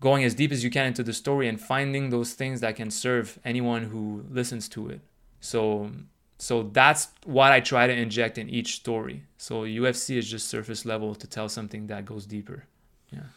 going 0.00 0.24
as 0.24 0.34
deep 0.34 0.52
as 0.52 0.62
you 0.62 0.70
can 0.70 0.86
into 0.86 1.02
the 1.02 1.12
story 1.12 1.48
and 1.48 1.60
finding 1.60 2.10
those 2.10 2.34
things 2.34 2.60
that 2.60 2.76
can 2.76 2.90
serve 2.90 3.38
anyone 3.44 3.84
who 3.84 4.24
listens 4.30 4.68
to 4.68 4.88
it. 4.88 5.00
So 5.40 5.90
so 6.38 6.64
that's 6.64 7.08
what 7.24 7.50
I 7.50 7.60
try 7.60 7.86
to 7.86 7.92
inject 7.94 8.36
in 8.36 8.50
each 8.50 8.76
story. 8.76 9.22
So 9.38 9.62
UFC 9.62 10.16
is 10.16 10.30
just 10.30 10.48
surface 10.48 10.84
level 10.84 11.14
to 11.14 11.26
tell 11.26 11.48
something 11.48 11.86
that 11.86 12.04
goes 12.04 12.26
deeper. 12.26 12.64
Yeah. 13.10 13.28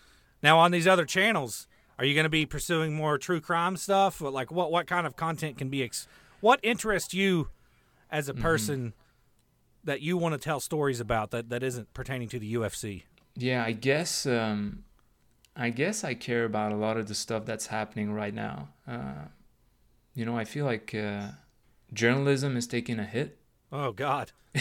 Now 0.44 0.60
on 0.60 0.72
these 0.72 0.88
other 0.88 1.06
channels, 1.06 1.68
are 2.00 2.06
you 2.06 2.16
going 2.16 2.24
to 2.24 2.30
be 2.30 2.46
pursuing 2.48 2.96
more 2.96 3.18
true 3.20 3.40
crime 3.42 3.78
stuff? 3.78 4.22
Or, 4.22 4.32
Like 4.32 4.52
what 4.52 4.72
what 4.72 4.88
kind 4.88 5.06
of 5.06 5.16
content 5.16 5.58
can 5.58 5.70
be 5.70 5.84
ex- 5.84 6.08
what 6.40 6.60
interests 6.64 7.14
you 7.14 7.50
as 8.10 8.28
Mm-hmm. 8.28 8.40
a 8.40 8.42
person 8.42 8.94
that 9.84 10.02
you 10.02 10.18
want 10.18 10.34
to 10.34 10.40
tell 10.40 10.60
stories 10.60 11.00
about 11.00 11.30
that 11.32 11.50
that 11.50 11.62
isn't 11.64 11.94
pertaining 11.94 12.28
to 12.30 12.40
the 12.40 12.54
UFC? 12.56 13.04
Yeah, 13.36 13.64
I 13.64 13.72
guess 13.74 14.26
um, 14.26 14.84
I 15.56 15.70
guess 15.70 16.04
I 16.04 16.14
care 16.16 16.46
about 16.46 16.72
a 16.72 16.76
lot 16.76 16.98
of 16.98 17.08
the 17.08 17.16
stuff 17.16 17.46
that's 17.46 17.68
happening 17.68 18.12
right 18.12 18.34
now. 18.34 18.70
Uh, 18.88 19.26
you 20.16 20.26
know, 20.26 20.38
I 20.38 20.44
feel 20.46 20.66
like 20.66 20.94
uh, 20.96 21.28
journalism 21.94 22.58
is 22.58 22.66
taking 22.68 23.00
a 23.00 23.06
hit. 23.06 23.38
Oh 23.72 23.92
God, 23.92 24.32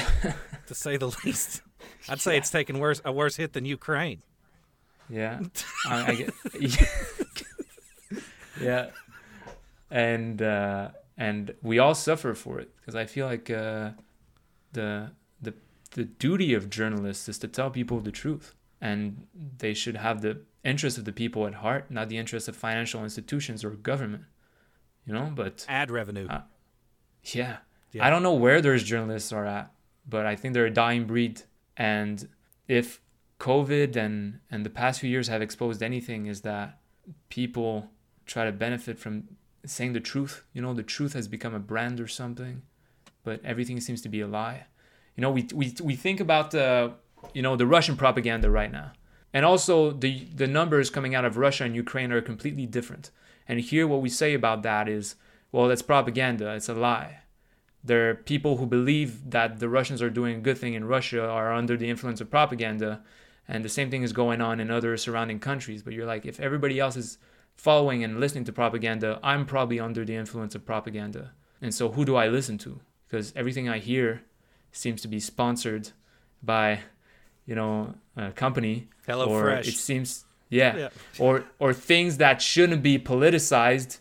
to 0.66 0.74
say 0.74 0.96
the 0.96 1.08
least. 1.24 1.62
I'd 2.08 2.20
say 2.20 2.36
it's 2.36 2.50
taken 2.50 2.78
worse 2.78 3.00
a 3.04 3.12
worse 3.12 3.36
hit 3.36 3.52
than 3.54 3.64
Ukraine. 3.64 4.22
Yeah, 5.08 5.40
I, 5.88 6.12
I 6.12 6.14
get. 6.14 6.34
yeah, 6.60 6.84
and 9.90 10.42
uh, 10.42 10.90
and 11.16 11.54
we 11.62 11.78
all 11.78 11.94
suffer 11.94 12.34
for 12.34 12.60
it 12.60 12.70
because 12.76 12.94
I 12.94 13.06
feel 13.06 13.26
like 13.26 13.50
uh, 13.50 13.90
the 14.72 15.10
the 15.40 15.54
the 15.92 16.04
duty 16.04 16.54
of 16.54 16.70
journalists 16.70 17.28
is 17.28 17.38
to 17.38 17.48
tell 17.48 17.70
people 17.70 18.00
the 18.00 18.12
truth, 18.12 18.54
and 18.80 19.26
they 19.58 19.74
should 19.74 19.96
have 19.96 20.22
the 20.22 20.40
interest 20.64 20.98
of 20.98 21.04
the 21.04 21.12
people 21.12 21.46
at 21.46 21.54
heart, 21.54 21.90
not 21.90 22.08
the 22.08 22.18
interest 22.18 22.48
of 22.48 22.56
financial 22.56 23.02
institutions 23.02 23.64
or 23.64 23.70
government. 23.70 24.24
You 25.06 25.14
know, 25.14 25.32
but 25.34 25.64
Ad 25.68 25.90
revenue. 25.90 26.28
Uh, 26.28 26.42
yeah. 27.22 27.58
Yeah. 27.92 28.06
I 28.06 28.10
don't 28.10 28.22
know 28.22 28.34
where 28.34 28.60
those 28.60 28.82
journalists 28.82 29.32
are 29.32 29.46
at, 29.46 29.72
but 30.06 30.26
I 30.26 30.36
think 30.36 30.52
they're 30.52 30.66
a 30.66 30.70
dying 30.70 31.06
breed. 31.06 31.42
And 31.76 32.28
if 32.66 33.00
COVID 33.40 33.96
and, 33.96 34.40
and 34.50 34.66
the 34.66 34.70
past 34.70 35.00
few 35.00 35.08
years 35.08 35.28
have 35.28 35.40
exposed 35.40 35.82
anything, 35.82 36.26
is 36.26 36.42
that 36.42 36.78
people 37.30 37.90
try 38.28 38.44
to 38.44 38.52
benefit 38.52 38.98
from 38.98 39.24
saying 39.64 39.94
the 39.94 40.00
truth. 40.00 40.44
You 40.52 40.62
know, 40.62 40.74
the 40.74 40.84
truth 40.84 41.14
has 41.14 41.26
become 41.26 41.54
a 41.54 41.58
brand 41.58 42.00
or 42.00 42.06
something, 42.06 42.62
but 43.24 43.44
everything 43.44 43.80
seems 43.80 44.00
to 44.02 44.08
be 44.08 44.20
a 44.20 44.28
lie. 44.28 44.66
You 45.16 45.22
know, 45.22 45.30
we, 45.32 45.48
we, 45.52 45.74
we 45.82 45.96
think 45.96 46.20
about 46.20 46.52
the, 46.52 46.92
you 47.34 47.42
know, 47.42 47.56
the 47.56 47.66
Russian 47.66 47.96
propaganda 47.96 48.50
right 48.50 48.70
now. 48.70 48.92
And 49.32 49.44
also 49.44 49.90
the, 49.90 50.26
the 50.34 50.46
numbers 50.46 50.90
coming 50.90 51.14
out 51.14 51.24
of 51.24 51.36
Russia 51.36 51.64
and 51.64 51.74
Ukraine 51.74 52.12
are 52.12 52.20
completely 52.20 52.66
different. 52.66 53.10
And 53.48 53.60
here 53.60 53.86
what 53.86 54.00
we 54.00 54.08
say 54.08 54.34
about 54.34 54.62
that 54.62 54.88
is, 54.88 55.16
well, 55.50 55.68
that's 55.68 55.82
propaganda. 55.82 56.54
It's 56.54 56.68
a 56.68 56.74
lie. 56.74 57.20
There 57.82 58.10
are 58.10 58.14
people 58.14 58.58
who 58.58 58.66
believe 58.66 59.30
that 59.30 59.60
the 59.60 59.68
Russians 59.68 60.02
are 60.02 60.10
doing 60.10 60.36
a 60.36 60.40
good 60.40 60.58
thing 60.58 60.74
in 60.74 60.84
Russia 60.84 61.26
are 61.26 61.52
under 61.52 61.76
the 61.76 61.88
influence 61.88 62.20
of 62.20 62.30
propaganda, 62.30 63.02
and 63.46 63.64
the 63.64 63.68
same 63.68 63.90
thing 63.90 64.02
is 64.02 64.12
going 64.12 64.40
on 64.40 64.60
in 64.60 64.70
other 64.70 64.96
surrounding 64.96 65.38
countries. 65.38 65.82
But 65.82 65.94
you're 65.94 66.04
like, 66.04 66.26
if 66.26 66.40
everybody 66.40 66.78
else 66.78 66.96
is 66.96 67.18
following 67.58 68.04
and 68.04 68.20
listening 68.20 68.44
to 68.44 68.52
propaganda, 68.52 69.18
I'm 69.22 69.44
probably 69.44 69.78
under 69.80 70.04
the 70.04 70.14
influence 70.14 70.54
of 70.54 70.64
propaganda. 70.64 71.32
And 71.60 71.74
so 71.74 71.90
who 71.90 72.04
do 72.04 72.14
I 72.14 72.28
listen 72.28 72.56
to? 72.58 72.80
Because 73.06 73.32
everything 73.34 73.68
I 73.68 73.78
hear 73.78 74.22
seems 74.72 75.02
to 75.02 75.08
be 75.08 75.18
sponsored 75.18 75.90
by, 76.42 76.80
you 77.44 77.56
know, 77.56 77.94
a 78.16 78.30
company. 78.30 78.88
Hello 79.06 79.26
or 79.26 79.42
Fresh. 79.42 79.68
it 79.68 79.74
seems 79.74 80.24
yeah. 80.48 80.76
Yeah. 80.76 80.88
Or 81.18 81.44
or 81.58 81.74
things 81.74 82.18
that 82.18 82.40
shouldn't 82.40 82.82
be 82.82 82.98
politicized, 82.98 83.98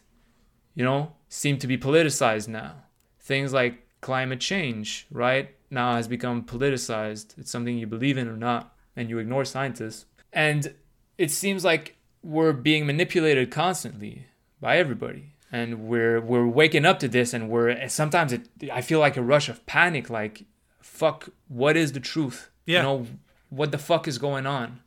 you 0.76 0.84
know, 0.84 1.14
seem 1.28 1.58
to 1.58 1.68
be 1.68 1.78
politicized 1.78 2.48
now. 2.48 2.76
Things 3.20 3.54
like 3.54 3.88
climate 4.02 4.40
change, 4.40 5.08
right? 5.12 5.56
Now 5.72 5.96
has 5.96 6.08
become 6.08 6.44
politicized. 6.44 7.38
It's 7.40 7.52
something 7.52 7.78
you 7.78 7.88
believe 7.88 8.18
in 8.18 8.28
or 8.28 8.38
not, 8.38 8.76
and 8.96 9.10
you 9.10 9.18
ignore 9.18 9.46
scientists. 9.46 10.06
And 10.32 10.76
it 11.18 11.32
seems 11.32 11.66
like 11.66 11.97
we're 12.28 12.52
being 12.52 12.86
manipulated 12.86 13.50
constantly 13.50 14.28
by 14.60 14.78
everybody. 14.78 15.34
And 15.50 15.88
we're 15.88 16.20
we're 16.20 16.46
waking 16.46 16.86
up 16.86 17.00
to 17.00 17.08
this 17.08 17.34
and 17.34 17.50
we're 17.50 17.88
sometimes 17.88 18.34
it 18.34 18.50
I 18.72 18.82
feel 18.82 19.00
like 19.00 19.16
a 19.16 19.22
rush 19.22 19.48
of 19.48 19.66
panic, 19.66 20.10
like 20.10 20.44
fuck, 20.82 21.30
what 21.48 21.78
is 21.78 21.94
the 21.94 22.02
truth? 22.02 22.50
Yeah. 22.66 22.80
You 22.80 22.84
know, 22.84 23.08
what 23.50 23.72
the 23.72 23.78
fuck 23.78 24.10
is 24.10 24.18
going 24.18 24.46
on? 24.46 24.82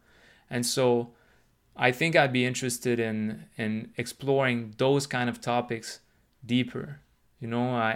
And 0.50 0.66
so 0.66 1.12
I 1.74 1.92
think 1.92 2.14
I'd 2.14 2.32
be 2.32 2.44
interested 2.44 3.00
in 3.00 3.46
in 3.56 3.92
exploring 3.96 4.74
those 4.76 5.06
kind 5.06 5.30
of 5.30 5.40
topics 5.40 6.00
deeper. 6.44 7.00
You 7.40 7.48
know, 7.48 7.74
I 7.74 7.90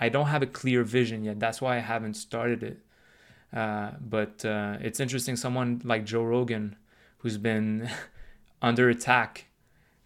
I, 0.00 0.06
I 0.06 0.08
don't 0.08 0.28
have 0.28 0.42
a 0.42 0.46
clear 0.46 0.84
vision 0.84 1.22
yet. 1.22 1.38
That's 1.38 1.60
why 1.60 1.76
I 1.76 1.80
haven't 1.80 2.14
started 2.14 2.62
it. 2.62 2.78
Uh, 3.52 3.90
but 4.00 4.42
uh, 4.42 4.78
it's 4.80 5.00
interesting. 5.00 5.36
Someone 5.36 5.82
like 5.84 6.06
Joe 6.06 6.24
Rogan, 6.24 6.76
who's 7.18 7.36
been 7.36 7.90
under 8.62 8.88
attack 8.88 9.46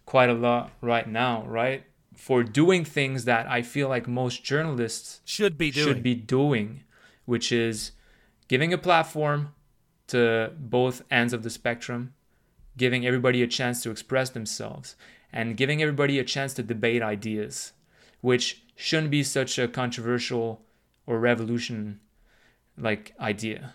quite 0.05 0.29
a 0.29 0.33
lot 0.33 0.71
right 0.81 1.07
now, 1.07 1.45
right, 1.45 1.83
for 2.15 2.43
doing 2.43 2.83
things 2.83 3.25
that 3.25 3.47
I 3.47 3.61
feel 3.61 3.87
like 3.87 4.07
most 4.07 4.43
journalists 4.43 5.21
should 5.25 5.57
be 5.57 5.71
doing. 5.71 5.87
should 5.87 6.03
be 6.03 6.15
doing, 6.15 6.83
which 7.25 7.51
is 7.51 7.91
giving 8.47 8.73
a 8.73 8.77
platform 8.77 9.53
to 10.07 10.51
both 10.59 11.03
ends 11.09 11.33
of 11.33 11.43
the 11.43 11.49
spectrum, 11.49 12.13
giving 12.77 13.05
everybody 13.05 13.41
a 13.41 13.47
chance 13.47 13.81
to 13.83 13.91
express 13.91 14.29
themselves, 14.29 14.95
and 15.31 15.55
giving 15.55 15.81
everybody 15.81 16.19
a 16.19 16.23
chance 16.23 16.53
to 16.55 16.63
debate 16.63 17.01
ideas, 17.01 17.73
which 18.19 18.63
shouldn't 18.75 19.11
be 19.11 19.23
such 19.23 19.57
a 19.57 19.67
controversial 19.67 20.61
or 21.05 21.19
revolution 21.19 21.99
like 22.77 23.13
idea. 23.19 23.73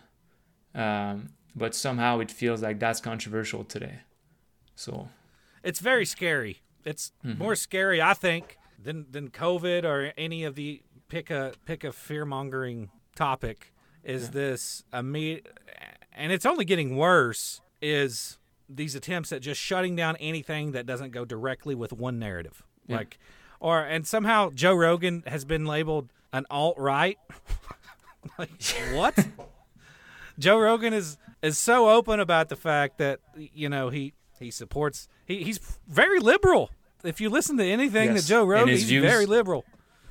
Um, 0.75 1.31
but 1.55 1.75
somehow 1.75 2.19
it 2.19 2.31
feels 2.31 2.63
like 2.63 2.79
that's 2.79 3.01
controversial 3.01 3.65
today. 3.65 4.01
So 4.77 5.09
It's 5.65 5.81
very 5.81 6.05
scary. 6.07 6.63
It's 6.85 7.11
Mm-hmm. 7.25 7.39
more 7.43 7.57
scary, 7.57 8.01
I 8.01 8.15
think, 8.15 8.57
than 8.81 9.07
than 9.11 9.31
COVID 9.31 9.85
or 9.85 10.13
any 10.17 10.45
of 10.45 10.55
the 10.55 10.83
pick 11.09 11.31
a 11.31 11.53
pick 11.65 11.83
a 11.83 11.91
fear 11.93 12.25
mongering 12.25 12.91
topic. 13.17 13.73
Is 14.05 14.31
this 14.31 14.85
immediate? 14.93 15.49
And 16.13 16.31
it's 16.33 16.47
only 16.47 16.65
getting 16.65 16.97
worse. 16.97 17.61
Is 17.83 18.39
these 18.69 18.95
attempts 18.95 19.33
at 19.33 19.43
just 19.43 19.61
shutting 19.61 19.97
down 19.97 20.17
anything 20.17 20.73
that 20.73 20.87
doesn't 20.87 21.11
go 21.11 21.25
directly 21.25 21.75
with 21.75 21.93
one 21.93 22.19
narrative, 22.19 22.63
Yeah. 22.87 22.97
like 22.99 23.19
or 23.61 23.81
and 23.81 24.07
somehow 24.07 24.51
Joe 24.51 24.75
Rogan 24.75 25.23
has 25.27 25.45
been 25.45 25.65
labeled 25.67 26.13
an 26.33 26.47
alt 26.51 26.77
right. 26.79 27.19
like 28.39 28.51
what? 28.93 29.17
Joe 30.39 30.59
Rogan 30.59 30.93
is 30.93 31.17
is 31.43 31.59
so 31.59 31.89
open 31.91 32.21
about 32.21 32.49
the 32.49 32.57
fact 32.57 32.99
that 32.99 33.21
you 33.37 33.69
know 33.69 33.89
he 33.89 34.13
he 34.39 34.51
supports 34.51 35.09
he, 35.25 35.43
he's 35.43 35.59
very 35.89 36.21
liberal. 36.21 36.71
If 37.05 37.21
you 37.21 37.29
listen 37.31 37.57
to 37.59 37.65
anything 37.65 38.15
Yes, 38.15 38.23
that 38.23 38.29
Joe 38.29 38.45
Rogan, 38.45 38.69
he's 38.69 38.85
views. 38.85 39.05
very 39.05 39.27
liberal. 39.27 39.65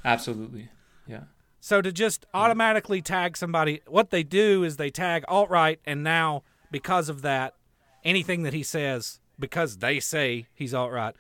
Absolutely. 0.04 0.70
Yeah. 1.08 1.24
So 1.60 1.82
to 1.82 1.92
just 1.92 2.26
automatically 2.34 3.02
tag 3.02 3.36
somebody, 3.36 3.82
what 3.88 4.12
they 4.12 4.24
do 4.24 4.64
is 4.64 4.78
they 4.78 4.92
tag 4.92 5.26
alt 5.28 5.50
right, 5.50 5.80
and 5.86 6.04
now 6.04 6.44
because 6.72 7.10
of 7.10 7.24
that, 7.24 7.56
anything 8.04 8.44
that 8.44 8.54
he 8.54 8.62
says, 8.62 9.20
because 9.40 9.78
they 9.78 10.00
say 10.00 10.46
he's 10.54 10.74
alt 10.74 10.92
right, 10.92 11.16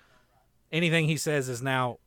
anything 0.71 1.07
he 1.07 1.17
says 1.17 1.49
is 1.49 1.61
now 1.61 1.97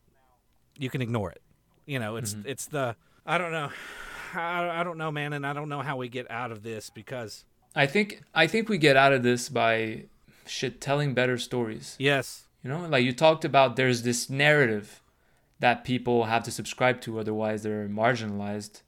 you 0.79 0.89
can 0.89 1.03
ignore 1.03 1.31
it. 1.31 1.43
You 1.85 1.99
know, 1.99 2.17
it's 2.17 2.35
mm-hmm. 2.35 2.49
it's 2.49 2.67
the 2.67 2.95
I 3.27 3.39
don't 3.39 3.53
know, 3.53 3.71
I, 4.35 4.81
I 4.81 4.85
don't 4.85 4.99
know, 4.99 5.11
man, 5.11 5.33
and 5.33 5.47
I 5.47 5.53
don't 5.53 5.69
know 5.69 5.83
how 5.83 5.97
we 5.97 6.09
get 6.09 6.31
out 6.31 6.53
of 6.53 6.63
this 6.63 6.91
because 6.91 7.45
I 7.75 7.87
think 7.87 8.23
I 8.35 8.47
think 8.47 8.69
we 8.69 8.79
get 8.79 8.97
out 8.97 9.13
of 9.13 9.23
this 9.23 9.49
by 9.49 10.05
shit 10.49 10.81
telling 10.81 11.15
better 11.15 11.39
stories. 11.39 11.97
yes, 11.99 12.47
You 12.63 12.71
know, 12.71 12.87
like 12.89 13.05
you 13.05 13.13
talked 13.13 13.45
about 13.45 13.77
there's 13.77 14.03
this 14.03 14.29
narrative 14.29 15.03
that 15.61 15.85
people 15.85 16.25
have 16.25 16.45
to 16.45 16.51
subscribe 16.51 17.01
to 17.03 17.19
otherwise 17.19 17.63
they're 17.63 17.89
marginalized. 17.89 18.83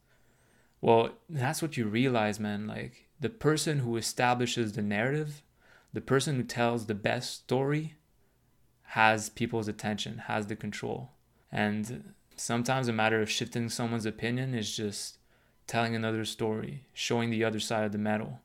Well, 0.81 1.11
that's 1.29 1.61
what 1.63 1.77
you 1.77 1.87
realize, 1.87 2.41
man. 2.41 2.67
Like 2.67 3.09
the 3.19 3.29
person 3.29 3.81
who 3.81 3.97
establishes 3.97 4.73
the 4.73 4.83
narrative, 4.83 5.43
the 5.93 6.01
person 6.01 6.37
who 6.37 6.43
tells 6.45 6.87
the 6.87 6.95
best 6.95 7.35
story 7.35 7.95
has 8.83 9.29
people's 9.29 9.69
attention, 9.69 10.19
has 10.27 10.47
the 10.47 10.57
control. 10.57 11.11
And 11.53 12.15
sometimes 12.37 12.89
a 12.89 12.93
matter 12.93 13.21
of 13.21 13.31
shifting 13.31 13.69
someone's 13.69 14.07
opinion 14.07 14.55
is 14.55 14.75
just 14.75 15.19
telling 15.67 15.95
another 15.95 16.25
story, 16.25 16.87
showing 16.93 17.31
the 17.31 17.45
other 17.45 17.61
side 17.61 17.85
of 17.85 17.93
the 17.93 17.99
medal. 17.99 18.41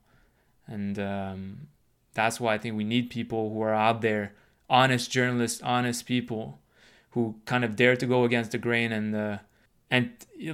And 0.66 0.98
um, 0.98 1.68
that's 2.16 2.40
why 2.40 2.54
I 2.54 2.58
think 2.58 2.76
we 2.76 2.84
need 2.84 3.10
people 3.10 3.42
who 3.52 3.60
are 3.62 3.74
out 3.88 4.00
there, 4.00 4.32
honest 4.68 5.10
journalists, 5.16 5.62
honest 5.62 6.06
people 6.06 6.58
who 7.10 7.36
kind 7.44 7.64
of 7.64 7.76
dare 7.76 7.96
to 7.96 8.06
go 8.06 8.24
against 8.24 8.50
the 8.50 8.58
grain 8.58 8.90
and 8.92 9.14
uh, 9.14 9.38
and 9.94 10.10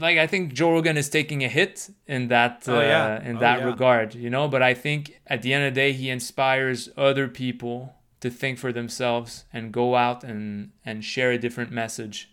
like 0.06 0.18
I 0.18 0.26
think 0.26 0.52
Joe 0.52 0.72
Rogan 0.72 0.96
is 0.98 1.08
taking 1.08 1.42
a 1.42 1.48
hit 1.48 1.88
in 2.06 2.28
that 2.28 2.68
uh, 2.68 2.72
Oh, 2.76 2.80
yeah. 2.80 3.22
in 3.30 3.36
Oh, 3.38 3.40
that 3.40 3.58
yeah. 3.60 3.64
regard, 3.72 4.14
you 4.14 4.28
know. 4.28 4.46
But 4.54 4.62
I 4.62 4.74
think 4.74 5.18
at 5.26 5.40
the 5.42 5.54
end 5.54 5.64
of 5.64 5.72
the 5.74 5.80
day, 5.80 5.92
he 5.92 6.10
inspires 6.10 6.90
other 6.98 7.26
people 7.28 7.94
to 8.20 8.28
think 8.30 8.58
for 8.58 8.72
themselves 8.72 9.44
and 9.52 9.72
go 9.72 9.94
out 9.96 10.22
and 10.22 10.70
and 10.84 11.02
share 11.04 11.30
a 11.32 11.38
different 11.38 11.70
message. 11.72 12.28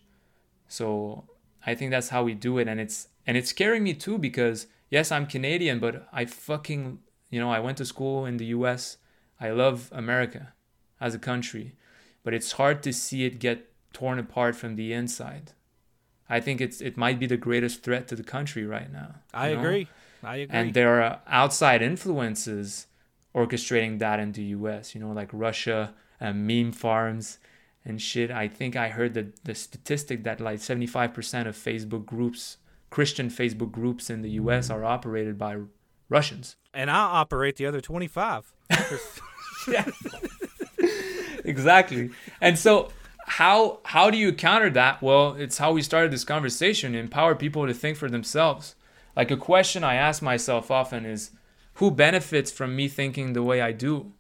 So 0.67 1.25
I 1.65 1.75
think 1.75 1.91
that's 1.91 2.09
how 2.09 2.23
we 2.23 2.33
do 2.33 2.57
it, 2.59 2.67
and 2.67 2.79
it's 2.79 3.07
and 3.25 3.37
it's 3.37 3.49
scaring 3.49 3.83
me 3.83 3.93
too 3.93 4.17
because 4.17 4.67
yes, 4.89 5.11
I'm 5.11 5.25
Canadian, 5.25 5.79
but 5.79 6.07
I 6.11 6.25
fucking 6.25 6.99
you 7.31 7.39
know 7.39 7.51
I 7.51 7.59
went 7.59 7.77
to 7.77 7.85
school 7.85 8.25
in 8.25 8.37
the 8.37 8.45
U.S. 8.57 8.97
I 9.39 9.51
love 9.51 9.89
America 9.91 10.53
as 10.99 11.15
a 11.15 11.19
country, 11.19 11.75
but 12.23 12.33
it's 12.33 12.53
hard 12.53 12.83
to 12.83 12.93
see 12.93 13.25
it 13.25 13.39
get 13.39 13.71
torn 13.93 14.19
apart 14.19 14.55
from 14.55 14.75
the 14.75 14.93
inside. 14.93 15.53
I 16.29 16.39
think 16.39 16.61
it's 16.61 16.81
it 16.81 16.97
might 16.97 17.19
be 17.19 17.25
the 17.25 17.37
greatest 17.37 17.81
threat 17.83 18.07
to 18.09 18.15
the 18.15 18.23
country 18.23 18.65
right 18.65 18.91
now. 18.91 19.15
I 19.33 19.53
know? 19.53 19.59
agree. 19.59 19.87
I 20.23 20.35
agree. 20.37 20.57
And 20.57 20.73
there 20.73 21.01
are 21.01 21.21
outside 21.27 21.81
influences 21.81 22.87
orchestrating 23.33 23.99
that 23.99 24.19
in 24.19 24.31
the 24.33 24.43
US, 24.43 24.93
you 24.93 25.01
know, 25.01 25.11
like 25.11 25.29
Russia, 25.31 25.93
uh, 26.21 26.33
meme 26.33 26.71
farms 26.71 27.39
and 27.85 28.01
shit. 28.01 28.29
I 28.31 28.47
think 28.47 28.75
I 28.75 28.89
heard 28.89 29.13
the, 29.13 29.31
the 29.43 29.55
statistic 29.55 30.23
that 30.23 30.41
like 30.41 30.59
75% 30.59 31.47
of 31.47 31.55
Facebook 31.55 32.05
groups, 32.05 32.57
Christian 32.89 33.29
Facebook 33.29 33.71
groups 33.71 34.09
in 34.09 34.21
the 34.21 34.31
US 34.31 34.69
are 34.69 34.83
operated 34.83 35.37
by 35.37 35.57
Russians. 36.09 36.55
and 36.73 36.89
I 36.89 36.95
operate 37.21 37.57
the 37.57 37.65
other 37.65 37.81
twenty 37.81 38.07
five. 38.07 38.53
exactly. 41.43 42.09
And 42.41 42.57
so 42.57 42.89
how 43.25 43.79
how 43.83 44.09
do 44.09 44.17
you 44.17 44.33
counter 44.33 44.69
that? 44.71 45.01
Well, 45.01 45.35
it's 45.35 45.57
how 45.57 45.71
we 45.71 45.81
started 45.81 46.11
this 46.11 46.23
conversation, 46.23 46.95
empower 46.95 47.35
people 47.35 47.67
to 47.67 47.73
think 47.73 47.97
for 47.97 48.09
themselves. 48.09 48.75
Like 49.15 49.31
a 49.31 49.37
question 49.37 49.83
I 49.83 49.95
ask 49.95 50.21
myself 50.21 50.71
often 50.71 51.05
is 51.05 51.31
who 51.75 51.91
benefits 51.91 52.51
from 52.51 52.75
me 52.75 52.87
thinking 52.87 53.33
the 53.33 53.43
way 53.43 53.61
I 53.61 53.71
do? 53.71 54.13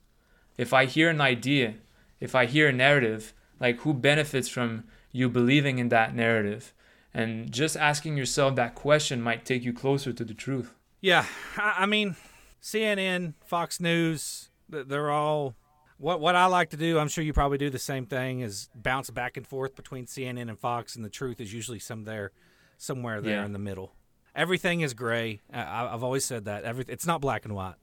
If 0.57 0.73
I 0.73 0.85
hear 0.85 1.09
an 1.09 1.21
idea, 1.21 1.75
if 2.19 2.35
I 2.35 2.45
hear 2.45 2.67
a 2.67 2.73
narrative, 2.73 3.33
like 3.59 3.79
who 3.81 3.93
benefits 3.93 4.49
from 4.49 4.83
you 5.11 5.29
believing 5.29 5.79
in 5.79 5.89
that 5.89 6.15
narrative? 6.15 6.73
And 7.13 7.51
just 7.51 7.75
asking 7.75 8.17
yourself 8.17 8.55
that 8.55 8.75
question 8.75 9.21
might 9.21 9.45
take 9.45 9.63
you 9.63 9.73
closer 9.73 10.13
to 10.13 10.23
the 10.23 10.33
truth. 10.33 10.75
Yeah, 11.01 11.25
I, 11.57 11.75
I 11.79 11.85
mean, 11.85 12.15
CNN, 12.61 13.33
Fox 13.45 13.79
News, 13.79 14.49
they're 14.69 15.11
all. 15.11 15.55
What 15.97 16.21
what 16.21 16.35
I 16.35 16.45
like 16.45 16.69
to 16.69 16.77
do, 16.77 16.97
I'm 16.97 17.09
sure 17.09 17.23
you 17.25 17.33
probably 17.33 17.57
do 17.57 17.69
the 17.69 17.79
same 17.79 18.05
thing, 18.05 18.39
is 18.39 18.69
bounce 18.73 19.09
back 19.09 19.35
and 19.35 19.45
forth 19.45 19.75
between 19.75 20.05
CNN 20.05 20.49
and 20.49 20.57
Fox, 20.57 20.95
and 20.95 21.03
the 21.03 21.09
truth 21.09 21.41
is 21.41 21.53
usually 21.53 21.79
some 21.79 22.05
there, 22.05 22.31
somewhere 22.77 23.19
there 23.21 23.35
Yeah. 23.37 23.45
in 23.45 23.51
the 23.51 23.59
middle. 23.59 23.93
Everything 24.33 24.79
is 24.81 24.93
gray. 24.93 25.41
I, 25.51 25.87
I've 25.93 26.03
always 26.03 26.23
said 26.23 26.45
that. 26.45 26.63
Every 26.63 26.85
it's 26.87 27.05
not 27.05 27.19
black 27.19 27.43
and 27.43 27.53
white. 27.53 27.75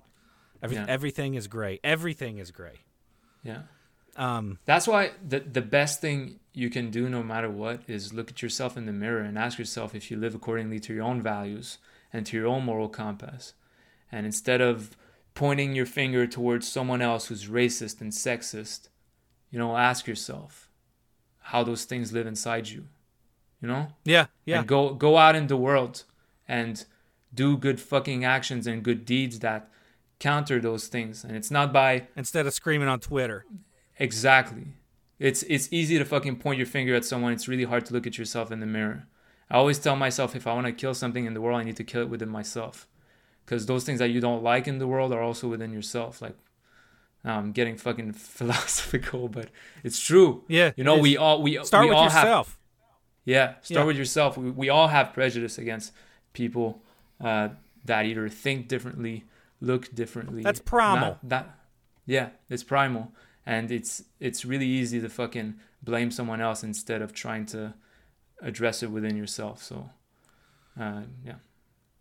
Every, 0.62 0.76
Yeah. 0.76 0.86
Everything 0.88 1.34
is 1.34 1.46
gray. 1.46 1.78
Everything 1.84 2.38
is 2.38 2.50
gray. 2.50 2.80
Yeah. 3.42 3.62
Um, 4.16 4.60
That's 4.64 4.88
why 4.88 5.10
the 5.26 5.40
the 5.40 5.60
best 5.60 6.00
thing 6.00 6.40
you 6.54 6.70
can 6.70 6.90
do 6.90 7.10
no 7.10 7.22
matter 7.22 7.50
what 7.50 7.82
is 7.86 8.14
look 8.14 8.30
at 8.30 8.40
yourself 8.40 8.78
in 8.78 8.86
the 8.86 8.92
mirror 8.92 9.20
and 9.20 9.36
ask 9.36 9.58
yourself 9.58 9.94
if 9.94 10.10
you 10.10 10.16
live 10.16 10.34
accordingly 10.34 10.80
to 10.80 10.94
your 10.94 11.04
own 11.04 11.20
values 11.20 11.76
and 12.16 12.26
to 12.26 12.36
your 12.36 12.46
own 12.46 12.64
moral 12.64 12.88
compass. 12.88 13.52
And 14.10 14.24
instead 14.24 14.60
of 14.60 14.96
pointing 15.34 15.74
your 15.74 15.86
finger 15.86 16.26
towards 16.26 16.66
someone 16.66 17.02
else 17.02 17.26
who's 17.26 17.46
racist 17.46 18.00
and 18.00 18.10
sexist, 18.10 18.88
you 19.50 19.58
know, 19.58 19.76
ask 19.76 20.06
yourself 20.06 20.70
how 21.38 21.62
those 21.62 21.84
things 21.84 22.12
live 22.12 22.26
inside 22.26 22.68
you. 22.68 22.86
You 23.60 23.68
know? 23.68 23.88
yeah, 24.04 24.26
yeah. 24.44 24.60
And 24.60 24.66
go 24.66 24.94
go 24.94 25.16
out 25.16 25.34
in 25.34 25.46
the 25.46 25.56
world 25.56 26.04
and 26.48 26.84
do 27.34 27.56
good 27.56 27.80
fucking 27.80 28.24
actions 28.24 28.66
and 28.66 28.82
good 28.82 29.04
deeds 29.04 29.40
that 29.40 29.70
counter 30.18 30.60
those 30.60 30.88
things. 30.88 31.24
And 31.24 31.36
it's 31.36 31.50
not 31.50 31.72
by 31.72 32.08
Instead 32.16 32.46
of 32.46 32.54
screaming 32.54 32.88
on 32.88 33.00
Twitter. 33.00 33.44
Exactly. 33.98 34.68
It's 35.18 35.42
it's 35.44 35.72
easy 35.72 35.98
to 35.98 36.04
fucking 36.04 36.36
point 36.36 36.58
your 36.58 36.66
finger 36.66 36.94
at 36.94 37.04
someone. 37.04 37.32
It's 37.32 37.48
really 37.48 37.64
hard 37.64 37.86
to 37.86 37.94
look 37.94 38.06
at 38.06 38.18
yourself 38.18 38.50
in 38.50 38.60
the 38.60 38.66
mirror. 38.66 39.06
I 39.50 39.56
always 39.56 39.78
tell 39.78 39.96
myself 39.96 40.34
if 40.34 40.46
I 40.46 40.54
want 40.54 40.66
to 40.66 40.72
kill 40.72 40.94
something 40.94 41.24
in 41.26 41.34
the 41.34 41.40
world, 41.40 41.60
I 41.60 41.64
need 41.64 41.76
to 41.76 41.84
kill 41.84 42.02
it 42.02 42.08
within 42.08 42.28
myself. 42.28 42.86
Because 43.44 43.66
those 43.66 43.84
things 43.84 44.00
that 44.00 44.08
you 44.10 44.20
don't 44.20 44.42
like 44.42 44.66
in 44.66 44.78
the 44.78 44.86
world 44.88 45.12
are 45.12 45.22
also 45.22 45.46
within 45.48 45.72
yourself. 45.72 46.20
Like, 46.20 46.36
I'm 47.24 47.52
getting 47.52 47.76
fucking 47.76 48.12
philosophical, 48.50 49.28
but 49.28 49.50
it's 49.84 50.00
true. 50.00 50.42
Yeah, 50.48 50.72
You 50.76 50.84
know, 50.84 50.98
we 50.98 51.16
all 51.16 51.42
we 51.42 51.62
Start 51.64 51.84
we 51.84 51.88
with 51.90 51.96
all 51.98 52.08
have 52.10 52.24
yourself. 52.24 52.58
yeah, 53.24 53.54
start 53.62 53.70
Yeah. 53.70 53.84
with 53.84 53.96
yourself. 53.96 54.36
We, 54.36 54.50
we 54.50 54.68
all 54.68 54.88
have 54.88 55.12
prejudice 55.12 55.58
against 55.58 55.92
people 56.32 56.82
uh, 57.20 57.50
that 57.84 58.04
either 58.04 58.28
think 58.28 58.66
differently, 58.68 59.24
look 59.60 59.94
differently. 59.94 60.42
That's 60.42 60.60
primal. 60.60 61.00
Not- 61.22 61.28
that, 61.28 61.58
yeah, 62.04 62.30
it's 62.50 62.62
primal, 62.64 63.12
and 63.44 63.70
it's 63.70 64.02
it's 64.20 64.44
really 64.44 64.66
easy 64.66 65.00
to 65.00 65.08
fucking 65.08 65.54
blame 65.82 66.10
someone 66.10 66.40
else 66.40 66.64
instead 66.64 67.00
of 67.00 67.12
trying 67.12 67.46
to 67.46 67.74
address 68.42 68.82
it 68.82 68.90
within 68.90 69.16
yourself. 69.16 69.62
So, 69.62 69.90
uh, 70.78 71.02
yeah, 71.24 71.34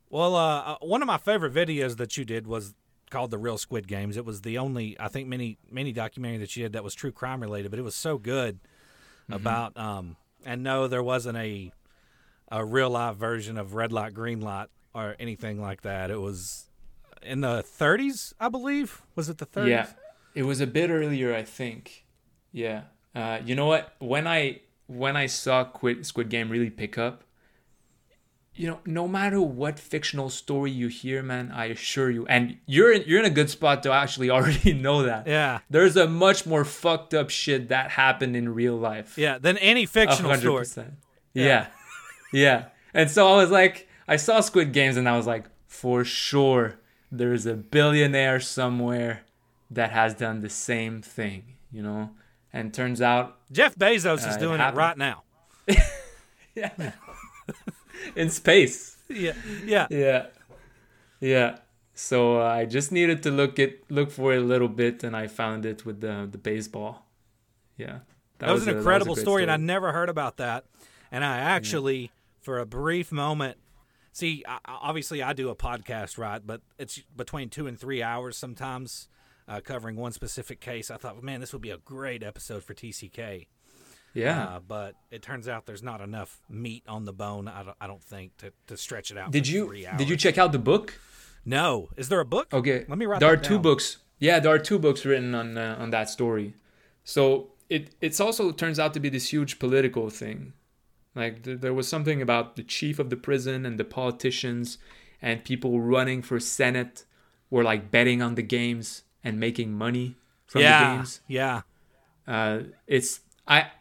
Well, 0.10 0.36
uh, 0.36 0.60
uh, 0.62 0.78
one 0.82 1.02
of 1.02 1.08
my 1.08 1.18
favorite 1.18 1.54
videos 1.54 1.98
that 1.98 2.18
you 2.18 2.26
did 2.26 2.48
was 2.48 2.74
called 3.10 3.32
"The 3.32 3.38
Real 3.38 3.58
Squid 3.58 3.88
Games." 3.88 4.18
It 4.18 4.26
was 4.26 4.42
the 4.42 4.58
only, 4.58 4.96
I 5.00 5.08
think, 5.08 5.28
many 5.28 5.58
many 5.70 5.92
documentary 5.92 6.40
that 6.40 6.56
you 6.56 6.64
did 6.64 6.74
that 6.74 6.84
was 6.84 6.94
true 6.94 7.12
crime 7.12 7.42
related, 7.42 7.72
but 7.72 7.80
it 7.80 7.84
was 7.84 7.96
so 7.96 8.18
good 8.18 8.60
about. 9.30 9.76
Um, 9.78 10.18
and 10.46 10.62
no, 10.64 10.88
there 10.88 11.04
wasn't 11.04 11.38
a 11.38 11.72
a 12.52 12.64
real 12.64 12.90
live 12.92 13.18
version 13.18 13.58
of 13.58 13.74
Red 13.74 13.92
Light, 13.92 14.14
Green 14.14 14.42
Light, 14.42 14.68
or 14.94 15.16
anything 15.20 15.60
like 15.60 15.82
that. 15.82 16.12
It 16.12 16.22
was 16.22 16.70
in 17.24 17.42
the 17.42 17.64
30s, 17.64 18.34
I 18.40 18.50
believe. 18.50 19.02
Was 19.16 19.30
it 19.30 19.40
the 19.40 19.48
30s? 19.48 19.68
yeah, 19.68 19.88
it 20.36 20.44
was 20.44 20.62
a 20.62 20.68
bit 20.68 20.92
earlier, 20.92 21.34
I 21.34 21.42
think. 21.44 22.06
Yeah, 22.52 22.84
uh, 23.16 23.40
you 23.44 23.56
know 23.56 23.66
what? 23.66 23.96
When 24.00 24.28
I 24.28 24.62
when 24.88 25.16
I 25.16 25.26
saw 25.26 25.68
Squid, 25.70 26.06
Squid 26.06 26.30
Game 26.30 26.50
really 26.50 26.70
pick 26.70 26.98
up, 26.98 27.24
you 28.54 28.68
know, 28.68 28.80
no 28.86 29.06
matter 29.08 29.42
what 29.42 29.78
fictional 29.80 30.30
story 30.30 30.72
you 30.72 30.88
hear, 30.88 31.22
man, 31.22 31.52
I 31.52 31.66
assure 31.66 32.10
you, 32.10 32.26
and 32.28 32.58
you're 32.66 32.94
in, 32.94 33.04
you're 33.06 33.20
in 33.20 33.26
a 33.26 33.30
good 33.30 33.50
spot 33.50 33.84
to 33.84 33.92
actually 33.92 34.30
already 34.36 34.74
know 34.74 35.04
that. 35.04 35.28
Yeah. 35.28 35.60
There's 35.70 35.98
a 35.98 36.08
much 36.08 36.46
more 36.46 36.64
fucked 36.64 37.14
up 37.14 37.30
shit 37.30 37.70
that 37.70 37.92
happened 37.92 38.36
in 38.38 38.54
real 38.54 38.78
life. 38.78 39.18
Yeah. 39.18 39.38
Than 39.40 39.58
any 39.58 39.86
fictional 39.86 40.32
A 40.32 40.36
hundred 40.36 40.48
story. 40.48 40.62
percent. 40.62 40.94
Yeah. 41.34 41.68
yeah. 42.34 42.66
And 42.94 43.12
so 43.12 43.28
I 43.28 43.36
was 43.36 43.52
like, 43.52 43.90
I 44.08 44.16
saw 44.16 44.40
Squid 44.40 44.72
Games 44.72 44.96
and 44.96 45.10
I 45.10 45.18
was 45.18 45.28
like, 45.28 45.46
for 45.68 46.06
sure, 46.06 46.76
there's 47.12 47.46
a 47.46 47.56
billionaire 47.56 48.40
somewhere 48.40 49.24
that 49.70 49.92
has 49.92 50.14
done 50.14 50.40
the 50.40 50.50
same 50.50 51.02
thing, 51.02 51.56
you 51.72 51.84
know? 51.84 52.12
And 52.56 52.74
turns 52.74 53.02
out, 53.02 53.38
Jeff 53.52 53.76
Bezos 53.76 54.20
is 54.20 54.26
Uh, 54.26 54.30
it 54.38 54.40
doing 54.40 54.56
it 54.56 54.58
happened. 54.60 54.78
right 54.78 54.98
now. 54.98 55.24
yeah. 56.56 56.92
In 58.16 58.30
space. 58.30 58.98
Yeah, 59.10 59.34
yeah. 59.66 59.88
Yeah. 59.90 60.26
Yeah. 61.20 61.58
So 61.94 62.40
uh, 62.42 62.46
I 62.46 62.66
just 62.66 62.92
needed 62.92 63.24
to 63.24 63.32
look 63.32 63.60
it 63.60 63.84
look 63.92 64.10
for 64.12 64.34
it 64.34 64.38
a 64.38 64.46
little 64.46 64.68
bit 64.70 65.04
and 65.04 65.16
I 65.16 65.28
found 65.28 65.66
it 65.66 65.86
with 65.86 66.00
the 66.02 66.28
the 66.32 66.38
baseball. 66.38 67.06
Yeah. 67.78 68.00
That, 68.40 68.52
was, 68.52 68.68
an 68.68 68.76
a- 68.76 68.78
incredible 68.78 69.14
a 69.14 69.16
great 69.16 69.24
story, 69.24 69.42
and 69.44 69.52
I 69.52 69.58
never 69.58 69.92
heard 69.94 70.10
about 70.10 70.38
that. 70.38 70.66
And 71.12 71.24
I 71.24 71.38
actually, 71.38 72.12
for 72.42 72.60
a 72.60 72.66
brief 72.66 73.12
moment, 73.12 73.58
see, 74.12 74.44
I- 74.48 74.60
obviously 74.66 75.22
I 75.24 75.32
do 75.34 75.50
a 75.50 75.56
podcast, 75.56 76.18
right? 76.18 76.42
But 76.46 76.62
it's 76.78 77.02
between 77.16 77.50
two 77.50 77.66
and 77.68 77.80
three 77.80 78.02
hours 78.04 78.36
sometimes, 78.38 79.08
uh, 79.48 79.62
covering 79.62 79.96
one 79.96 80.12
specific 80.12 80.60
case. 80.60 80.90
I 80.90 80.98
thought, 80.98 81.22
man, 81.24 81.40
this 81.40 81.54
would 81.54 81.62
be 81.62 81.72
a 81.72 81.78
great 81.78 82.24
episode 82.24 82.64
for 82.64 82.74
TCK. 82.74 83.48
Yeah. 84.14 84.44
Uh, 84.44 84.60
but 84.66 84.96
it 85.12 85.22
turns 85.22 85.48
out 85.48 85.66
there's 85.66 85.84
not 85.84 86.02
enough 86.02 86.40
meat 86.50 86.84
on 86.88 87.06
the 87.06 87.14
bone. 87.14 87.48
I 87.48 87.64
don't, 87.64 87.78
I 87.82 87.88
don't 87.88 88.04
think 88.04 88.38
to, 88.38 88.52
to 88.68 88.78
stretch 88.78 89.12
it 89.12 89.18
out. 89.18 89.32
did 89.32 89.46
for 89.46 89.54
you 89.54 89.88
did 89.98 90.10
you 90.10 90.16
check 90.16 90.38
out 90.38 90.52
the 90.52 90.60
book? 90.60 91.00
No. 91.44 91.90
Is 91.98 92.10
there 92.10 92.22
a 92.22 92.26
book? 92.26 92.48
Okay. 92.54 92.86
Let 92.88 92.98
me 92.98 93.06
write 93.06 93.20
There 93.20 93.32
are 93.32 93.36
that 93.36 93.44
two 93.44 93.60
books. 93.60 93.98
Yeah, 94.18 94.40
there 94.40 94.54
are 94.54 94.60
two 94.60 94.80
books 94.80 95.06
written 95.06 95.36
on 95.36 95.58
uh, 95.58 95.76
on 95.78 95.90
that 95.92 96.10
story. 96.10 96.54
So 97.04 97.52
it 97.70 97.94
it's 98.02 98.20
also 98.22 98.52
turns 98.52 98.80
out 98.80 98.94
to 98.94 99.00
be 99.02 99.10
this 99.10 99.32
huge 99.34 99.60
political 99.60 100.10
thing. 100.10 100.54
Like 101.14 101.44
th- 101.44 101.60
there 101.60 101.74
was 101.74 101.88
something 101.88 102.22
about 102.22 102.56
the 102.56 102.64
chief 102.64 103.00
of 103.00 103.10
the 103.10 103.18
prison 103.18 103.66
and 103.66 103.78
the 103.78 103.84
politicians 103.84 104.78
and 105.22 105.44
people 105.44 105.80
running 105.80 106.22
for 106.22 106.40
senate 106.40 107.06
were 107.50 107.64
like 107.64 107.90
betting 107.90 108.22
on 108.22 108.36
the 108.36 108.42
games 108.42 109.04
and 109.26 109.40
making 109.40 109.74
money 109.74 110.16
from 110.46 110.62
yeah. 110.62 110.90
the 110.90 110.96
games. 110.98 111.22
Yeah. 111.28 111.62
Uh, 112.26 112.60
it's 112.88 113.20
I. 113.48 113.72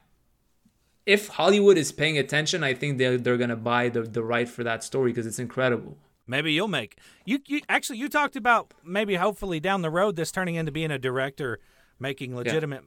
If 1.07 1.28
Hollywood 1.28 1.76
is 1.76 1.92
paying 1.92 2.16
attention, 2.18 2.64
I 2.64 2.74
think 2.74 2.99
they're 2.99 3.18
they're 3.18 3.36
gonna 3.36 3.55
buy 3.57 3.90
the 3.90 4.03
the 4.03 4.22
right 4.24 4.49
for 4.49 4.64
that 4.64 4.82
story 4.82 5.12
because 5.12 5.26
it's 5.26 5.38
incredible. 5.38 5.97
Maybe 6.26 6.53
you'll 6.55 6.68
make 6.68 6.99
you. 7.26 7.38
You 7.47 7.61
actually 7.68 7.99
you 7.99 8.09
talked 8.09 8.36
about 8.36 8.72
maybe 8.82 9.14
hopefully 9.16 9.61
down 9.61 9.82
the 9.82 9.90
road 9.90 10.16
this 10.16 10.32
turning 10.32 10.55
into 10.55 10.72
being 10.72 10.90
a 10.90 10.99
director, 10.99 11.61
making 12.01 12.34
legitimate. 12.34 12.84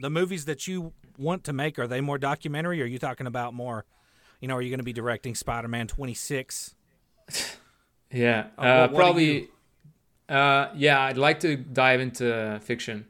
The 0.00 0.10
movies 0.10 0.44
that 0.46 0.66
you 0.66 0.92
want 1.16 1.44
to 1.44 1.52
make 1.52 1.78
are 1.78 1.86
they 1.86 2.00
more 2.00 2.18
documentary? 2.18 2.80
Or 2.80 2.84
are 2.84 2.88
you 2.88 2.98
talking 2.98 3.26
about 3.28 3.54
more? 3.54 3.84
You 4.40 4.48
know, 4.48 4.56
are 4.56 4.62
you 4.62 4.70
going 4.70 4.78
to 4.78 4.84
be 4.84 4.92
directing 4.92 5.34
Spider-Man 5.34 5.86
twenty 5.86 6.14
six? 6.14 6.74
Yeah, 8.12 8.46
Uh, 8.58 8.60
uh, 8.60 8.64
what- 8.64 8.90
what 8.92 8.98
probably. 8.98 9.48
Uh, 10.30 10.70
yeah, 10.76 11.02
I'd 11.02 11.18
like 11.18 11.40
to 11.40 11.56
dive 11.56 12.00
into 12.00 12.60
fiction. 12.62 13.06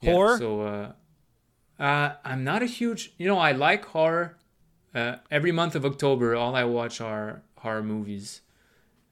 Yeah, 0.00 0.12
Horror? 0.12 0.38
So, 0.38 0.60
uh, 0.62 0.92
uh, 1.82 2.14
I'm 2.24 2.44
not 2.44 2.62
a 2.62 2.66
huge. 2.66 3.12
You 3.18 3.26
know, 3.26 3.38
I 3.38 3.52
like 3.52 3.84
horror. 3.84 4.38
Uh, 4.94 5.16
every 5.30 5.52
month 5.52 5.74
of 5.74 5.84
October, 5.84 6.34
all 6.34 6.54
I 6.54 6.64
watch 6.64 7.00
are 7.00 7.42
horror 7.56 7.82
movies. 7.82 8.40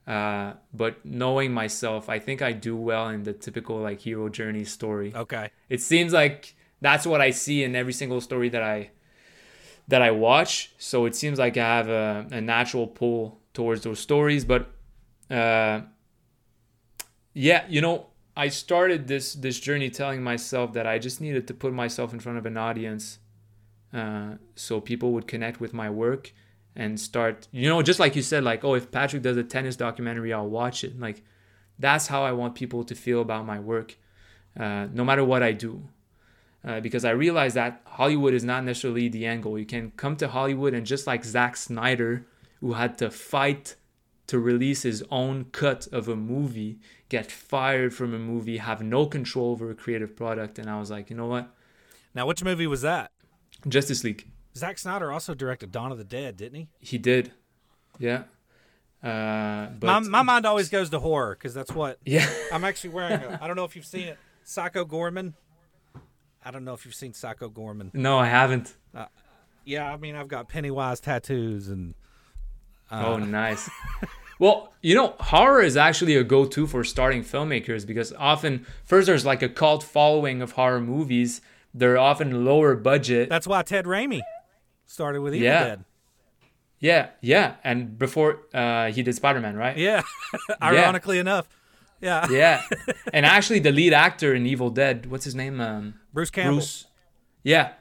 Uh, 0.07 0.55
but 0.73 1.05
knowing 1.05 1.53
myself, 1.53 2.09
I 2.09 2.19
think 2.19 2.41
I 2.41 2.53
do 2.53 2.75
well 2.75 3.09
in 3.11 3.25
the 3.25 3.35
typical 3.35 3.77
like 3.79 4.01
hero 4.01 4.31
journey 4.31 4.65
story. 4.65 5.13
Okay. 5.15 5.51
It 5.69 5.83
seems 5.83 6.15
like 6.15 6.55
that's 6.81 7.07
what 7.07 7.21
I 7.21 7.31
see 7.31 7.63
in 7.63 7.77
every 7.77 7.93
single 7.93 8.23
story 8.23 8.49
that 8.49 8.63
I 8.63 8.91
that 9.89 10.01
I 10.01 10.11
watch. 10.11 10.73
So 10.79 11.05
it 11.05 11.15
seems 11.15 11.39
like 11.39 11.59
I 11.59 11.77
have 11.77 11.89
a, 11.89 12.27
a 12.31 12.41
natural 12.41 12.87
pull 12.87 13.41
towards 13.53 13.83
those 13.83 13.99
stories. 14.01 14.47
But 14.47 14.71
uh, 15.31 15.83
yeah, 17.39 17.65
you 17.69 17.81
know, 17.81 18.07
I 18.37 18.49
started 18.49 19.07
this 19.07 19.35
this 19.35 19.61
journey 19.61 19.91
telling 19.91 20.23
myself 20.23 20.73
that 20.73 20.87
I 20.89 20.99
just 20.99 21.21
needed 21.21 21.47
to 21.47 21.55
put 21.55 21.73
myself 21.73 22.13
in 22.13 22.19
front 22.19 22.37
of 22.37 22.47
an 22.47 22.57
audience, 22.57 23.21
uh, 23.95 24.35
so 24.57 24.81
people 24.81 25.13
would 25.13 25.29
connect 25.29 25.61
with 25.61 25.73
my 25.73 25.89
work 25.89 26.33
and 26.75 26.99
start. 26.99 27.47
You 27.53 27.69
know, 27.69 27.81
just 27.81 28.01
like 28.01 28.17
you 28.17 28.23
said, 28.23 28.43
like, 28.43 28.65
oh, 28.65 28.75
if 28.75 28.91
Patrick 28.91 29.23
does 29.23 29.37
a 29.37 29.45
tennis 29.45 29.77
documentary, 29.77 30.33
I'll 30.33 30.49
watch 30.49 30.83
it. 30.83 30.99
Like, 30.99 31.23
that's 31.79 32.09
how 32.09 32.25
I 32.25 32.33
want 32.33 32.57
people 32.57 32.83
to 32.83 32.95
feel 32.97 33.21
about 33.21 33.47
my 33.47 33.61
work, 33.61 33.97
uh, 34.59 34.89
no 34.93 35.05
matter 35.05 35.25
what 35.25 35.45
I 35.45 35.53
do. 35.53 35.89
Uh, 36.67 36.81
because 36.81 37.05
I 37.05 37.11
realize 37.11 37.55
that 37.55 37.83
Hollywood 37.85 38.35
is 38.35 38.43
not 38.43 38.65
necessarily 38.65 39.09
the 39.09 39.37
goal. 39.37 39.61
You 39.61 39.65
can 39.65 39.93
come 39.93 40.17
to 40.17 40.27
Hollywood 40.27 40.75
and 40.75 40.85
just 40.85 41.07
like 41.07 41.25
Zack 41.25 41.57
Snyder, 41.57 42.27
who 42.61 42.73
had 42.73 42.99
to 42.99 43.11
fight 43.13 43.77
to 44.29 44.39
release 44.39 44.83
his 44.83 45.03
own 45.11 45.47
cut 45.53 45.89
of 45.91 46.09
a 46.09 46.15
movie, 46.15 46.79
get 47.09 47.31
fired 47.31 47.93
from 47.93 48.15
a 48.15 48.19
movie, 48.19 48.59
have 48.59 48.83
no 48.83 49.07
control 49.07 49.51
over 49.53 49.71
a 49.71 49.75
creative 49.75 50.15
product. 50.15 50.59
And 50.59 50.71
I 50.71 50.79
was 50.79 50.91
like, 50.91 51.11
you 51.11 51.17
know 51.17 51.27
what? 51.27 51.53
Now, 52.15 52.27
which 52.27 52.45
movie 52.45 52.67
was 52.67 52.83
that? 52.83 53.11
Justice 53.67 54.05
League. 54.05 54.29
Zack 54.57 54.79
Snyder 54.79 55.11
also 55.11 55.35
directed 55.35 55.73
Dawn 55.73 55.93
of 55.93 55.99
the 55.99 56.05
Dead, 56.05 56.37
didn't 56.37 56.59
he? 56.59 56.69
He 56.81 56.99
did. 56.99 57.33
Yeah. 57.99 58.25
Uh, 59.03 59.69
but 59.79 59.87
my 59.87 60.01
my 60.01 60.23
mind 60.23 60.45
always 60.45 60.69
goes 60.69 60.91
to 60.91 60.99
horror 60.99 61.37
because 61.37 61.55
that's 61.55 61.73
what 61.73 61.99
yeah. 62.05 62.29
I'm 62.53 62.65
actually 62.65 62.91
wearing. 62.91 63.23
A, 63.23 63.39
I 63.41 63.47
don't 63.47 63.55
know 63.57 63.65
if 63.65 63.77
you've 63.77 63.87
seen 63.87 64.09
it. 64.09 64.19
Psycho 64.43 64.85
Goreman. 64.85 65.35
I 66.45 66.51
don't 66.51 66.65
know 66.65 66.75
if 66.75 66.85
you've 66.85 66.95
seen 66.95 67.13
Psycho 67.15 67.49
Goreman. 67.49 67.95
no, 67.95 68.19
I 68.19 68.27
haven't. 68.27 68.77
Yeah, 69.65 69.93
I 69.93 69.97
mean 69.99 70.17
I've 70.17 70.29
got 70.29 70.49
Pennywise 70.49 70.99
tattoos 70.99 71.69
and 71.69 71.95
oh, 72.91 73.17
nice. 73.19 73.69
well, 74.39 74.73
you 74.83 74.95
know, 74.95 75.15
horror 75.21 75.63
is 75.63 75.77
actually 75.77 76.17
a 76.17 76.25
go-to 76.25 76.67
for 76.67 76.85
starting 76.85 77.23
filmmakers 77.23 77.87
because 77.87 78.13
often 78.15 78.67
first 78.85 79.07
there's 79.07 79.27
like 79.27 79.43
a 79.43 79.49
cult 79.49 79.83
following 79.83 80.43
of 80.43 80.53
horror 80.53 80.81
movies. 80.81 81.41
They're 81.75 81.99
often 81.99 82.45
lower 82.45 82.75
budget. 82.75 83.29
that's 83.29 83.47
why 83.47 83.63
Ted 83.63 83.85
Raimi 83.85 84.21
started 84.87 85.21
with 85.21 85.35
Evil 85.35 85.47
Yeah. 85.47 85.65
Dead. 85.65 85.85
Yeah, 86.81 87.09
yeah. 87.21 87.55
And 87.65 87.99
before 87.99 88.41
uh, 88.55 88.93
he 88.93 89.03
did 89.03 89.15
Spider-Man, 89.15 89.57
right? 89.57 89.77
Yeah, 89.77 90.03
ironically 90.63 91.19
enough. 91.19 91.49
Yeah. 92.01 92.29
Yeah. 92.31 92.63
and 93.13 93.27
actually, 93.27 93.59
the 93.59 93.73
lead 93.73 93.93
actor 93.93 94.33
in 94.33 94.47
Evil 94.47 94.71
Dead, 94.71 95.07
what's 95.07 95.25
his 95.25 95.35
name? 95.35 95.61
Um, 95.61 95.95
Bruce 96.13 96.31
Campbell. 96.31 96.59
Bruce. 96.59 96.87
Yeah, 97.43 97.73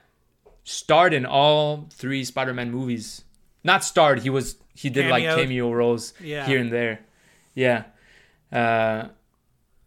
starred 0.63 1.13
in 1.13 1.25
all 1.25 1.87
three 1.93 2.23
Spider-Man 2.23 2.71
movies. 2.71 3.23
Not 3.63 3.83
starred. 3.83 4.19
He 4.19 4.29
was. 4.29 4.55
He 4.73 4.89
did 4.89 5.09
like 5.09 5.23
cameo 5.23 5.71
roles 5.71 6.13
Yeah. 6.21 6.45
here 6.45 6.59
and 6.59 6.71
there. 6.71 6.99
Yeah. 7.55 7.85
Uh, 8.51 9.09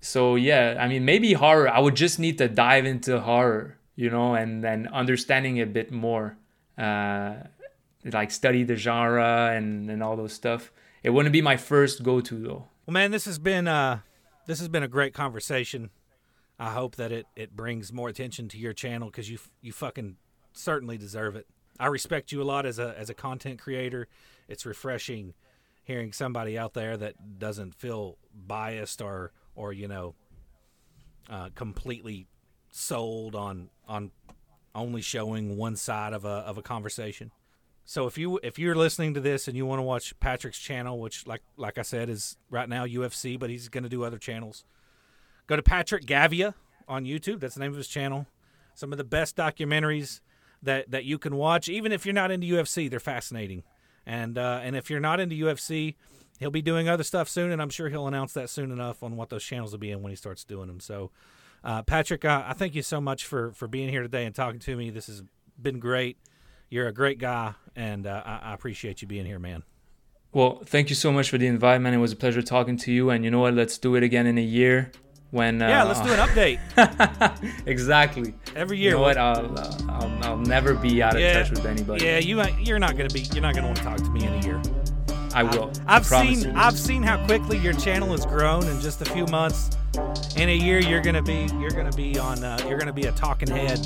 so 0.00 0.34
yeah, 0.34 0.76
I 0.80 0.88
mean, 0.88 1.04
maybe 1.04 1.32
horror. 1.34 1.68
I 1.68 1.78
would 1.78 1.94
just 1.94 2.18
need 2.18 2.38
to 2.38 2.48
dive 2.48 2.84
into 2.86 3.20
horror, 3.20 3.76
you 3.96 4.10
know, 4.10 4.34
and 4.34 4.64
then 4.64 4.88
understanding 4.88 5.58
it 5.58 5.62
a 5.62 5.66
bit 5.66 5.92
more. 5.92 6.36
Uh, 6.76 7.34
like 8.04 8.30
study 8.30 8.64
the 8.64 8.76
genre 8.76 9.50
and 9.54 9.90
and 9.90 10.02
all 10.02 10.16
those 10.16 10.32
stuff. 10.32 10.72
It 11.02 11.10
wouldn't 11.10 11.32
be 11.32 11.42
my 11.42 11.56
first 11.56 12.02
go-to 12.02 12.38
though. 12.38 12.64
Well, 12.86 12.92
man, 12.92 13.10
this 13.10 13.26
has 13.26 13.38
been 13.38 13.68
uh, 13.68 14.00
this 14.46 14.58
has 14.58 14.68
been 14.68 14.82
a 14.82 14.88
great 14.88 15.14
conversation. 15.14 15.90
I 16.58 16.70
hope 16.72 16.96
that 16.96 17.12
it, 17.12 17.26
it 17.36 17.54
brings 17.56 17.92
more 17.92 18.08
attention 18.08 18.48
to 18.48 18.58
your 18.58 18.72
channel 18.72 19.08
because 19.08 19.30
you 19.30 19.38
you 19.62 19.72
fucking 19.72 20.16
certainly 20.52 20.98
deserve 20.98 21.36
it. 21.36 21.46
I 21.80 21.86
respect 21.86 22.30
you 22.30 22.42
a 22.42 22.44
lot 22.44 22.66
as 22.66 22.78
a 22.78 22.94
as 22.96 23.08
a 23.08 23.14
content 23.14 23.58
creator. 23.58 24.06
It's 24.48 24.66
refreshing 24.66 25.34
hearing 25.84 26.12
somebody 26.12 26.58
out 26.58 26.74
there 26.74 26.96
that 26.96 27.38
doesn't 27.38 27.74
feel 27.74 28.18
biased 28.34 29.00
or 29.00 29.32
or 29.54 29.72
you 29.72 29.88
know 29.88 30.14
uh, 31.28 31.48
completely 31.54 32.26
sold 32.70 33.34
on 33.34 33.70
on 33.88 34.10
only 34.74 35.00
showing 35.00 35.56
one 35.56 35.74
side 35.74 36.12
of 36.12 36.24
a 36.24 36.28
of 36.28 36.58
a 36.58 36.62
conversation. 36.62 37.32
So 37.86 38.06
if 38.06 38.18
you 38.18 38.38
if 38.42 38.58
you're 38.58 38.76
listening 38.76 39.14
to 39.14 39.20
this 39.20 39.48
and 39.48 39.56
you 39.56 39.64
want 39.64 39.78
to 39.78 39.82
watch 39.82 40.12
Patrick's 40.20 40.58
channel, 40.58 41.00
which 41.00 41.26
like 41.26 41.42
like 41.56 41.78
I 41.78 41.82
said 41.82 42.10
is 42.10 42.36
right 42.50 42.68
now 42.68 42.84
UFC, 42.84 43.38
but 43.38 43.48
he's 43.48 43.68
going 43.68 43.84
to 43.84 43.88
do 43.88 44.04
other 44.04 44.18
channels. 44.18 44.64
Go 45.46 45.56
to 45.56 45.62
Patrick 45.62 46.04
Gavia 46.04 46.54
on 46.86 47.04
YouTube. 47.04 47.40
That's 47.40 47.54
the 47.54 47.60
name 47.60 47.72
of 47.72 47.78
his 47.78 47.88
channel. 47.88 48.26
Some 48.74 48.92
of 48.92 48.98
the 48.98 49.04
best 49.04 49.34
documentaries 49.34 50.20
that 50.62 50.90
that 50.90 51.04
you 51.04 51.18
can 51.18 51.36
watch, 51.36 51.68
even 51.68 51.92
if 51.92 52.04
you're 52.04 52.14
not 52.14 52.30
into 52.30 52.46
UFC, 52.46 52.90
they're 52.90 53.00
fascinating. 53.00 53.62
And 54.06 54.38
uh, 54.38 54.60
and 54.62 54.76
if 54.76 54.90
you're 54.90 55.00
not 55.00 55.20
into 55.20 55.36
UFC, 55.36 55.94
he'll 56.38 56.50
be 56.50 56.62
doing 56.62 56.88
other 56.88 57.04
stuff 57.04 57.28
soon, 57.28 57.52
and 57.52 57.60
I'm 57.60 57.70
sure 57.70 57.88
he'll 57.88 58.08
announce 58.08 58.32
that 58.34 58.50
soon 58.50 58.70
enough 58.70 59.02
on 59.02 59.16
what 59.16 59.28
those 59.28 59.44
channels 59.44 59.72
will 59.72 59.78
be 59.78 59.90
in 59.90 60.02
when 60.02 60.10
he 60.10 60.16
starts 60.16 60.44
doing 60.44 60.66
them. 60.66 60.80
So, 60.80 61.10
uh, 61.62 61.82
Patrick, 61.82 62.24
uh, 62.24 62.44
I 62.46 62.54
thank 62.54 62.74
you 62.74 62.82
so 62.82 63.00
much 63.00 63.26
for 63.26 63.52
for 63.52 63.68
being 63.68 63.88
here 63.88 64.02
today 64.02 64.24
and 64.24 64.34
talking 64.34 64.60
to 64.60 64.76
me. 64.76 64.90
This 64.90 65.06
has 65.06 65.22
been 65.60 65.78
great. 65.78 66.18
You're 66.68 66.88
a 66.88 66.92
great 66.92 67.18
guy, 67.18 67.54
and 67.76 68.06
uh, 68.06 68.22
I, 68.24 68.50
I 68.50 68.54
appreciate 68.54 69.02
you 69.02 69.08
being 69.08 69.26
here, 69.26 69.38
man. 69.38 69.64
Well, 70.32 70.60
thank 70.64 70.90
you 70.90 70.94
so 70.94 71.10
much 71.10 71.28
for 71.28 71.38
the 71.38 71.48
invite, 71.48 71.80
man. 71.80 71.92
It 71.92 71.96
was 71.96 72.12
a 72.12 72.16
pleasure 72.16 72.40
talking 72.40 72.76
to 72.78 72.92
you. 72.92 73.10
And 73.10 73.24
you 73.24 73.32
know 73.32 73.40
what? 73.40 73.54
Let's 73.54 73.78
do 73.78 73.96
it 73.96 74.04
again 74.04 74.26
in 74.26 74.38
a 74.38 74.42
year. 74.42 74.92
When 75.30 75.62
uh, 75.62 75.68
Yeah, 75.68 75.82
let's 75.84 76.00
do 76.00 76.12
an 76.12 76.18
update 76.18 76.58
exactly. 77.66 78.34
every 78.56 78.78
You 78.78 78.82
year. 78.84 78.92
know 78.94 79.00
what? 79.02 79.16
I'll, 79.16 79.58
uh, 79.58 79.72
I'll 79.88 80.24
I'll 80.24 80.36
never 80.38 80.74
be 80.74 81.02
out 81.02 81.14
of 81.14 81.20
Yeah, 81.20 81.42
touch 81.42 81.50
with 81.50 81.66
anybody. 81.66 82.04
yeah, 82.04 82.18
you 82.18 82.42
you're 82.58 82.78
not 82.80 82.96
gonna 82.96 83.08
be 83.10 83.20
you're 83.32 83.42
not 83.42 83.54
gonna 83.54 83.68
want 83.68 83.78
to 83.78 83.84
talk 83.84 83.98
to 83.98 84.10
me 84.10 84.26
in 84.26 84.32
a 84.34 84.40
year. 84.44 84.60
I 85.32 85.44
will. 85.44 85.70
I've 85.86 86.04
promise 86.04 86.40
seen 86.42 86.50
you. 86.50 86.58
I've 86.58 86.76
seen 86.76 87.02
how 87.04 87.24
quickly 87.26 87.56
your 87.58 87.72
channel 87.74 88.10
has 88.10 88.26
grown 88.26 88.66
in 88.66 88.80
just 88.80 89.00
a 89.02 89.04
few 89.04 89.26
months. 89.26 89.70
In 90.36 90.48
a 90.48 90.56
year, 90.56 90.80
you're 90.80 91.00
gonna 91.02 91.22
be 91.22 91.48
you're 91.60 91.70
gonna 91.70 91.92
be 91.92 92.18
on 92.18 92.42
uh, 92.42 92.58
you're 92.68 92.78
gonna 92.78 92.92
be 92.92 93.04
a 93.04 93.12
talking 93.12 93.48
head 93.48 93.78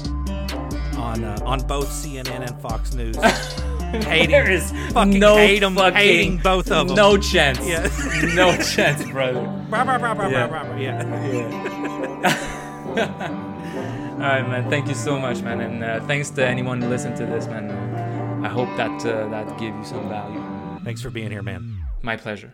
on 0.97 1.23
uh, 1.25 1.39
on 1.45 1.61
both 1.67 1.89
CNN 1.89 2.49
and 2.49 2.59
Fox 2.63 2.95
News. 2.95 3.17
hating, 4.09 4.31
There 4.31 4.51
is 4.51 4.73
fucking 4.93 5.19
no 5.19 5.37
fucking- 5.37 5.95
hating 5.95 6.39
both 6.39 6.71
of 6.71 6.89
them. 6.89 6.97
No 6.97 7.17
chance. 7.17 7.59
Yeah. 7.67 7.89
no 8.35 8.57
chance, 8.57 9.05
brother. 9.11 9.41
Yeah. 9.71 10.49
rah, 10.49 10.77
yeah. 10.77 11.03
All 14.15 14.21
right, 14.21 14.49
man. 14.49 14.71
Thank 14.71 14.89
you 14.89 14.95
so 14.95 15.19
much, 15.19 15.43
man, 15.43 15.61
and 15.61 15.83
uh, 15.83 16.01
thanks 16.07 16.31
to 16.31 16.47
anyone 16.47 16.81
who 16.81 16.89
listened 16.89 17.17
to 17.17 17.27
this, 17.27 17.47
man. 17.47 17.71
I 18.45 18.49
hope 18.49 18.69
that 18.77 19.05
uh, 19.05 19.29
that 19.29 19.59
gave 19.59 19.75
you 19.75 19.85
some 19.85 20.09
value. 20.09 20.41
Thanks 20.85 21.03
for 21.03 21.11
being 21.11 21.31
here, 21.31 21.43
man. 21.43 21.79
My 22.03 22.17
pleasure. 22.17 22.53